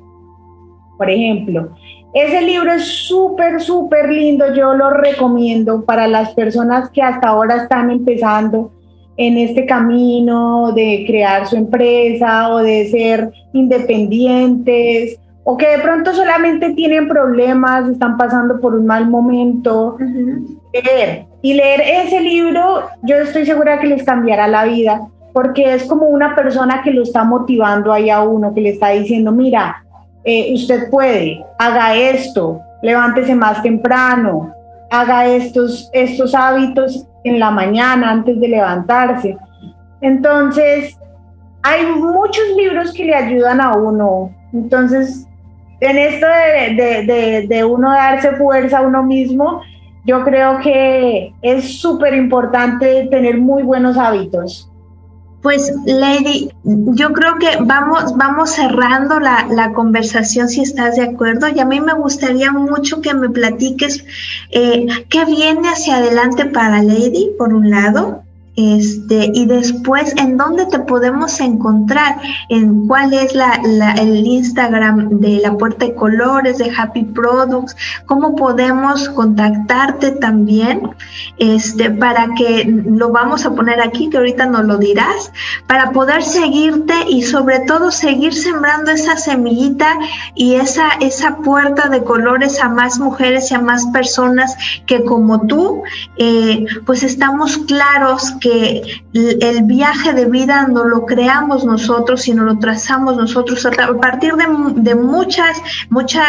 por 0.95 1.09
ejemplo. 1.09 1.69
Ese 2.13 2.43
libro 2.43 2.71
es 2.71 2.85
súper, 2.85 3.59
súper 3.59 4.11
lindo, 4.11 4.53
yo 4.53 4.75
lo 4.75 4.91
recomiendo 4.91 5.83
para 5.85 6.07
las 6.07 6.35
personas 6.35 6.91
que 6.91 7.01
hasta 7.01 7.29
ahora 7.29 7.63
están 7.63 7.89
empezando 7.89 8.73
en 9.17 9.39
este 9.39 9.65
camino 9.65 10.71
de 10.71 11.03
crear 11.07 11.47
su 11.47 11.55
empresa 11.55 12.53
o 12.53 12.59
de 12.59 12.89
ser 12.89 13.31
independientes 13.53 15.19
o 15.47 15.55
que 15.57 15.77
de 15.77 15.77
pronto 15.77 16.11
solamente 16.11 16.73
tienen 16.73 17.07
problemas, 17.07 17.87
están 17.87 18.17
pasando 18.17 18.59
por 18.59 18.73
un 18.73 18.87
mal 18.87 19.07
momento. 19.07 19.95
Leer. 20.73 21.27
Y 21.43 21.53
leer 21.53 21.81
ese 21.81 22.19
libro, 22.19 22.89
yo 23.03 23.17
estoy 23.17 23.45
segura 23.45 23.79
que 23.79 23.85
les 23.85 24.03
cambiará 24.03 24.47
la 24.47 24.65
vida, 24.65 25.07
porque 25.33 25.75
es 25.75 25.83
como 25.83 26.07
una 26.07 26.33
persona 26.35 26.81
que 26.81 26.89
lo 26.89 27.03
está 27.03 27.23
motivando 27.23 27.93
ahí 27.93 28.09
a 28.09 28.23
uno, 28.23 28.55
que 28.55 28.61
le 28.61 28.69
está 28.69 28.89
diciendo, 28.89 29.31
mira, 29.31 29.85
eh, 30.23 30.51
usted 30.55 30.89
puede, 30.89 31.45
haga 31.59 31.95
esto, 31.95 32.59
levántese 32.81 33.35
más 33.35 33.61
temprano, 33.61 34.51
haga 34.89 35.27
estos, 35.27 35.91
estos 35.93 36.33
hábitos 36.33 37.05
en 37.23 37.39
la 37.39 37.51
mañana 37.51 38.09
antes 38.09 38.39
de 38.39 38.47
levantarse. 38.47 39.37
Entonces, 40.01 40.97
hay 41.61 41.85
muchos 41.85 42.43
libros 42.57 42.91
que 42.91 43.05
le 43.05 43.13
ayudan 43.13 43.61
a 43.61 43.73
uno. 43.75 44.31
Entonces, 44.51 45.27
en 45.79 45.97
esto 45.97 46.27
de, 46.27 47.03
de, 47.03 47.47
de 47.47 47.65
uno 47.65 47.91
darse 47.91 48.31
fuerza 48.33 48.79
a 48.79 48.81
uno 48.81 49.03
mismo, 49.03 49.61
yo 50.05 50.23
creo 50.23 50.59
que 50.59 51.33
es 51.41 51.79
súper 51.79 52.13
importante 52.13 53.07
tener 53.09 53.37
muy 53.39 53.63
buenos 53.63 53.97
hábitos. 53.97 54.71
Pues 55.41 55.71
Lady, 55.85 56.49
yo 56.63 57.13
creo 57.13 57.35
que 57.35 57.57
vamos, 57.61 58.17
vamos 58.17 58.51
cerrando 58.51 59.19
la, 59.19 59.47
la, 59.51 59.73
conversación 59.73 60.49
si 60.49 60.61
estás 60.61 60.95
de 60.95 61.03
acuerdo 61.03 61.47
y 61.49 61.59
a 61.59 61.65
mí 61.65 61.79
me 61.79 61.93
gustaría 61.93 62.51
mucho 62.51 62.99
que 62.99 63.13
me 63.13 63.29
platiques 63.29 64.03
eh, 64.49 64.87
qué 65.07 65.25
viene 65.25 65.69
hacia 65.69 65.97
adelante 65.97 66.45
para 66.45 66.81
Lady, 66.81 67.29
por 67.37 67.53
un 67.53 67.69
lado, 67.69 68.23
este, 68.55 69.31
y 69.33 69.45
después, 69.45 70.15
¿en 70.17 70.37
dónde 70.37 70.65
te 70.67 70.79
podemos 70.79 71.39
encontrar? 71.39 72.17
¿En 72.49 72.87
cuál 72.87 73.13
es 73.13 73.35
la, 73.35 73.53
el 73.99 74.25
Instagram 74.25 75.19
de 75.19 75.39
la 75.39 75.57
Puerta 75.57 75.85
de 75.85 75.95
Colores, 75.95 76.57
de 76.59 76.71
Happy 76.75 77.03
Products? 77.03 77.75
¿Cómo 78.05 78.35
podemos 78.35 79.09
contactarte 79.09 80.11
también? 80.11 80.89
Este, 81.37 81.91
para 81.91 82.27
que 82.37 82.65
lo 82.65 83.09
vamos 83.09 83.45
a 83.45 83.53
poner 83.53 83.81
aquí, 83.81 84.09
que 84.09 84.17
ahorita 84.17 84.45
nos 84.45 84.65
lo 84.65 84.77
dirás, 84.77 85.31
para 85.67 85.91
poder 85.91 86.23
seguirte 86.23 86.93
y 87.09 87.23
sobre 87.23 87.59
todo 87.61 87.91
seguir 87.91 88.33
sembrando 88.33 88.91
esa 88.91 89.17
semillita 89.17 89.97
y 90.33 90.55
esa, 90.55 90.89
esa 91.01 91.37
puerta 91.37 91.89
de 91.89 92.03
colores 92.03 92.61
a 92.61 92.69
más 92.69 92.99
mujeres 92.99 93.51
y 93.51 93.55
a 93.55 93.59
más 93.59 93.85
personas 93.87 94.55
que 94.85 95.03
como 95.03 95.45
tú, 95.47 95.83
eh, 96.17 96.65
pues 96.85 97.03
estamos 97.03 97.57
claros 97.57 98.31
que 98.39 98.44
el 98.45 99.63
viaje 99.63 100.13
de 100.13 100.25
vida 100.25 100.67
no 100.67 100.85
lo 100.85 101.05
creamos 101.05 101.65
nosotros, 101.65 102.21
sino 102.21 102.43
lo 102.43 102.59
trazamos 102.59 103.17
nosotros 103.17 103.65
a 103.65 103.71
partir 103.99 104.33
de, 104.35 104.95
muchas, 104.95 105.61
mucha 105.89 106.23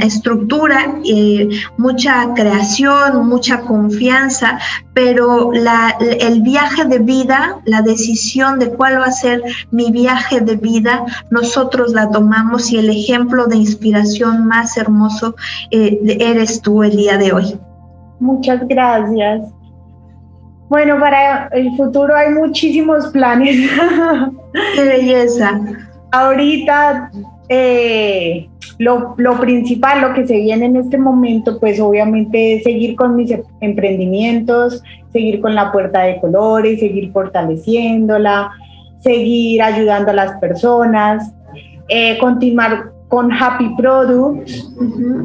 estructura, 0.00 0.96
eh, 1.04 1.48
mucha 1.78 2.32
creación, 2.34 3.26
mucha 3.26 3.60
confianza, 3.60 4.58
pero 4.94 5.52
el 5.52 6.42
viaje 6.42 6.84
de 6.84 6.98
vida, 6.98 7.60
la 7.64 7.82
decisión 7.82 8.58
de 8.58 8.70
cuál 8.70 8.98
va 8.98 9.06
a 9.06 9.12
ser 9.12 9.42
mi 9.70 9.90
viaje 9.90 10.40
de 10.40 10.56
vida, 10.56 11.04
nosotros 11.30 11.92
la 11.92 12.10
tomamos 12.10 12.70
y 12.70 12.78
el 12.78 12.90
ejemplo 12.90 13.46
de 13.46 13.56
inspiración 13.56 14.46
más 14.46 14.76
hermoso 14.76 15.34
eh, 15.70 16.00
eres 16.20 16.60
tú 16.60 16.82
el 16.82 16.96
día 16.96 17.16
de 17.16 17.32
hoy. 17.32 17.58
Muchas 18.20 18.66
gracias. 18.68 19.42
Bueno, 20.72 20.98
para 20.98 21.48
el 21.48 21.76
futuro 21.76 22.16
hay 22.16 22.30
muchísimos 22.30 23.08
planes. 23.08 23.70
Qué 24.74 24.82
belleza. 24.82 25.60
Ahorita 26.10 27.10
eh, 27.50 28.48
lo, 28.78 29.14
principal, 29.38 30.00
lo 30.00 30.14
que 30.14 30.26
se 30.26 30.38
viene 30.38 30.64
en 30.64 30.76
este 30.76 30.96
momento, 30.96 31.60
pues 31.60 31.78
obviamente 31.78 32.54
es 32.54 32.62
seguir 32.62 32.96
con 32.96 33.16
mis 33.16 33.34
emprendimientos, 33.60 34.82
seguir 35.12 35.42
con 35.42 35.54
la 35.54 35.70
puerta 35.72 36.04
de 36.04 36.18
colores, 36.22 36.80
seguir 36.80 37.12
fortaleciéndola, 37.12 38.50
seguir 39.00 39.60
ayudando 39.60 40.12
a 40.12 40.14
las 40.14 40.40
personas, 40.40 41.34
eh, 41.90 42.16
continuar 42.16 42.92
con 43.08 43.30
Happy 43.30 43.74
Products, 43.76 44.72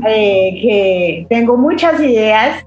eh, 0.10 0.60
que 0.62 1.26
tengo 1.30 1.56
muchas 1.56 2.02
ideas 2.02 2.66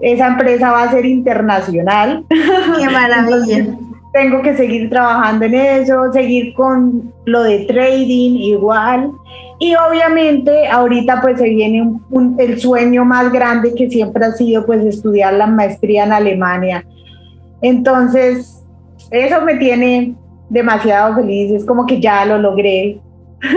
esa 0.00 0.28
empresa 0.28 0.72
va 0.72 0.84
a 0.84 0.90
ser 0.90 1.06
internacional. 1.06 2.24
Qué 2.28 2.88
maravilla. 2.88 3.76
tengo 4.12 4.42
que 4.42 4.56
seguir 4.56 4.90
trabajando 4.90 5.44
en 5.44 5.54
eso, 5.54 6.12
seguir 6.12 6.54
con 6.54 7.12
lo 7.26 7.42
de 7.42 7.66
trading 7.66 8.36
igual. 8.36 9.12
Y 9.58 9.74
obviamente 9.74 10.68
ahorita 10.68 11.20
pues 11.20 11.38
se 11.38 11.48
viene 11.48 11.92
el 12.38 12.60
sueño 12.60 13.04
más 13.04 13.30
grande 13.30 13.74
que 13.74 13.90
siempre 13.90 14.24
ha 14.24 14.32
sido 14.32 14.64
pues 14.64 14.84
estudiar 14.84 15.34
la 15.34 15.46
maestría 15.46 16.04
en 16.04 16.12
Alemania. 16.12 16.84
Entonces, 17.60 18.64
eso 19.10 19.42
me 19.42 19.56
tiene 19.56 20.14
demasiado 20.48 21.14
feliz, 21.14 21.52
es 21.52 21.64
como 21.64 21.84
que 21.84 22.00
ya 22.00 22.24
lo 22.24 22.38
logré. 22.38 23.00
Se 23.42 23.48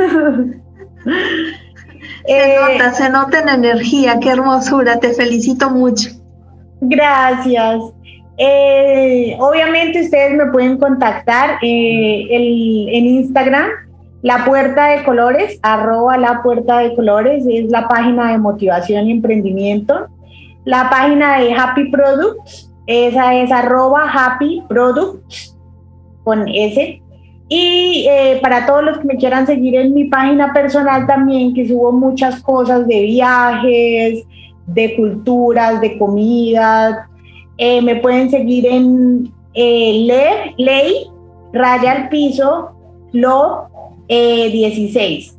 eh, 2.28 2.56
nota, 2.60 2.94
se 2.94 3.10
nota 3.10 3.40
en 3.40 3.50
energía, 3.50 4.20
qué 4.20 4.30
hermosura, 4.30 5.00
te 5.00 5.14
felicito 5.14 5.70
mucho. 5.70 6.10
Gracias. 6.86 7.82
Eh, 8.38 9.38
obviamente 9.40 10.02
ustedes 10.02 10.36
me 10.36 10.48
pueden 10.48 10.78
contactar 10.78 11.60
eh, 11.62 12.28
en 12.30 13.06
Instagram, 13.06 13.68
La 14.22 14.44
Puerta 14.44 14.88
de 14.88 15.04
Colores, 15.04 15.60
arroba 15.62 16.18
La 16.18 16.42
Puerta 16.42 16.80
de 16.80 16.96
Colores, 16.96 17.46
es 17.48 17.70
la 17.70 17.88
página 17.88 18.32
de 18.32 18.40
motivación 18.40 19.08
y 19.08 19.12
emprendimiento. 19.12 20.08
La 20.66 20.90
página 20.90 21.40
de 21.40 21.54
Happy 21.54 21.90
Products, 21.92 22.72
esa 22.88 23.36
es 23.36 23.52
arroba 23.52 24.10
Happy 24.12 24.64
Products 24.68 25.58
con 26.24 26.48
S. 26.48 27.02
Y 27.50 28.08
eh, 28.10 28.40
para 28.42 28.66
todos 28.66 28.84
los 28.84 28.98
que 28.98 29.06
me 29.06 29.18
quieran 29.18 29.46
seguir 29.46 29.76
en 29.76 29.94
mi 29.94 30.06
página 30.06 30.54
personal 30.54 31.06
también, 31.06 31.54
que 31.54 31.68
subo 31.68 31.92
muchas 31.92 32.42
cosas 32.42 32.88
de 32.88 33.02
viajes, 33.02 34.26
de 34.68 34.96
culturas, 34.96 35.82
de 35.82 35.98
comida, 35.98 37.10
eh, 37.58 37.82
me 37.82 37.98
pueden 37.98 38.30
seguir 38.30 38.66
en 38.66 39.32
eh, 39.54 40.54
Ley, 40.58 41.08
Raya 41.54 41.92
al 41.92 42.10
Piso, 42.10 42.72
Lo 43.12 43.70
16. 44.08 45.38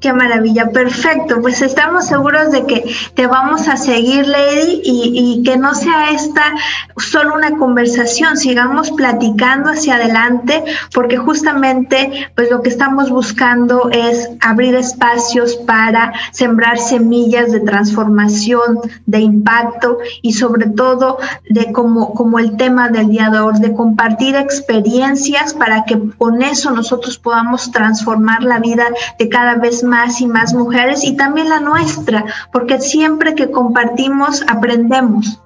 Qué 0.00 0.14
maravilla, 0.14 0.70
perfecto. 0.70 1.42
Pues 1.42 1.60
estamos 1.60 2.06
seguros 2.06 2.50
de 2.52 2.64
que 2.64 2.90
te 3.14 3.26
vamos 3.26 3.68
a 3.68 3.76
seguir, 3.76 4.26
Lady, 4.26 4.80
y, 4.82 5.42
que 5.44 5.58
no 5.58 5.74
sea 5.74 6.10
esta 6.10 6.54
solo 6.96 7.34
una 7.34 7.56
conversación, 7.58 8.38
sigamos 8.38 8.90
platicando 8.92 9.70
hacia 9.70 9.96
adelante, 9.96 10.64
porque 10.94 11.18
justamente 11.18 12.30
pues 12.34 12.50
lo 12.50 12.62
que 12.62 12.70
estamos 12.70 13.10
buscando 13.10 13.90
es 13.90 14.30
abrir 14.40 14.74
espacios 14.74 15.56
para 15.66 16.12
sembrar 16.32 16.78
semillas 16.78 17.52
de 17.52 17.60
transformación, 17.60 18.78
de 19.04 19.20
impacto 19.20 19.98
y 20.22 20.32
sobre 20.32 20.66
todo 20.70 21.18
de 21.50 21.72
como, 21.72 22.14
como 22.14 22.38
el 22.38 22.56
tema 22.56 22.88
del 22.88 23.08
día 23.08 23.28
de 23.28 23.40
hoy, 23.40 23.60
de 23.60 23.74
compartir 23.74 24.34
experiencias 24.36 25.52
para 25.52 25.84
que 25.84 25.98
con 26.16 26.42
eso 26.42 26.70
nosotros 26.70 27.18
podamos 27.18 27.70
transformar 27.70 28.42
la 28.42 28.60
vida 28.60 28.84
de 29.18 29.28
cada 29.28 29.56
vez 29.56 29.82
más 29.82 29.89
más 29.90 30.20
y 30.20 30.26
más 30.26 30.54
mujeres 30.54 31.04
y 31.04 31.16
también 31.16 31.48
la 31.50 31.60
nuestra, 31.60 32.24
porque 32.52 32.80
siempre 32.80 33.34
que 33.34 33.50
compartimos 33.50 34.42
aprendemos. 34.48 35.40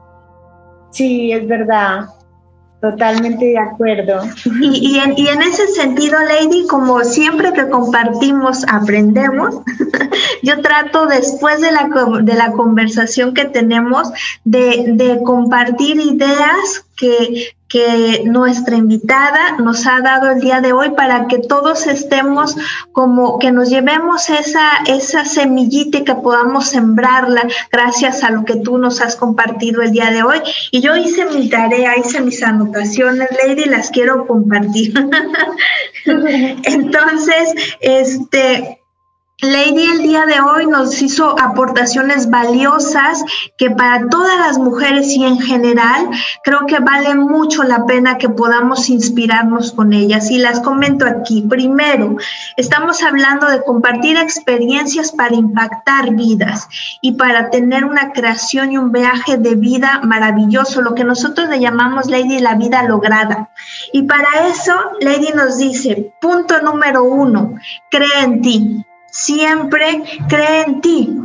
Sí, 0.91 1.33
es 1.33 1.49
verdad. 1.49 2.07
Totalmente 2.81 3.47
de 3.47 3.59
acuerdo. 3.59 4.21
Y, 4.61 4.99
en, 4.99 5.15
y, 5.17 5.29
en, 5.29 5.41
ese 5.41 5.69
sentido, 5.69 6.19
Lady, 6.21 6.67
como 6.67 7.01
siempre 7.01 7.51
que 7.55 7.71
compartimos, 7.71 8.63
aprendemos, 8.69 9.55
yo 10.43 10.61
trato 10.61 11.07
después 11.07 11.63
de 11.63 11.73
la, 11.73 11.89
de 12.21 12.35
la 12.35 12.53
conversación 12.53 13.33
que 13.33 13.47
tenemos 13.47 14.11
de, 14.45 14.85
de 14.89 15.23
compartir 15.23 15.99
ideas 15.99 16.85
que, 16.95 17.55
que 17.75 18.23
nuestra 18.25 18.77
invitada 18.77 19.57
nos 19.59 19.85
ha 19.89 20.01
dado 20.01 20.31
el 20.31 20.41
día 20.41 20.61
de 20.61 20.73
hoy 20.73 20.91
para 20.91 21.27
que 21.27 21.41
todos 21.41 21.89
estemos 21.89 22.55
como 22.93 23.41
que 23.41 23.51
nos 23.51 23.69
llevemos 23.69 24.31
esa, 24.31 24.85
esa 24.87 25.25
semillita 25.25 25.99
y 25.99 26.05
que 26.05 26.15
podamos 26.15 26.69
sembrarla 26.69 27.43
gracias 27.73 28.23
a 28.23 28.31
lo 28.31 28.45
que 28.45 28.55
tú 28.61 28.79
nos 28.79 29.01
has 29.01 29.17
compartido 29.17 29.83
el 29.83 29.91
día 29.91 30.13
de 30.13 30.23
hoy. 30.23 30.39
Y 30.71 30.83
yo 30.83 30.95
hice 30.95 31.27
mi 31.27 31.49
tarea, 31.49 31.99
hice 31.99 32.21
mis 32.21 32.45
anotaciones, 32.45 33.29
Lady, 33.45 33.65
las 33.65 33.91
quiero 33.91 34.25
compartir. 34.29 34.95
Entonces, 36.05 37.55
este 37.81 38.84
Lady 39.41 39.83
el 39.83 40.03
día 40.03 40.27
de 40.27 40.41
hoy 40.41 40.69
nos 40.69 41.03
hizo 41.03 41.35
aportaciones 41.41 42.31
valiosas 42.31 43.25
que 43.59 43.69
para 43.69 44.09
todas 44.09 44.39
las 44.39 44.59
mujeres 44.59 45.09
y 45.09 45.25
en 45.25 45.41
general 45.41 46.09
creo 46.45 46.67
que 46.67 46.79
vale 46.79 47.17
mucho 47.17 47.65
la 47.65 47.85
pena 47.85 48.17
que 48.17 48.29
podamos 48.29 48.89
inspirarnos 48.89 49.73
con 49.73 49.93
ellas. 49.93 50.31
Y 50.31 50.39
las 50.39 50.61
comento 50.61 51.05
aquí. 51.05 51.43
Primero, 51.43 52.17
estamos 52.57 53.03
hablando 53.03 53.49
de 53.49 53.65
compartir 53.65 54.17
experiencias 54.17 55.11
para 55.11 55.35
impactar 55.35 56.15
vidas 56.15 56.69
y 57.03 57.13
para 57.13 57.51
tener 57.51 57.85
una 57.85 58.13
creación 58.13 58.71
y 58.71 58.79
un 58.79 58.93
viaje 58.93 59.37
de 59.37 59.57
vida 59.57 60.01
maravilloso, 60.05 60.81
lo 60.81 60.95
que 60.95 61.03
nosotros 61.03 61.49
le 61.49 61.59
llamamos 61.59 62.09
Lady 62.09 62.39
la 62.39 62.55
vida 62.55 62.85
lograda. 62.85 63.51
Y 63.93 64.03
para 64.03 64.47
eso, 64.49 64.75
Lady 65.01 65.33
nos 65.35 65.59
dice, 65.59 66.15
punto 66.21 66.63
número 66.63 67.03
uno, 67.03 67.57
cree 67.91 68.21
en 68.23 68.41
ti 68.41 68.87
siempre 69.15 70.03
cree 70.29 70.65
en 70.65 70.81
ti. 70.81 71.17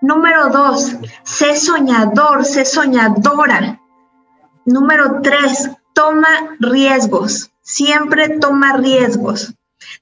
Número 0.00 0.48
dos, 0.48 0.96
sé 1.24 1.56
soñador, 1.56 2.44
sé 2.44 2.64
soñadora. 2.64 3.80
Número 4.64 5.20
tres, 5.22 5.70
toma 5.92 6.56
riesgos, 6.58 7.50
siempre 7.60 8.38
toma 8.38 8.78
riesgos. 8.78 9.54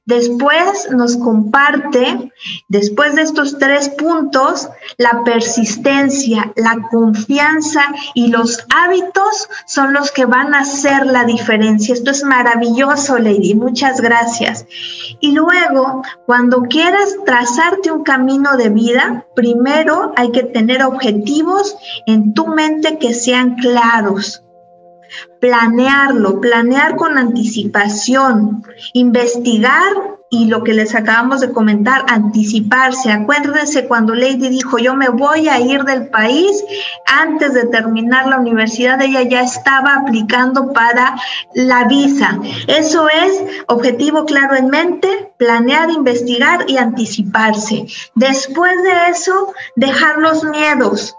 Después 0.05 0.89
nos 0.91 1.16
comparte, 1.16 2.32
después 2.68 3.14
de 3.16 3.22
estos 3.22 3.59
tres 3.59 3.89
puntos, 3.89 4.68
la 4.99 5.24
persistencia, 5.24 6.53
la 6.55 6.76
confianza 6.91 7.82
y 8.14 8.28
los 8.28 8.64
hábitos 8.74 9.49
son 9.66 9.93
los 9.93 10.12
que 10.12 10.24
van 10.24 10.55
a 10.55 10.61
hacer 10.61 11.07
la 11.07 11.24
diferencia. 11.24 11.95
Esto 11.95 12.12
es 12.12 12.22
maravilloso, 12.22 13.18
Lady. 13.18 13.55
Muchas 13.55 14.01
gracias. 14.01 14.66
Y 15.20 15.32
luego, 15.32 16.03
cuando 16.24 16.62
quieras 16.62 17.16
trazarte 17.24 17.91
un 17.91 18.05
camino 18.05 18.57
de 18.57 18.68
vida, 18.68 19.26
primero 19.34 20.12
hay 20.16 20.30
que 20.30 20.45
tener 20.45 20.82
objetivos 20.84 21.76
en 22.07 22.32
tu 22.32 22.47
mente 22.47 22.99
que 22.99 23.12
sean 23.12 23.57
claros 23.57 24.43
planearlo, 25.40 26.40
planear 26.40 26.96
con 26.96 27.18
anticipación, 27.18 28.64
investigar 28.92 30.16
y 30.28 30.46
lo 30.46 30.64
que 30.64 30.74
les 30.74 30.94
acabamos 30.94 31.40
de 31.40 31.52
comentar, 31.52 32.04
anticiparse. 32.08 33.12
Acuérdense 33.12 33.86
cuando 33.86 34.14
Lady 34.14 34.48
dijo, 34.48 34.78
yo 34.78 34.94
me 34.94 35.08
voy 35.08 35.48
a 35.48 35.60
ir 35.60 35.84
del 35.84 36.08
país, 36.08 36.64
antes 37.06 37.54
de 37.54 37.66
terminar 37.66 38.26
la 38.26 38.38
universidad, 38.38 39.00
ella 39.00 39.22
ya 39.22 39.42
estaba 39.42 39.94
aplicando 39.94 40.72
para 40.72 41.16
la 41.54 41.84
visa. 41.84 42.40
Eso 42.66 43.08
es 43.08 43.62
objetivo 43.68 44.24
claro 44.24 44.56
en 44.56 44.68
mente, 44.68 45.32
planear, 45.36 45.90
investigar 45.90 46.64
y 46.68 46.76
anticiparse. 46.76 47.86
Después 48.14 48.82
de 48.82 49.10
eso, 49.12 49.52
dejar 49.76 50.18
los 50.18 50.42
miedos 50.44 51.14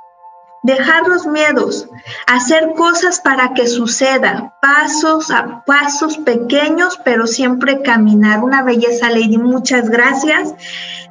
dejar 0.67 1.07
los 1.07 1.25
miedos, 1.25 1.87
hacer 2.27 2.73
cosas 2.75 3.21
para 3.21 3.53
que 3.53 3.67
suceda, 3.67 4.53
pasos 4.61 5.31
a 5.31 5.63
pasos 5.65 6.17
pequeños, 6.17 6.99
pero 7.05 7.25
siempre 7.25 7.81
caminar. 7.81 8.43
Una 8.43 8.63
belleza, 8.63 9.09
Lady, 9.09 9.37
muchas 9.37 9.89
gracias. 9.89 10.53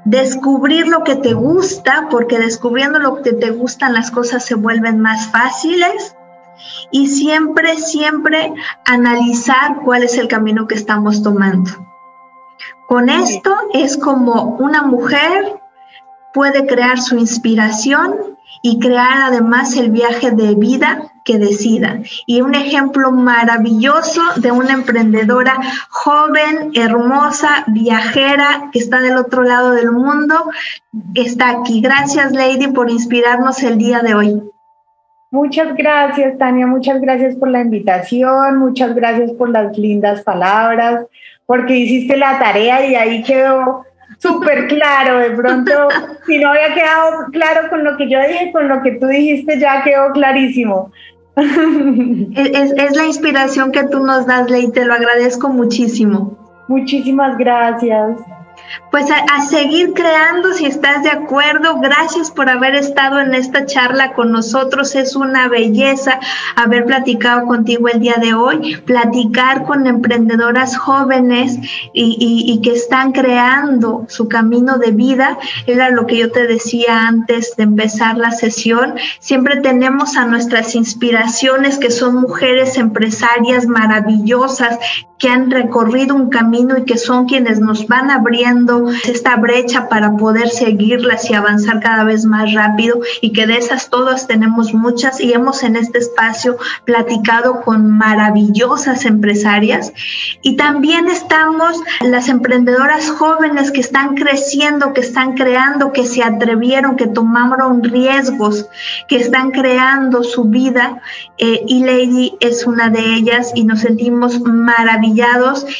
Descubrir 0.05 0.87
lo 0.89 1.05
que 1.05 1.17
te 1.17 1.33
gusta, 1.33 2.09
porque 2.11 2.39
descubriendo 2.39 2.99
lo 2.99 3.23
que 3.23 3.33
te 3.33 3.51
gustan 3.51 3.95
las 3.95 4.11
cosas 4.11 4.45
se 4.45 4.55
vuelven 4.55 5.01
más 5.01 5.29
fáciles. 5.29 6.15
Y 6.91 7.07
siempre, 7.07 7.79
siempre 7.79 8.53
analizar 8.85 9.81
cuál 9.85 10.03
es 10.03 10.19
el 10.19 10.29
camino 10.29 10.67
que 10.67 10.75
estamos 10.75 11.23
tomando. 11.23 11.71
Con 12.89 13.09
esto 13.09 13.57
es 13.73 13.97
como 13.97 14.57
una 14.59 14.83
mujer 14.83 15.61
puede 16.35 16.67
crear 16.67 17.01
su 17.01 17.17
inspiración 17.17 18.36
y 18.63 18.79
crear 18.79 19.33
además 19.33 19.77
el 19.77 19.91
viaje 19.91 20.31
de 20.31 20.55
vida 20.55 21.13
que 21.25 21.39
decida. 21.39 22.01
Y 22.27 22.41
un 22.41 22.55
ejemplo 22.55 23.11
maravilloso 23.11 24.23
de 24.37 24.53
una 24.53 24.73
emprendedora 24.73 25.59
joven, 25.91 26.71
hermosa, 26.75 27.65
viajera, 27.67 28.71
que 28.73 28.79
está 28.79 29.01
del 29.01 29.17
otro 29.17 29.43
lado 29.43 29.73
del 29.73 29.91
mundo, 29.91 30.51
está 31.15 31.51
aquí. 31.51 31.81
Gracias, 31.81 32.33
Lady, 32.33 32.69
por 32.69 32.91
inspirarnos 32.91 33.63
el 33.63 33.77
día 33.77 34.01
de 34.01 34.15
hoy. 34.15 34.43
Muchas 35.31 35.77
gracias, 35.77 36.39
Tania. 36.39 36.67
Muchas 36.67 37.01
gracias 37.01 37.35
por 37.35 37.51
la 37.51 37.61
invitación. 37.61 38.59
Muchas 38.59 38.95
gracias 38.95 39.33
por 39.33 39.51
las 39.51 39.77
lindas 39.77 40.23
palabras, 40.23 41.07
porque 41.45 41.77
hiciste 41.77 42.17
la 42.17 42.39
tarea 42.39 42.87
y 42.87 42.95
ahí 42.95 43.23
quedó 43.25 43.85
súper 44.19 44.67
claro, 44.69 45.19
de 45.19 45.31
pronto, 45.31 45.89
si 46.27 46.39
no 46.39 46.51
había 46.51 46.75
quedado 46.75 47.27
claro 47.33 47.69
con 47.69 47.85
lo 47.85 47.97
que 47.97 48.09
yo 48.09 48.19
dije, 48.21 48.51
con 48.53 48.69
lo 48.69 48.83
que 48.83 48.93
tú 48.93 49.07
dijiste 49.07 49.59
ya 49.59 49.83
quedó 49.83 50.13
clarísimo. 50.13 50.93
Es, 51.37 52.97
la 52.97 53.05
inspiración 53.05 53.71
que 53.71 53.85
tú 53.85 54.01
nos 54.01 54.27
das, 54.27 54.51
Ley, 54.51 54.71
te 54.73 54.85
lo 54.85 54.95
agradezco 54.95 55.51
muchísimo. 55.51 56.65
Muchísimas 56.69 57.37
gracias. 57.37 58.19
Pues 58.91 59.07
a, 59.11 59.43
seguir 59.43 59.93
creando, 59.93 60.55
si 60.55 60.67
estás 60.67 61.03
de 61.03 61.11
acuerdo. 61.11 61.81
Gracias 61.81 62.31
por 62.31 62.49
haber 62.49 62.75
estado 62.75 63.21
en 63.21 63.35
esta 63.35 63.67
charla 63.67 64.14
con 64.14 64.33
nosotros. 64.33 64.95
Es 64.95 65.17
una 65.17 65.49
belleza 65.49 66.19
haber 66.57 66.87
platicado 66.87 67.47
contigo 67.47 67.89
el 67.89 68.01
día 68.01 68.17
de 68.21 68.35
hoy, 68.35 68.77
platicar 68.87 69.64
con 69.64 69.87
emprendedoras 69.87 70.77
jóvenes 70.77 71.59
y, 71.93 72.61
que 72.62 72.73
están 72.73 73.12
creando 73.12 74.07
su 74.09 74.29
camino 74.29 74.79
de 74.79 74.93
vida. 74.93 75.39
Era 75.67 75.91
lo 75.91 76.07
que 76.07 76.17
yo 76.17 76.33
te 76.33 76.47
decía 76.47 77.07
antes 77.07 77.55
de 77.57 77.64
empezar 77.64 78.17
la 78.17 78.31
sesión. 78.31 78.95
Siempre 79.19 79.61
tenemos 79.61 80.17
a 80.17 80.27
nuestras 80.27 80.75
inspiraciones 80.75 81.79
que 81.79 81.91
son 81.91 82.17
mujeres 82.17 82.79
empresarias 82.79 83.67
maravillosas 83.67 84.79
que 85.19 85.29
han 85.29 85.51
recorrido 85.51 86.14
un 86.14 86.29
camino 86.29 86.77
y 86.79 86.85
que 86.85 86.99
son 86.99 87.27
quienes 87.27 87.59
nos 87.61 87.87
van 87.87 88.11
abriendo 88.11 88.56
esta 89.05 89.37
brecha 89.37 89.89
para 89.89 90.17
poder 90.17 90.49
seguirlas 90.49 91.29
y 91.31 91.35
avanzar 91.35 91.81
cada 91.81 92.05
vez 92.05 92.25
más 92.25 92.53
rápido 92.55 93.01
y 93.21 93.33
que 93.33 93.47
de 93.47 93.57
esas 93.59 93.91
todas 93.91 94.27
tenemos 94.27 94.73
muchas 94.73 95.21
y 95.21 95.33
hemos 95.33 95.63
en 95.63 95.77
este 95.77 95.99
espacio 95.99 96.57
platicado 96.85 97.61
con 97.63 97.91
maravillosas 97.91 99.05
empresarias 99.05 99.93
y 100.43 100.57
también 100.57 101.09
estamos 101.09 101.81
las 102.03 102.29
emprendedoras 102.29 103.11
jóvenes 103.11 103.71
que 103.71 103.81
están 103.81 104.15
creciendo, 104.15 104.93
que 104.93 105.01
están 105.01 105.35
creando, 105.35 105.93
que 105.93 106.07
se 106.07 106.23
atrevieron, 106.23 106.97
que 106.97 107.07
tomaron 107.07 107.83
riesgos, 107.83 108.67
que 109.09 109.17
están 109.17 109.51
creando 109.51 110.23
su 110.23 110.45
vida 110.45 111.03
eh, 111.39 111.63
y 111.67 111.85
Lady 111.85 112.33
es 112.41 112.67
una 112.67 112.89
de 112.91 113.15
ellas 113.17 113.53
y 113.55 113.65
nos 113.65 113.81
sentimos 113.81 114.41
maravillosos 114.41 115.17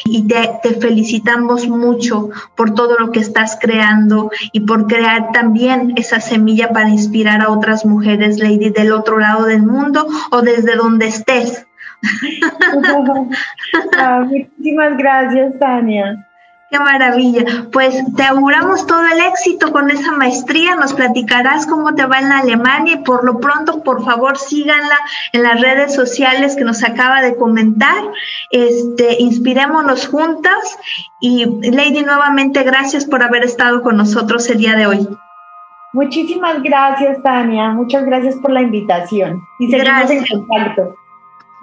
y 0.05 0.27
te, 0.27 0.75
felicitamos 0.81 1.69
mucho 1.69 2.31
por 2.55 2.66
todo 2.75 2.99
lo 2.99 3.13
que 3.13 3.21
estás 3.21 3.59
creando 3.61 4.31
y 4.53 4.61
por 4.61 4.87
crear 4.87 5.33
también 5.33 5.93
esa 5.97 6.21
semilla 6.21 6.71
para 6.71 6.89
inspirar 6.89 7.43
a 7.43 7.51
otras 7.51 7.85
mujeres, 7.85 8.39
Lady, 8.39 8.71
del 8.71 8.93
otro 8.93 9.19
lado 9.19 9.45
del 9.45 9.63
mundo 9.63 10.07
o 10.31 10.43
desde 10.43 10.77
donde 10.77 11.07
estés. 11.07 11.67
Ah, 13.99 14.25
muchísimas 14.27 14.97
gracias, 14.97 15.59
Tania. 15.59 16.26
Qué 16.69 16.81
maravilla. 16.81 17.45
Pues 17.73 17.95
te 18.17 18.25
auguramos 18.25 18.87
todo 18.87 19.07
el 19.07 19.21
éxito 19.21 19.71
con 19.71 19.89
esa 19.89 20.13
maestría. 20.13 20.75
Nos 20.75 20.95
platicarás 20.95 21.65
cómo 21.67 21.95
te 21.95 22.05
va 22.07 22.19
en 22.19 22.33
Alemania 22.33 22.95
y 22.95 23.05
por 23.05 23.25
lo 23.25 23.39
pronto, 23.39 23.85
por 23.85 24.05
favor, 24.05 24.37
síganla 24.37 24.99
en 25.33 25.45
las 25.45 25.61
redes 25.61 25.95
sociales 25.95 26.57
que 26.57 26.65
nos 26.65 26.83
acaba 26.83 27.23
de 27.23 27.37
comentar. 27.37 28.03
Este, 28.51 29.23
inspirémonos 29.23 30.09
juntas 30.09 30.79
y 31.21 31.45
Lady, 31.71 32.03
nuevamente 32.03 32.65
gracias 32.65 33.05
por 33.05 33.23
haber 33.23 33.45
estado 33.45 33.83
con 33.83 33.97
nosotros 33.97 34.51
el 34.51 34.59
día 34.59 34.75
de 34.75 34.89
hoy. 34.89 35.09
Muchísimas 35.93 36.63
gracias, 36.63 37.23
Tania. 37.23 37.71
Muchas 37.71 38.05
gracias 38.05 38.35
por 38.37 38.51
la 38.51 38.63
invitación 38.63 39.41
y 39.61 39.71
seguimos 39.71 40.11
en 40.11 40.25
contacto. 40.27 40.97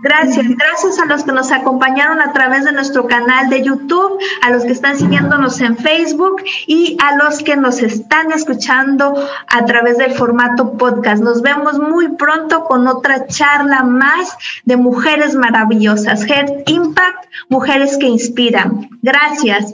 Gracias, 0.03 0.45
gracias 0.49 0.99
a 0.99 1.05
los 1.05 1.23
que 1.23 1.31
nos 1.31 1.49
acompañaron 1.53 2.19
a 2.19 2.33
través 2.33 2.65
de 2.65 2.73
nuestro 2.73 3.07
canal 3.07 3.49
de 3.49 3.63
YouTube, 3.63 4.19
a 4.41 4.49
los 4.49 4.65
que 4.65 4.73
están 4.73 4.97
siguiéndonos 4.97 5.61
en 5.61 5.77
Facebook 5.77 6.43
y 6.67 6.97
a 7.01 7.15
los 7.15 7.39
que 7.39 7.55
nos 7.55 7.81
están 7.81 8.33
escuchando 8.33 9.15
a 9.47 9.63
través 9.63 9.97
del 9.97 10.13
formato 10.13 10.73
podcast. 10.73 11.23
Nos 11.23 11.41
vemos 11.41 11.79
muy 11.79 12.09
pronto 12.17 12.65
con 12.65 12.85
otra 12.85 13.27
charla 13.27 13.83
más 13.83 14.35
de 14.65 14.75
mujeres 14.75 15.35
maravillosas. 15.35 16.29
Head 16.29 16.63
Impact, 16.67 17.25
mujeres 17.47 17.97
que 17.97 18.07
inspiran. 18.07 18.89
Gracias. 19.01 19.73